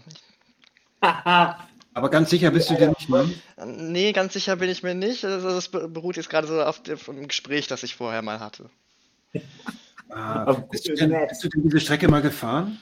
Aber 1.94 2.10
ganz 2.10 2.30
sicher 2.30 2.50
bist 2.50 2.70
du 2.70 2.74
dir 2.74 2.88
nicht, 2.88 3.08
ne? 3.08 3.32
Nee, 3.64 4.12
ganz 4.12 4.32
sicher 4.32 4.56
bin 4.56 4.70
ich 4.70 4.82
mir 4.82 4.94
nicht. 4.94 5.24
Also 5.24 5.48
das 5.48 5.68
beruht 5.68 6.16
jetzt 6.16 6.30
gerade 6.30 6.46
so 6.46 6.62
auf 6.62 6.82
dem 6.82 7.28
Gespräch, 7.28 7.66
das 7.66 7.82
ich 7.82 7.96
vorher 7.96 8.22
mal 8.22 8.40
hatte. 8.40 8.70
Ah, 10.10 10.52
bist, 10.70 10.88
du 10.88 10.94
denn, 10.94 11.10
bist, 11.28 11.44
du 11.44 11.48
denn, 11.48 11.62
diese 11.64 11.80
Strecke 11.80 12.08
mal 12.08 12.22
gefahren? 12.22 12.78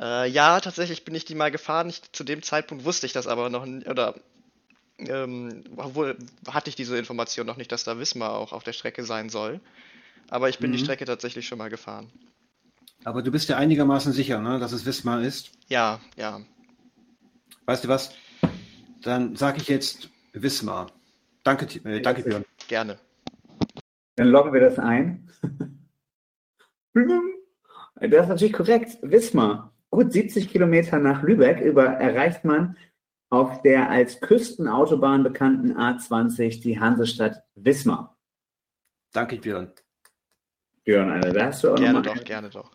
Äh, 0.00 0.28
ja, 0.28 0.60
tatsächlich 0.60 1.04
bin 1.04 1.14
ich 1.14 1.24
die 1.24 1.34
mal 1.34 1.50
gefahren. 1.50 1.88
Ich, 1.88 2.02
zu 2.12 2.24
dem 2.24 2.42
Zeitpunkt 2.42 2.84
wusste 2.84 3.06
ich 3.06 3.12
das 3.12 3.26
aber 3.26 3.48
noch, 3.48 3.66
oder 3.86 4.14
ähm, 4.98 5.64
obwohl 5.76 6.16
hatte 6.48 6.70
ich 6.70 6.76
diese 6.76 6.98
Information 6.98 7.46
noch 7.46 7.56
nicht, 7.56 7.70
dass 7.70 7.84
da 7.84 7.98
Wismar 7.98 8.32
auch 8.32 8.52
auf 8.52 8.64
der 8.64 8.72
Strecke 8.72 9.04
sein 9.04 9.28
soll. 9.28 9.60
Aber 10.30 10.48
ich 10.48 10.58
bin 10.58 10.70
mhm. 10.70 10.76
die 10.76 10.80
Strecke 10.80 11.04
tatsächlich 11.04 11.46
schon 11.46 11.58
mal 11.58 11.70
gefahren. 11.70 12.10
Aber 13.04 13.22
du 13.22 13.30
bist 13.30 13.48
ja 13.48 13.56
einigermaßen 13.56 14.12
sicher, 14.12 14.40
ne, 14.40 14.58
dass 14.58 14.72
es 14.72 14.84
Wismar 14.84 15.22
ist? 15.22 15.52
Ja, 15.68 16.00
ja. 16.16 16.40
Weißt 17.66 17.84
du 17.84 17.88
was? 17.88 18.14
Dann 19.02 19.36
sage 19.36 19.58
ich 19.58 19.68
jetzt 19.68 20.10
Wismar. 20.32 20.90
Danke, 21.44 21.66
äh, 21.88 22.00
danke 22.00 22.22
Björn. 22.22 22.44
Gerne. 22.66 22.98
Dann 24.16 24.28
loggen 24.28 24.52
wir 24.52 24.60
das 24.60 24.78
ein. 24.78 25.30
Das 28.00 28.22
ist 28.22 28.28
natürlich 28.28 28.52
korrekt. 28.52 28.98
Wismar. 29.02 29.72
Gut 29.90 30.12
70 30.12 30.48
Kilometer 30.48 30.98
nach 30.98 31.22
Lübeck 31.22 31.60
über 31.60 31.84
erreicht 31.84 32.44
man 32.44 32.76
auf 33.30 33.62
der 33.62 33.90
als 33.90 34.20
Küstenautobahn 34.20 35.22
bekannten 35.22 35.72
A20 35.72 36.60
die 36.62 36.78
Hansestadt 36.78 37.42
Wismar. 37.54 38.16
Danke, 39.12 39.36
Björn. 39.36 39.72
Björn, 40.88 41.10
eine, 41.10 41.34
da 41.34 41.44
hast 41.48 41.62
du 41.62 41.70
auch 41.70 41.76
Gerne 41.76 42.00
doch, 42.00 42.24
gerne 42.24 42.48
doch. 42.48 42.74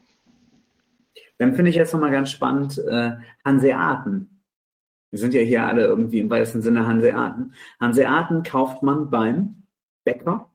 Dann 1.40 1.56
finde 1.56 1.72
ich 1.72 1.76
jetzt 1.76 1.94
nochmal 1.94 2.12
ganz 2.12 2.30
spannend 2.30 2.78
äh, 2.78 3.14
Hanseaten. 3.44 4.44
Wir 5.10 5.18
sind 5.18 5.34
ja 5.34 5.42
hier 5.42 5.66
alle 5.66 5.86
irgendwie 5.86 6.20
im 6.20 6.30
weitesten 6.30 6.62
Sinne 6.62 6.86
Hanseaten. 6.86 7.56
Hanseaten 7.80 8.44
kauft 8.44 8.84
man 8.84 9.10
beim 9.10 9.64
Bäcker, 10.04 10.54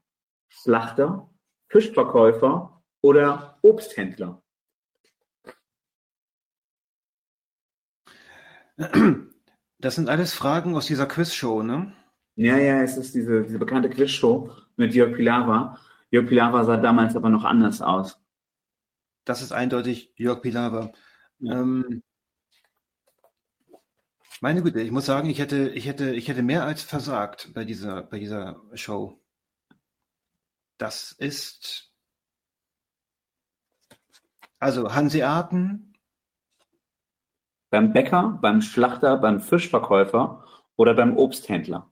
Schlachter, 0.48 1.28
Fischverkäufer 1.68 2.80
oder 3.02 3.58
Obsthändler. 3.62 4.40
Das 9.80 9.96
sind 9.96 10.08
alles 10.08 10.32
Fragen 10.32 10.76
aus 10.76 10.86
dieser 10.86 11.06
Quizshow, 11.06 11.64
ne? 11.64 11.92
Ja, 12.36 12.56
ja, 12.56 12.82
es 12.82 12.96
ist 12.96 13.16
diese, 13.16 13.42
diese 13.42 13.58
bekannte 13.58 13.90
Quizshow 13.90 14.52
mit 14.76 14.94
Jörg 14.94 15.16
Pilawa. 15.16 15.76
Jörg 16.10 16.28
Pilawa 16.28 16.64
sah 16.64 16.76
damals 16.76 17.16
aber 17.16 17.28
noch 17.28 17.44
anders 17.44 17.82
aus. 17.82 18.20
Das 19.24 19.42
ist 19.42 19.52
eindeutig 19.52 20.12
Jörg 20.16 20.40
Pilawa. 20.40 20.92
Ja. 21.38 21.60
Ähm, 21.60 22.02
meine 24.40 24.62
Güte, 24.62 24.80
ich 24.80 24.90
muss 24.90 25.06
sagen, 25.06 25.28
ich 25.28 25.38
hätte, 25.38 25.68
ich 25.70 25.86
hätte, 25.86 26.14
ich 26.14 26.28
hätte 26.28 26.42
mehr 26.42 26.64
als 26.64 26.82
versagt 26.82 27.52
bei 27.54 27.64
dieser, 27.64 28.02
bei 28.02 28.18
dieser 28.18 28.60
Show. 28.74 29.20
Das 30.78 31.12
ist 31.12 31.92
also 34.60 34.94
Hanseaten, 34.94 35.94
beim 37.70 37.92
Bäcker, 37.92 38.38
beim 38.40 38.62
Schlachter, 38.62 39.16
beim 39.18 39.40
Fischverkäufer 39.40 40.44
oder 40.76 40.94
beim 40.94 41.16
Obsthändler? 41.16 41.90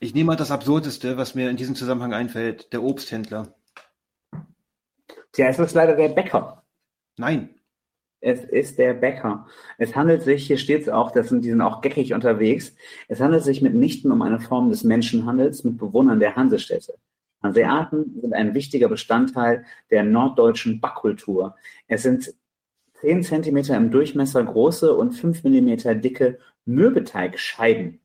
Ich 0.00 0.14
nehme 0.14 0.28
mal 0.28 0.36
das 0.36 0.52
Absurdeste, 0.52 1.16
was 1.16 1.34
mir 1.34 1.50
in 1.50 1.56
diesem 1.56 1.74
Zusammenhang 1.74 2.14
einfällt, 2.14 2.72
der 2.72 2.84
Obsthändler. 2.84 3.54
Tja, 5.32 5.48
es 5.48 5.58
ist 5.58 5.74
leider 5.74 5.96
der 5.96 6.10
Bäcker. 6.10 6.62
Nein. 7.16 7.50
Es 8.20 8.44
ist 8.44 8.78
der 8.78 8.94
Bäcker. 8.94 9.46
Es 9.76 9.96
handelt 9.96 10.22
sich, 10.22 10.46
hier 10.46 10.58
steht 10.58 10.82
es 10.82 10.88
auch, 10.88 11.10
das 11.10 11.28
sind, 11.28 11.44
die 11.44 11.50
sind 11.50 11.60
auch 11.60 11.80
geckig 11.80 12.14
unterwegs, 12.14 12.74
es 13.06 13.20
handelt 13.20 13.44
sich 13.44 13.62
mitnichten 13.62 14.10
um 14.10 14.22
eine 14.22 14.40
Form 14.40 14.70
des 14.70 14.82
Menschenhandels 14.84 15.62
mit 15.62 15.78
Bewohnern 15.78 16.18
der 16.20 16.34
Hansestädte. 16.36 16.94
Hanseaten 17.42 18.20
sind 18.20 18.34
ein 18.34 18.54
wichtiger 18.54 18.88
Bestandteil 18.88 19.64
der 19.90 20.02
norddeutschen 20.02 20.80
Backkultur. 20.80 21.56
Es 21.86 22.02
sind 22.02 22.34
10 23.00 23.22
cm 23.22 23.56
im 23.74 23.90
Durchmesser 23.90 24.42
große 24.42 24.92
und 24.94 25.12
5 25.12 25.44
mm 25.44 26.00
dicke 26.00 26.38
Mürbeteigscheiben. 26.64 28.00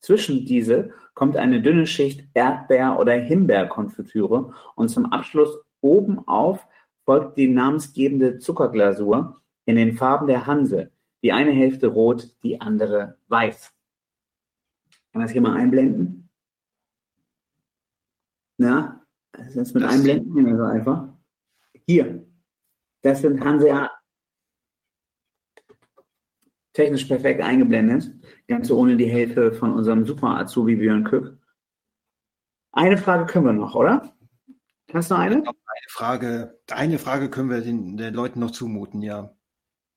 Zwischen 0.00 0.46
diese 0.46 0.92
kommt 1.16 1.36
eine 1.36 1.62
dünne 1.62 1.86
Schicht 1.86 2.28
Erdbeer- 2.34 2.98
oder 3.00 3.14
Himbeerkonfitüre 3.14 4.54
und 4.74 4.88
zum 4.90 5.06
Abschluss 5.06 5.58
oben 5.80 6.18
auf 6.28 6.64
folgt 7.04 7.38
die 7.38 7.48
namensgebende 7.48 8.38
Zuckerglasur 8.38 9.40
in 9.64 9.76
den 9.76 9.96
Farben 9.96 10.26
der 10.26 10.46
Hanse. 10.46 10.92
Die 11.22 11.32
eine 11.32 11.52
Hälfte 11.52 11.86
rot, 11.86 12.36
die 12.42 12.60
andere 12.60 13.18
weiß. 13.28 13.72
Kann 15.12 15.22
das 15.22 15.30
hier 15.30 15.40
mal 15.40 15.56
einblenden? 15.56 16.28
Ja, 18.58 19.02
das 19.32 19.56
ist 19.56 19.74
mit 19.74 19.84
das 19.84 19.94
einblenden 19.94 20.46
hier 20.46 20.56
so 20.56 20.64
einfach. 20.64 21.08
Hier, 21.86 22.26
das 23.02 23.22
sind 23.22 23.42
Hanseaten. 23.42 23.95
Technisch 26.76 27.06
perfekt 27.06 27.40
eingeblendet, 27.40 28.12
ganz 28.48 28.70
ohne 28.70 28.98
die 28.98 29.06
Hilfe 29.06 29.50
von 29.52 29.72
unserem 29.72 30.04
super 30.04 30.36
Azubi 30.36 30.76
Björn 30.76 31.04
Kück. 31.04 31.34
Eine 32.70 32.98
Frage 32.98 33.24
können 33.24 33.46
wir 33.46 33.54
noch, 33.54 33.74
oder? 33.74 34.12
Hast 34.92 35.10
du 35.10 35.14
eine? 35.14 35.36
Eine 35.36 35.54
Frage, 35.88 36.58
eine 36.70 36.98
Frage 36.98 37.30
können 37.30 37.48
wir 37.48 37.62
den, 37.62 37.96
den 37.96 38.12
Leuten 38.12 38.40
noch 38.40 38.50
zumuten, 38.50 39.00
ja. 39.00 39.34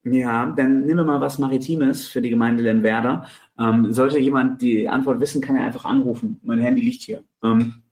Ja, 0.05 0.45
dann 0.51 0.85
nehmen 0.85 0.99
wir 0.99 1.03
mal 1.03 1.19
was 1.19 1.37
Maritimes 1.37 2.07
für 2.07 2.21
die 2.21 2.29
Gemeinde 2.29 2.63
Lemwerder. 2.63 3.27
Ähm, 3.59 3.91
sollte 3.91 4.17
jemand 4.17 4.61
die 4.61 4.87
Antwort 4.87 5.19
wissen, 5.19 5.41
kann 5.41 5.57
er 5.57 5.65
einfach 5.65 5.83
anrufen. 5.83 6.39
Mein 6.43 6.59
Handy 6.59 6.81
liegt 6.81 7.01
hier. 7.01 7.25
Ähm, 7.43 7.83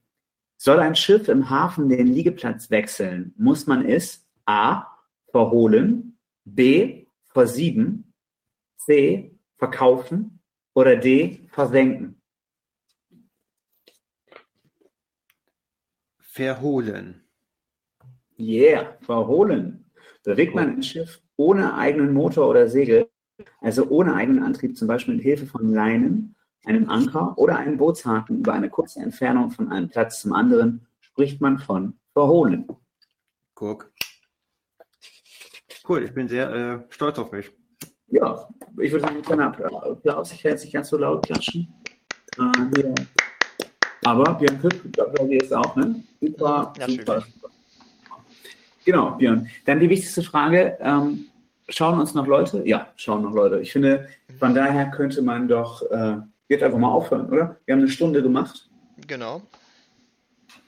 soll 0.56 0.80
ein 0.80 0.96
Schiff 0.96 1.28
im 1.28 1.50
Hafen 1.50 1.90
den 1.90 2.06
Liegeplatz 2.06 2.70
wechseln, 2.70 3.34
muss 3.36 3.66
man 3.66 3.84
es 3.84 4.26
a. 4.46 4.86
verholen, 5.30 6.16
b. 6.46 7.04
versieben, 7.34 8.07
c. 8.78 9.36
verkaufen 9.56 10.40
oder 10.74 10.96
d. 10.96 11.46
versenken. 11.52 12.20
Verholen. 16.20 17.24
Yeah, 18.38 18.96
verholen. 19.00 19.90
Bewegt 20.22 20.54
man 20.54 20.76
ein 20.76 20.82
Schiff 20.82 21.20
ohne 21.36 21.74
eigenen 21.74 22.12
Motor 22.12 22.48
oder 22.48 22.68
Segel, 22.68 23.08
also 23.60 23.88
ohne 23.88 24.14
eigenen 24.14 24.42
Antrieb, 24.42 24.76
zum 24.76 24.88
Beispiel 24.88 25.14
mit 25.14 25.22
Hilfe 25.22 25.46
von 25.46 25.72
Leinen, 25.72 26.36
einem 26.64 26.88
Anker 26.90 27.36
oder 27.38 27.56
einem 27.56 27.78
Bootshaken 27.78 28.38
über 28.38 28.52
eine 28.52 28.68
kurze 28.68 29.00
Entfernung 29.00 29.50
von 29.50 29.72
einem 29.72 29.88
Platz 29.88 30.20
zum 30.20 30.32
anderen 30.32 30.86
spricht 31.00 31.40
man 31.40 31.58
von 31.58 31.98
verholen. 32.12 32.68
Guck. 33.54 33.90
Cool, 35.88 36.04
ich 36.04 36.12
bin 36.12 36.28
sehr 36.28 36.50
äh, 36.52 36.92
stolz 36.92 37.18
auf 37.18 37.32
mich. 37.32 37.50
Ja, 38.10 38.48
ich 38.80 38.90
würde 38.90 39.04
sagen, 39.04 39.16
ein 39.16 39.22
kleiner 39.22 39.46
Applaus. 39.48 40.32
Ich 40.32 40.42
werde 40.42 40.54
jetzt 40.54 40.64
nicht 40.64 40.72
ganz 40.72 40.88
so 40.88 40.96
laut 40.96 41.26
klatschen. 41.26 41.68
Äh, 42.38 42.80
ja. 42.80 42.94
Aber 44.04 44.34
Björn 44.34 44.60
Küpp, 44.60 44.92
glaube 44.92 45.34
ich, 45.34 45.42
ist 45.42 45.52
auch, 45.52 45.76
ne? 45.76 46.02
Super, 46.20 46.72
ja, 46.78 46.88
super, 46.88 47.20
super. 47.20 47.48
Genau, 48.84 49.10
Björn. 49.12 49.46
Dann 49.66 49.80
die 49.80 49.90
wichtigste 49.90 50.22
Frage. 50.22 50.78
Ähm, 50.80 51.26
schauen 51.68 52.00
uns 52.00 52.14
noch 52.14 52.26
Leute? 52.26 52.62
Ja, 52.66 52.88
schauen 52.96 53.22
noch 53.22 53.32
Leute. 53.32 53.60
Ich 53.60 53.72
finde, 53.72 54.08
von 54.38 54.54
daher 54.54 54.90
könnte 54.90 55.20
man 55.20 55.46
doch 55.46 55.82
äh, 55.90 56.16
jetzt 56.48 56.62
einfach 56.62 56.78
mal 56.78 56.90
aufhören, 56.90 57.28
oder? 57.28 57.56
Wir 57.66 57.74
haben 57.74 57.80
eine 57.80 57.90
Stunde 57.90 58.22
gemacht. 58.22 58.70
Genau. 59.06 59.42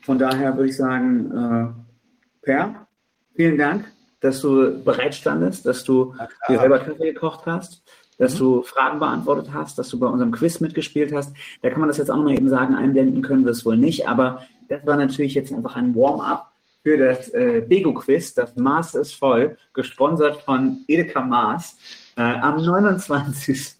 Von 0.03 0.19
daher 0.19 0.55
würde 0.57 0.69
ich 0.69 0.77
sagen, 0.77 1.31
äh, 1.31 2.45
Per, 2.45 2.87
vielen 3.35 3.57
Dank, 3.57 3.91
dass 4.21 4.41
du 4.41 4.83
bereit 4.83 5.15
standest, 5.15 5.67
dass 5.67 5.85
du 5.85 6.15
dir 6.49 6.59
selber 6.59 6.79
Kaffee 6.79 7.13
gekocht 7.13 7.47
hast, 7.47 7.83
dass 8.19 8.35
mhm. 8.35 8.39
du 8.39 8.63
Fragen 8.63 8.99
beantwortet 8.99 9.51
hast, 9.53 9.79
dass 9.79 9.89
du 9.89 9.99
bei 9.99 10.07
unserem 10.07 10.33
Quiz 10.33 10.61
mitgespielt 10.61 11.13
hast. 11.13 11.35
Da 11.63 11.71
kann 11.71 11.81
man 11.81 11.89
das 11.89 11.99
jetzt 11.99 12.11
auch 12.11 12.17
noch 12.17 12.25
mal 12.25 12.35
eben 12.35 12.49
sagen, 12.49 12.75
einblenden 12.75 13.23
können 13.23 13.45
wir 13.45 13.53
es 13.53 13.65
wohl 13.65 13.77
nicht, 13.77 14.07
aber 14.09 14.47
das 14.69 14.87
war 14.87 14.97
natürlich 14.97 15.35
jetzt 15.35 15.53
einfach 15.53 15.77
ein 15.77 15.95
Warm-up 15.95 16.51
für 16.83 16.97
das 16.97 17.29
äh, 17.31 17.65
Bego-Quiz. 17.67 18.35
Das 18.35 18.57
Maß 18.57 18.95
ist 18.95 19.15
voll, 19.15 19.57
gesponsert 19.75 20.43
von 20.43 20.85
Edeka 20.87 21.21
Maß. 21.21 21.77
Äh, 22.17 22.23
am 22.23 22.63
29. 22.63 23.77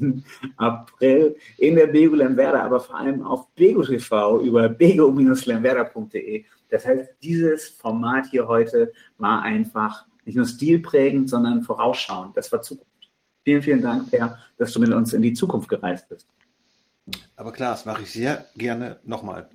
April 0.57 1.37
in 1.59 1.77
der 1.77 1.89
Bego 1.89 2.15
Lemwerder, 2.15 2.63
aber 2.63 2.81
vor 2.81 2.97
allem 2.97 3.23
auf 3.23 3.49
Bego 3.55 3.83
TV 3.83 4.41
über 4.41 4.69
bego-lemwerder.de. 4.69 6.45
Das 6.71 6.87
heißt, 6.87 7.11
dieses 7.23 7.69
Format 7.69 8.27
hier 8.31 8.47
heute 8.47 8.93
war 9.19 9.43
einfach 9.43 10.07
nicht 10.25 10.37
nur 10.37 10.47
stilprägend, 10.47 11.29
sondern 11.29 11.63
vorausschauend. 11.63 12.37
Das 12.37 12.51
war 12.53 12.63
Zukunft. 12.63 12.91
Vielen, 13.45 13.63
vielen 13.63 13.83
Dank, 13.83 14.11
Per, 14.11 14.39
dass 14.59 14.73
du 14.73 14.81
mit 14.81 14.93
uns 14.93 15.13
in 15.13 15.23
die 15.23 15.33
Zukunft 15.33 15.69
gereist 15.69 16.09
bist. 16.09 16.29
Aber 17.37 17.53
klar, 17.53 17.73
das 17.73 17.87
mache 17.87 18.03
ich 18.03 18.13
sehr 18.13 18.47
gerne 18.57 19.01
nochmal. 19.05 19.49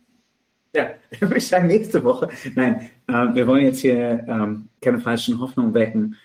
Ja, 0.76 0.90
ich 1.36 1.48
sage 1.48 1.68
nächste 1.68 2.04
Woche. 2.04 2.30
Nein, 2.56 2.90
äh, 3.08 3.14
wir 3.34 3.48
wollen 3.48 3.66
jetzt 3.66 3.80
hier 3.80 4.26
ähm, 4.28 4.70
keine 4.82 5.00
falschen 5.00 5.40
Hoffnungen 5.40 5.74
wecken. 5.74 6.16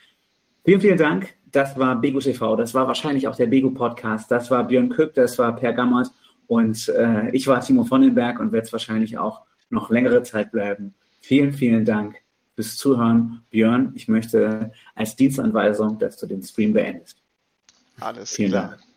Vielen, 0.65 0.81
vielen 0.81 0.99
Dank. 0.99 1.35
Das 1.53 1.79
war 1.79 2.01
Bego 2.01 2.21
TV. 2.21 2.57
Das 2.57 2.75
war 2.75 2.87
wahrscheinlich 2.87 3.29
auch 3.29 3.37
der 3.37 3.47
Bego 3.47 3.71
Podcast. 3.71 4.31
Das 4.31 4.51
war 4.51 4.67
Björn 4.67 4.89
Küpp, 4.89 5.15
das 5.15 5.39
war 5.39 5.55
Per 5.55 5.73
Gammert 5.73 6.11
und 6.47 6.89
äh, 6.89 7.31
ich 7.31 7.47
war 7.47 7.61
Timo 7.61 7.85
Vonnenberg 7.85 8.41
und 8.41 8.53
werde 8.53 8.67
es 8.67 8.73
wahrscheinlich 8.73 9.19
auch 9.19 9.43
noch 9.69 9.91
längere 9.91 10.23
Zeit 10.23 10.51
bleiben. 10.51 10.95
Vielen, 11.21 11.53
vielen 11.53 11.85
Dank 11.85 12.20
fürs 12.61 12.77
Zuhören. 12.77 13.43
Björn, 13.51 13.93
ich 13.95 14.09
möchte 14.09 14.73
als 14.95 15.17
Dienstanweisung, 15.17 15.99
dass 15.99 16.17
du 16.19 16.27
den 16.27 16.43
Stream 16.43 16.73
beendest. 16.73 17.17
Alles 17.99 18.33
Vielen 18.33 18.51
klar. 18.51 18.69
Dank. 18.71 18.90